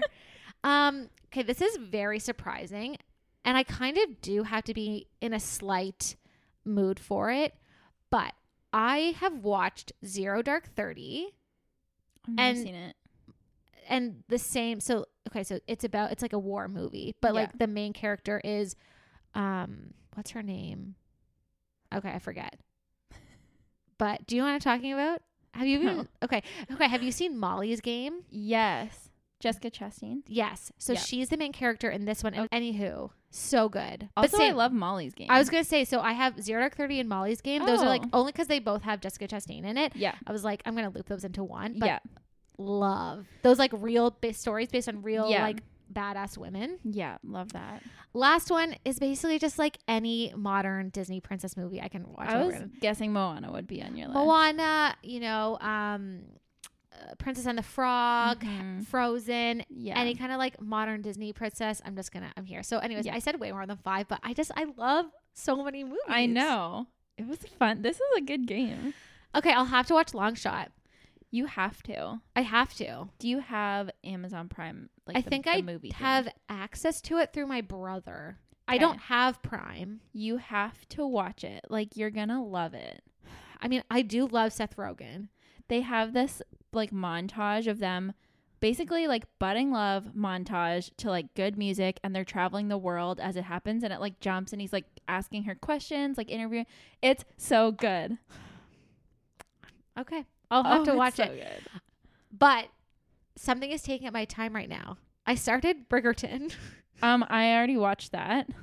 um 0.63 1.09
okay, 1.33 1.43
this 1.43 1.61
is 1.61 1.77
very 1.79 2.19
surprising 2.21 2.97
and 3.45 3.57
I 3.57 3.63
kind 3.63 3.97
of 3.99 4.21
do 4.21 4.43
have 4.45 4.65
to 4.65 4.75
be 4.75 5.09
in 5.21 5.33
a 5.33 5.41
slight 5.41 6.17
mood 6.65 6.99
for 6.99 7.31
it, 7.31 7.55
but 8.11 8.33
I 8.73 9.15
have 9.21 9.39
watched 9.45 9.93
Zero 10.05 10.43
Dark 10.43 10.67
30 10.75 11.29
I've 12.27 12.35
never 12.35 12.49
and- 12.49 12.59
seen 12.59 12.75
it. 12.75 12.97
and 13.89 14.23
the 14.29 14.39
same 14.39 14.81
so 14.81 15.07
okay, 15.29 15.43
so 15.45 15.59
it's 15.67 15.85
about 15.85 16.11
it's 16.13 16.23
like 16.23 16.33
a 16.33 16.39
war 16.39 16.69
movie, 16.69 17.15
but 17.21 17.29
Yeah. 17.29 17.41
like 17.41 17.59
the 17.59 17.67
main 17.67 17.93
character 17.93 18.41
is 18.45 18.75
um 19.35 19.95
what's 20.15 20.31
her 20.33 20.43
name? 20.43 20.95
Okay, 21.95 22.11
I 22.11 22.19
forget. 22.19 22.59
But 23.99 24.27
do 24.27 24.35
you 24.37 24.43
know 24.43 24.49
what 24.49 24.55
I'm 24.55 24.61
talking 24.61 24.93
about? 24.93 25.23
Have 25.53 25.67
you 25.69 25.79
even 25.81 25.97
No. 25.99 26.07
okay. 26.25 26.43
Okay, 26.73 26.89
have 26.89 27.03
you 27.03 27.13
seen 27.13 27.39
Molly's 27.39 27.81
game? 27.81 28.25
Yes. 28.29 29.11
Jessica 29.39 29.71
Chastain. 29.71 30.23
Yes. 30.27 30.73
So 30.79 30.95
Yeah. 30.95 30.99
she's 31.01 31.29
the 31.29 31.37
main 31.37 31.53
character 31.53 31.91
in 31.91 32.05
this 32.05 32.25
one. 32.25 32.33
Anywho, 32.35 33.11
so 33.37 33.69
good. 33.69 34.09
but 34.15 34.33
Also, 34.33 34.43
I 34.43 34.51
love 34.53 34.73
Molly's 34.73 35.15
game. 35.15 35.27
I 35.31 35.39
was 35.39 35.51
gonna 35.51 35.65
say, 35.65 35.85
so 35.85 36.01
I 36.01 36.13
have 36.13 36.41
Zero 36.43 36.61
Dark 36.61 36.77
Thirty 36.77 37.01
and 37.01 37.09
Molly's 37.09 37.41
game. 37.41 37.65
Those 37.67 37.83
are 37.83 37.89
like 37.89 38.03
Oh. 38.13 38.21
only 38.21 38.33
because 38.33 38.47
they 38.47 38.59
both 38.61 38.83
have 38.83 39.01
Jessica 39.01 39.27
Chastain 39.29 39.65
in 39.65 39.77
it. 39.77 39.95
Yeah. 39.97 40.15
I 40.27 40.33
was 40.33 40.45
like, 40.45 40.63
I'm 40.65 40.75
gonna 40.75 40.91
loop 40.91 41.09
those 41.09 41.25
into 41.25 41.43
one. 41.45 41.79
But 41.79 41.87
Yeah. 41.87 41.99
love 42.59 43.27
those 43.43 43.59
like 43.59 43.73
real 43.75 44.11
based 44.11 44.41
stories 44.41 44.69
based 44.69 44.89
on 44.89 45.03
real 45.03 45.29
Yeah. 45.29 45.43
like 45.43 45.59
badass 45.93 46.39
women. 46.39 46.79
Yeah. 46.85 47.19
Love 47.25 47.53
that. 47.53 47.83
Last 48.15 48.51
one 48.51 48.77
is 48.85 48.99
basically 48.99 49.39
just 49.39 49.59
like 49.59 49.79
any 49.89 50.33
modern 50.37 50.89
Disney 50.91 51.21
princess 51.21 51.57
movie 51.57 51.81
I 51.81 51.89
can 51.89 52.05
watch. 52.13 52.29
I 52.29 52.45
was 52.45 52.55
guessing 52.81 53.13
Moana 53.13 53.51
would 53.53 53.67
be 53.67 53.83
on 53.83 53.97
your 53.97 54.07
list. 54.09 54.17
Moana, 54.17 54.95
you 55.03 55.21
know, 55.21 55.59
um, 55.61 56.21
Princess 57.19 57.47
and 57.47 57.59
the 57.59 57.63
Frog, 57.63 58.41
Mhm. 58.45 58.87
Frozen, 58.87 59.65
Yeah. 59.69 59.99
any 59.99 60.15
kind 60.15 60.33
of 60.33 60.39
like 60.39 60.61
modern 60.61 61.03
Disney 61.03 61.33
princess. 61.33 61.81
I'm 61.85 61.95
just 61.97 62.13
gonna, 62.13 62.33
I'm 62.37 62.45
here. 62.45 62.63
So, 62.63 62.79
anyways, 62.79 63.07
Yeah. 63.07 63.15
I 63.15 63.19
said 63.19 63.39
way 63.41 63.53
more 63.53 63.67
than 63.67 63.77
five, 63.79 64.09
but 64.09 64.21
I 64.23 64.35
just, 64.35 64.51
I 64.57 64.65
love 64.77 65.07
so 65.33 65.63
many 65.63 65.85
movies. 65.85 65.99
I 66.09 66.27
know. 66.27 66.87
It 67.17 67.27
was 67.27 67.39
fun. 67.39 67.83
This 67.83 67.97
is 67.97 68.03
a 68.17 68.21
good 68.21 68.47
game. 68.47 68.95
Okay, 69.35 69.53
I'll 69.53 69.65
have 69.67 69.87
to 69.89 69.95
watch 69.95 70.15
Long 70.15 70.35
Shot. 70.35 70.71
You 71.31 71.47
have 71.47 71.83
to. 71.85 72.21
I 72.37 72.43
have 72.43 72.75
to. 72.75 73.09
Do 73.19 73.29
you 73.29 73.41
have 73.41 73.91
Amazon 74.05 74.49
Prime? 74.49 74.89
Like 75.07 75.17
I 75.17 75.21
the- 75.21 75.31
think 75.31 75.45
the 75.47 75.53
I 75.57 75.63
movie 75.63 75.91
thing? 75.91 75.99
have 76.01 76.29
access 76.49 77.01
to 77.03 77.19
it 77.19 77.33
through 77.33 77.47
my 77.47 77.61
brother. 77.61 78.39
I 78.67 78.79
don't 78.79 78.99
have 78.99 79.43
Prime. 79.43 80.01
You 80.13 80.39
have 80.39 80.89
to 80.91 81.07
watch 81.07 81.45
it. 81.45 81.67
Like 81.69 81.97
you're 81.97 82.11
gonna 82.11 82.43
love 82.43 82.73
it. 82.75 83.03
I 83.61 83.69
mean, 83.69 83.83
I 83.91 84.03
do 84.03 84.27
love 84.27 84.53
Seth 84.53 84.77
Rogen. 84.77 85.29
They 85.69 85.81
have 85.83 86.13
this 86.13 86.41
like 86.75 86.91
montage 86.91 87.67
of 87.67 87.79
them 87.79 88.13
basically 88.61 89.07
like 89.07 89.25
budding 89.39 89.71
love 89.71 90.13
montage 90.17 90.91
to 90.97 91.11
like 91.11 91.35
good 91.35 91.59
music 91.59 92.01
and 92.03 92.17
they're 92.17 92.25
traveling 92.25 92.69
the 92.69 92.79
world 92.79 93.21
as 93.21 93.37
it 93.37 93.45
happens 93.45 93.83
and 93.85 93.93
it 93.93 94.01
like 94.01 94.19
jumps 94.21 94.53
and 94.53 94.61
he's 94.63 94.73
like 94.73 94.87
asking 95.07 95.45
her 95.45 95.55
questions, 95.55 96.17
like 96.17 96.31
interviewing. 96.31 96.67
It's 97.03 97.25
so 97.37 97.73
good. 97.73 98.17
Okay, 99.99 100.25
I'll 100.51 100.65
have 100.65 100.81
Oh, 100.81 100.85
to 100.87 100.95
watch 100.95 101.15
so 101.15 101.25
it. 101.25 101.37
good. 101.37 101.81
But 102.37 102.67
something 103.37 103.71
is 103.71 103.83
taking 103.83 104.09
up 104.09 104.13
my 104.13 104.25
time 104.25 104.55
right 104.55 104.69
now. 104.69 104.97
I 105.27 105.35
started 105.37 105.89
Bridgerton, 105.89 106.53
Um, 107.03 107.25
I 107.29 107.53
already 107.55 107.77
watched 107.77 108.13
that. 108.13 108.49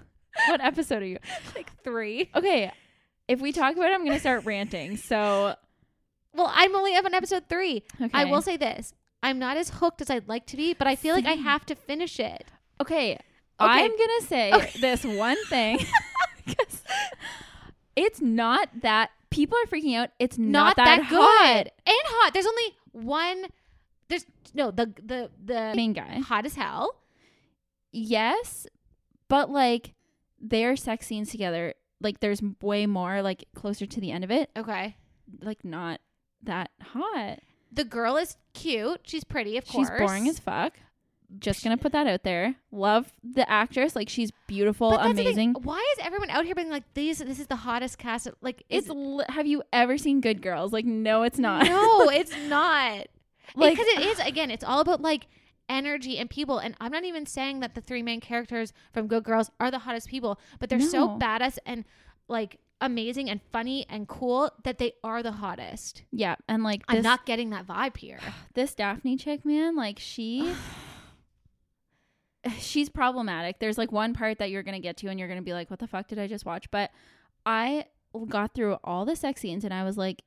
What 0.47 0.61
episode 0.61 1.03
are 1.03 1.05
you? 1.05 1.17
like 1.55 1.71
three. 1.83 2.29
Okay. 2.33 2.71
If 3.27 3.41
we 3.41 3.51
talk 3.51 3.75
about 3.75 3.91
it, 3.91 3.93
I'm 3.93 4.05
gonna 4.05 4.19
start 4.19 4.45
ranting. 4.45 4.95
So 4.97 5.55
Well, 6.33 6.49
I'm 6.53 6.75
only 6.75 6.95
up 6.95 7.05
on 7.05 7.13
episode 7.13 7.43
three. 7.49 7.83
okay. 7.99 8.09
I 8.13 8.25
will 8.25 8.41
say 8.41 8.57
this. 8.57 8.93
I'm 9.23 9.37
not 9.37 9.57
as 9.57 9.69
hooked 9.69 10.01
as 10.01 10.09
I'd 10.09 10.27
like 10.27 10.45
to 10.47 10.57
be, 10.57 10.73
but 10.73 10.87
I 10.87 10.95
feel 10.95 11.13
like 11.13 11.25
I 11.25 11.33
have 11.33 11.65
to 11.67 11.75
finish 11.75 12.19
it. 12.19 12.45
Okay. 12.79 13.19
I'm 13.59 13.91
gonna 13.91 14.21
say 14.27 14.51
Okay. 14.53 14.71
this 14.81 15.03
one 15.03 15.37
thing. 15.47 15.79
it's 17.95 18.21
not 18.21 18.69
that 18.81 19.11
people 19.29 19.57
are 19.63 19.67
freaking 19.67 19.95
out. 19.95 20.09
It's 20.19 20.37
not, 20.37 20.75
Not, 20.75 20.75
that, 20.77 20.85
that, 20.85 21.03
hot. 21.05 21.09
good. 21.63 21.71
And 21.85 21.97
hot. 22.05 22.33
There's 22.33 22.47
only 22.47 22.75
one 22.93 23.45
there's 24.09 24.25
no 24.53 24.71
the 24.71 24.87
the 25.03 25.29
the 25.43 25.73
Main 25.75 25.93
guy. 25.93 26.19
hot 26.19 26.45
as 26.45 26.55
hell. 26.55 26.95
Yes, 27.91 28.67
but 29.27 29.49
like 29.49 29.93
their 30.39 30.75
sex 30.75 31.05
scenes 31.07 31.29
together, 31.31 31.73
like 32.01 32.19
there's 32.19 32.41
way 32.61 32.85
more 32.85 33.21
like 33.21 33.45
closer 33.55 33.85
to 33.85 34.01
the 34.01 34.11
end 34.11 34.23
of 34.23 34.31
it. 34.31 34.49
Okay. 34.57 34.95
Like 35.41 35.63
not 35.63 36.01
that 36.43 36.71
hot. 36.81 37.39
The 37.71 37.83
girl 37.85 38.17
is 38.17 38.35
cute. 38.53 39.01
She's 39.03 39.23
pretty, 39.23 39.57
of 39.57 39.65
course. 39.65 39.87
She's 39.89 39.97
boring 39.97 40.27
as 40.27 40.39
fuck. 40.39 40.73
Just 41.39 41.63
gonna 41.63 41.77
put 41.77 41.93
that 41.93 42.07
out 42.07 42.23
there. 42.23 42.55
Love 42.73 43.13
the 43.23 43.49
actress. 43.49 43.95
Like 43.95 44.09
she's 44.09 44.31
beautiful, 44.47 44.89
But 44.91 44.97
that's 44.97 45.09
the 45.11 45.15
thing. 45.15 45.25
amazing. 45.27 45.53
Why 45.63 45.79
is 45.97 46.05
everyone 46.05 46.29
out 46.29 46.43
here 46.45 46.53
being 46.55 46.69
like 46.69 46.83
these? 46.93 47.19
This 47.19 47.39
is 47.39 47.47
the 47.47 47.55
hottest 47.55 47.97
cast. 47.97 48.27
of- 48.27 48.35
Like, 48.41 48.63
It's 48.67 48.89
li- 48.89 49.23
have 49.29 49.47
you 49.47 49.63
ever 49.71 49.97
seen 49.97 50.19
Good 50.19 50.41
Girls? 50.41 50.73
Like 50.73 50.83
no, 50.85 51.23
it's 51.23 51.39
not. 51.39 51.65
no, 51.65 52.09
it's 52.09 52.35
not. 52.49 53.07
like 53.55 53.77
because 53.77 53.87
it 53.95 54.01
is 54.07 54.19
again. 54.19 54.51
It's 54.51 54.63
all 54.65 54.81
about 54.81 55.01
like 55.01 55.27
energy 55.69 56.17
and 56.17 56.29
people. 56.29 56.57
And 56.57 56.75
I'm 56.81 56.91
not 56.91 57.05
even 57.05 57.25
saying 57.25 57.61
that 57.61 57.75
the 57.75 57.81
three 57.81 58.03
main 58.03 58.19
characters 58.19 58.73
from 58.91 59.07
Good 59.07 59.23
Girls 59.23 59.49
are 59.61 59.71
the 59.71 59.79
hottest 59.79 60.09
people, 60.09 60.37
but 60.59 60.69
they're 60.69 60.81
so 60.81 61.05
No. 61.07 61.17
badass 61.17 61.57
and 61.65 61.85
like 62.27 62.59
amazing 62.81 63.29
and 63.29 63.39
funny 63.51 63.85
and 63.89 64.07
cool 64.07 64.51
that 64.63 64.77
they 64.77 64.93
are 65.03 65.23
the 65.23 65.31
hottest. 65.31 66.03
yeah, 66.11 66.35
and 66.47 66.63
like 66.63 66.83
I'm 66.87 66.97
this, 66.97 67.03
not 67.03 67.25
getting 67.25 67.51
that 67.51 67.67
vibe 67.67 67.97
here. 67.97 68.19
this 68.53 68.75
Daphne 68.75 69.17
chick, 69.17 69.45
man. 69.45 69.75
Like 69.75 69.99
she. 69.99 70.53
She's 72.59 72.89
problematic. 72.89 73.59
There's 73.59 73.77
like 73.77 73.91
one 73.91 74.13
part 74.13 74.39
that 74.39 74.49
you're 74.49 74.63
gonna 74.63 74.79
get 74.79 74.97
to, 74.97 75.07
and 75.09 75.19
you're 75.19 75.27
gonna 75.27 75.41
be 75.41 75.53
like, 75.53 75.69
"What 75.69 75.79
the 75.79 75.87
fuck 75.87 76.07
did 76.07 76.17
I 76.17 76.27
just 76.27 76.45
watch?" 76.45 76.69
But 76.71 76.91
I 77.45 77.85
got 78.27 78.55
through 78.55 78.77
all 78.83 79.05
the 79.05 79.15
sex 79.15 79.41
scenes, 79.41 79.63
and 79.63 79.73
I 79.73 79.83
was 79.83 79.97
like, 79.97 80.23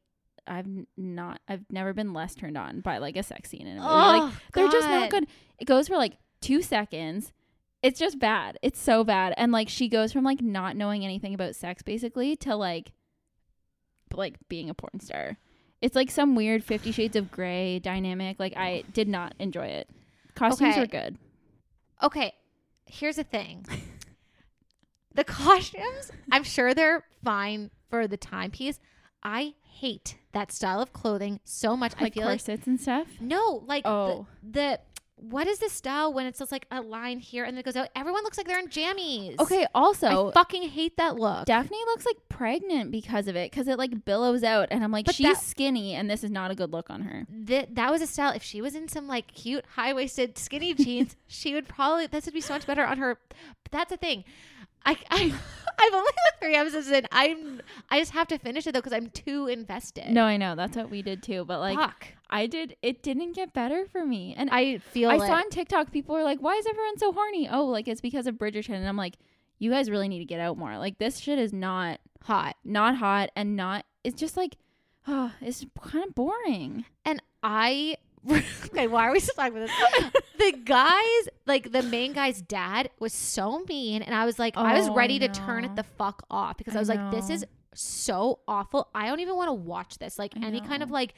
"I've 0.47 0.69
not, 0.97 1.41
I've 1.49 1.65
never 1.71 1.93
been 1.93 2.13
less 2.13 2.35
turned 2.35 2.57
on 2.57 2.81
by 2.81 2.99
like 2.99 3.17
a 3.17 3.23
sex 3.25 3.51
scene 3.51 3.67
in 3.67 3.79
a 3.79 3.81
movie. 3.81 3.93
like 3.93 4.23
Oh, 4.23 4.37
they're 4.55 4.69
just 4.69 4.89
not 4.89 5.11
good. 5.11 5.27
It 5.59 5.65
goes 5.65 5.89
for 5.89 5.97
like 5.97 6.17
two 6.41 6.63
seconds. 6.63 7.33
It's 7.85 7.99
just 8.01 8.19
bad. 8.19 8.59
It's 8.63 8.81
so 8.81 9.05
bad. 9.05 9.35
And 9.37 9.53
like 9.53 9.69
she 9.69 9.89
goes 9.89 10.13
from 10.13 10.25
like 10.25 10.41
not 10.41 10.75
knowing 10.77 11.05
anything 11.05 11.35
about 11.35 11.55
sex 11.55 11.83
basically 11.83 12.35
to 12.37 12.57
like 12.57 12.93
like 14.13 14.37
being 14.49 14.71
a 14.71 14.75
porn 14.75 15.01
star. 15.01 15.37
It's 15.83 15.95
like 15.95 16.11
some 16.11 16.35
weird 16.35 16.65
50 16.65 16.93
shades 16.93 17.15
of 17.15 17.31
gray 17.31 17.79
dynamic. 17.79 18.41
Like 18.41 18.57
I 18.57 18.85
did 18.93 19.07
not 19.09 19.35
enjoy 19.39 19.67
it. 19.67 19.89
Costumes 20.35 20.73
Okay. 20.73 20.81
were 20.81 20.87
good. 20.87 21.19
Okay, 22.03 22.33
here's 22.87 23.17
the 23.17 23.25
thing. 23.25 23.67
the 25.15 25.25
costumes, 25.25 26.11
I'm 26.33 26.43
sure 26.43 26.75
they're 26.75 27.05
fine 27.23 27.71
for 27.91 28.07
the 28.09 28.17
timepiece. 28.17 28.81
I 29.23 29.55
hate 29.63 30.17
that 30.33 30.53
style 30.53 30.81
of 30.81 30.93
clothing 30.93 31.41
so 31.45 31.77
much. 31.77 31.93
I 31.99 32.05
Like 32.05 32.15
feel 32.15 32.25
like 32.25 32.39
corsets 32.41 32.67
and 32.67 32.81
stuff. 32.81 33.07
no, 33.21 33.63
like 33.67 33.85
the- 33.85 33.89
Oh. 33.91 34.27
the, 34.43 34.81
what 35.17 35.47
is 35.47 35.59
this 35.59 35.73
style 35.73 36.13
when 36.13 36.27
it's 36.27 36.39
just 36.41 36.51
like 36.53 36.67
a 36.71 36.81
line 36.81 37.19
here 37.19 37.45
and 37.45 37.55
then 37.57 37.61
it 37.61 37.65
goes 37.65 37.77
out? 37.77 37.89
Everyone 37.95 38.23
looks 38.25 38.37
like 38.37 38.47
they're 38.47 38.59
in 38.59 38.69
jammies. 38.69 39.39
Okay, 39.39 39.67
also 39.75 40.31
I 40.31 40.33
fucking 40.33 40.65
hate 40.71 40.97
that 40.97 41.17
look. 41.17 41.47
Daphne 41.47 41.79
looks 41.87 42.05
like 42.05 42.17
pregnant 42.29 42.91
because 42.91 43.29
of 43.29 43.37
it, 43.37 43.51
because 43.51 43.69
it 43.69 43.79
like 43.79 44.05
billows 44.05 44.43
out, 44.43 44.69
and 44.71 44.83
I'm 44.83 44.91
like, 44.91 45.07
But 45.07 45.15
she's 45.15 45.27
that- 45.37 45.43
skinny, 45.43 45.95
and 45.95 46.11
this 46.11 46.25
is 46.25 46.31
not 46.31 46.51
a 46.51 46.55
good 46.55 46.73
look 46.73 46.91
on 46.91 47.03
her. 47.03 47.27
that 47.31 47.75
that 47.77 47.91
was 47.91 48.03
a 48.03 48.07
style. 48.07 48.33
If 48.33 48.43
she 48.43 48.61
was 48.61 48.75
in 48.75 48.89
some 48.89 49.07
like 49.07 49.29
cute 49.35 49.65
high 49.77 49.93
waisted 49.95 50.37
skinny 50.37 50.75
jeans, 50.75 51.17
she 51.27 51.55
would 51.55 51.69
probably 51.69 52.07
this 52.07 52.25
would 52.27 52.35
be 52.35 52.41
so 52.41 52.55
much 52.55 52.67
better 52.67 52.85
on 52.85 52.99
her. 52.99 53.19
But 53.63 53.73
that's 53.73 53.91
the 53.91 53.97
thing. 53.97 54.25
I, 54.85 54.97
I 55.11 55.35
I've 55.79 55.93
only 55.93 56.13
like 56.27 56.41
three 56.41 56.55
episodes 56.55 56.89
in. 56.89 57.07
I'm 57.11 57.61
I 57.91 57.99
just 57.99 58.13
have 58.13 58.29
to 58.29 58.39
finish 58.39 58.67
it 58.67 58.73
though 58.73 58.81
because 58.81 58.93
I'm 58.93 59.11
too 59.11 59.49
invested. 59.49 60.11
No, 60.11 60.25
I 60.25 60.37
know 60.37 60.55
that's 60.55 60.77
what 60.77 60.91
we 60.91 61.03
did 61.03 61.23
too, 61.23 61.45
but 61.45 61.59
like 61.61 61.77
Fuck. 61.79 62.09
I 62.31 62.47
did, 62.47 62.77
it 62.83 63.03
didn't 63.03 63.33
get 63.33 63.53
better 63.53 63.87
for 63.87 64.05
me, 64.05 64.35
and 64.37 64.51
I, 64.51 64.61
I 64.61 64.79
feel 64.79 65.11
I 65.11 65.17
it. 65.17 65.21
saw 65.21 65.35
on 65.35 65.51
TikTok 65.51 65.93
people 65.93 66.15
were 66.15 66.25
like, 66.25 66.41
"Why 66.41 66.55
is 66.55 66.67
everyone 66.67 66.99
so 66.99 67.13
horny?" 67.13 67.49
Oh, 67.51 67.67
like 67.67 67.89
it's 67.89 68.01
because 68.01 68.27
of 68.27 68.37
Bridgerton, 68.37 68.75
and 68.75 68.89
I'm 68.89 68.97
like, 68.97 69.17
you 69.59 69.71
guys 69.71 69.91
really 69.91 70.09
need 70.09 70.21
to 70.21 70.25
get 70.25 70.41
out 70.41 70.59
more. 70.59 70.79
Like 70.79 70.99
this 70.99 71.19
shit 71.19 71.39
is 71.39 71.53
not 71.53 72.01
hot, 72.23 72.57
not 72.65 72.97
hot 72.97 73.31
and 73.37 73.57
not. 73.57 73.85
It's 74.03 74.19
just 74.19 74.37
like, 74.37 74.57
oh, 75.07 75.33
it's 75.41 75.65
kind 75.81 76.05
of 76.05 76.15
boring. 76.15 76.85
and 77.05 77.23
I. 77.43 77.97
okay, 78.67 78.87
why 78.87 79.09
are 79.09 79.13
we 79.13 79.21
still 79.21 79.35
talking 79.35 79.57
about 79.57 79.69
this? 79.69 80.23
the 80.39 80.59
guys, 80.65 81.29
like 81.47 81.73
the 81.73 81.83
main 81.83 82.13
guy's 82.13 82.41
dad, 82.43 82.91
was 82.99 83.13
so 83.13 83.61
mean, 83.69 84.03
and 84.03 84.15
I 84.15 84.25
was 84.25 84.39
like, 84.39 84.55
oh, 84.57 84.63
I 84.63 84.79
was 84.79 84.89
Oh, 84.89 84.95
ready 84.95 85.19
to 85.19 85.29
turn 85.29 85.65
it 85.65 85.77
the 85.77 85.83
fuck 85.83 86.25
off 86.31 86.57
because 86.57 86.75
I, 86.75 86.79
I 86.79 86.81
was 86.81 86.89
like, 86.89 87.11
this 87.11 87.31
is 87.31 87.45
so 87.75 88.39
awful. 88.47 88.89
I 88.95 89.09
don't 89.09 89.21
even 89.21 89.37
want 89.37 89.49
to 89.49 89.53
watch 89.55 89.99
this. 89.99 90.19
Like 90.19 90.33
I 90.37 90.47
any 90.47 90.61
kind 90.61 90.83
of 90.83 90.91
like 90.91 91.15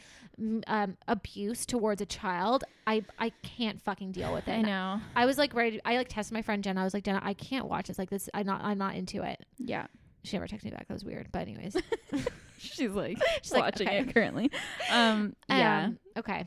um, 0.66 0.96
abuse 1.07 1.66
towards 1.66 2.00
a 2.00 2.07
child, 2.07 2.64
I 2.86 3.04
I 3.18 3.30
can't 3.42 3.80
fucking 3.82 4.12
deal 4.12 4.32
with 4.32 4.48
it. 4.48 4.52
I 4.52 4.62
know. 4.62 5.00
I 5.14 5.26
was 5.26 5.38
like 5.38 5.54
ready. 5.54 5.78
To, 5.78 5.88
I 5.88 5.96
like 5.96 6.09
tested 6.09 6.34
my 6.34 6.42
friend 6.42 6.64
Jenna. 6.64 6.80
I 6.80 6.84
was 6.84 6.94
like, 6.94 7.04
Jenna, 7.04 7.20
I 7.22 7.34
can't 7.34 7.66
watch 7.66 7.88
this. 7.88 7.98
Like 7.98 8.11
this, 8.11 8.28
I'm 8.34 8.46
not. 8.46 8.62
I'm 8.64 8.78
not 8.78 8.94
into 8.94 9.22
it. 9.22 9.44
Yeah, 9.59 9.86
She 10.24 10.36
never 10.36 10.46
texted 10.46 10.64
me 10.64 10.70
back. 10.70 10.88
That 10.88 10.94
was 10.94 11.04
weird. 11.04 11.28
But 11.30 11.42
anyways, 11.42 11.76
she's 12.59 12.90
like 12.90 13.18
She's 13.42 13.52
like, 13.52 13.62
watching 13.62 13.88
okay. 13.88 13.98
it 13.98 14.14
currently. 14.14 14.50
Um, 14.90 15.36
yeah. 15.48 15.84
Um, 15.86 15.98
okay. 16.16 16.46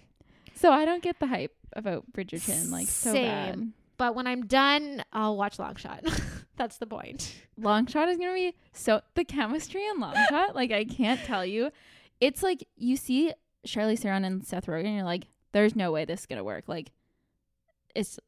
So 0.59 0.73
I 0.73 0.83
don't 0.83 1.01
get 1.01 1.19
the 1.21 1.27
hype 1.27 1.55
about 1.71 2.11
Bridgerton 2.11 2.69
like 2.69 2.87
so 2.87 3.13
Same. 3.13 3.25
bad. 3.25 3.71
But 3.97 4.13
when 4.13 4.27
I'm 4.27 4.45
done, 4.45 5.03
I'll 5.13 5.37
watch 5.37 5.55
Longshot. 5.57 6.21
That's 6.57 6.77
the 6.77 6.85
point. 6.85 7.33
Longshot 7.57 8.09
is 8.09 8.17
gonna 8.17 8.33
be 8.33 8.55
so 8.73 8.99
the 9.15 9.23
chemistry 9.23 9.85
in 9.87 10.01
Longshot, 10.01 10.55
like 10.55 10.73
I 10.73 10.83
can't 10.83 11.23
tell 11.23 11.45
you. 11.45 11.71
It's 12.19 12.43
like 12.43 12.67
you 12.75 12.97
see 12.97 13.31
Charlize 13.65 13.99
Theron 13.99 14.25
and 14.25 14.45
Seth 14.45 14.65
Rogen, 14.65 14.87
and 14.87 14.95
you're 14.95 15.05
like, 15.05 15.27
there's 15.53 15.77
no 15.77 15.93
way 15.93 16.03
this 16.03 16.21
is 16.21 16.25
gonna 16.25 16.43
work. 16.43 16.65
Like, 16.67 16.91
it's 17.95 18.19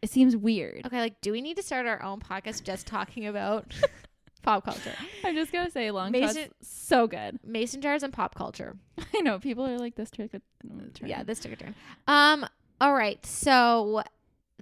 it 0.00 0.08
seems 0.08 0.34
weird. 0.34 0.86
Okay, 0.86 1.00
like, 1.00 1.20
do 1.20 1.30
we 1.30 1.42
need 1.42 1.58
to 1.58 1.62
start 1.62 1.84
our 1.84 2.02
own 2.02 2.20
podcast 2.20 2.62
just 2.62 2.86
talking 2.86 3.26
about 3.26 3.74
pop 4.46 4.64
culture? 4.64 4.94
I'm 5.24 5.34
just 5.34 5.52
gonna 5.52 5.70
say 5.70 5.90
long 5.90 6.12
Mason- 6.12 6.50
so 6.62 7.06
good. 7.06 7.38
Mason 7.44 7.82
jars 7.82 8.02
and 8.02 8.12
pop 8.12 8.34
culture. 8.34 8.76
I 9.14 9.20
know 9.20 9.38
people 9.38 9.66
are 9.66 9.78
like 9.78 9.96
this 9.96 10.10
took 10.10 10.32
a 10.32 10.40
turn. 10.94 11.08
Yeah, 11.08 11.22
this 11.22 11.40
took 11.40 11.52
a 11.52 11.56
turn. 11.56 11.74
Um. 12.08 12.46
All 12.80 12.94
right. 12.94 13.24
So 13.26 14.02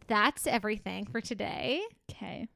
that's 0.08 0.46
everything 0.46 1.06
for 1.06 1.20
today. 1.20 1.82
Okay. 2.10 2.48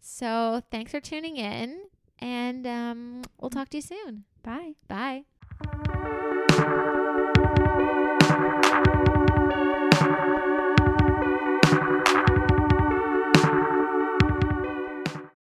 So 0.00 0.62
thanks 0.70 0.92
for 0.92 1.00
tuning 1.00 1.36
in, 1.36 1.80
and 2.20 2.66
um, 2.66 3.22
we'll 3.40 3.50
talk 3.50 3.68
to 3.70 3.78
you 3.78 3.82
soon. 3.82 4.24
Bye. 4.42 4.74
Bye. 4.86 5.24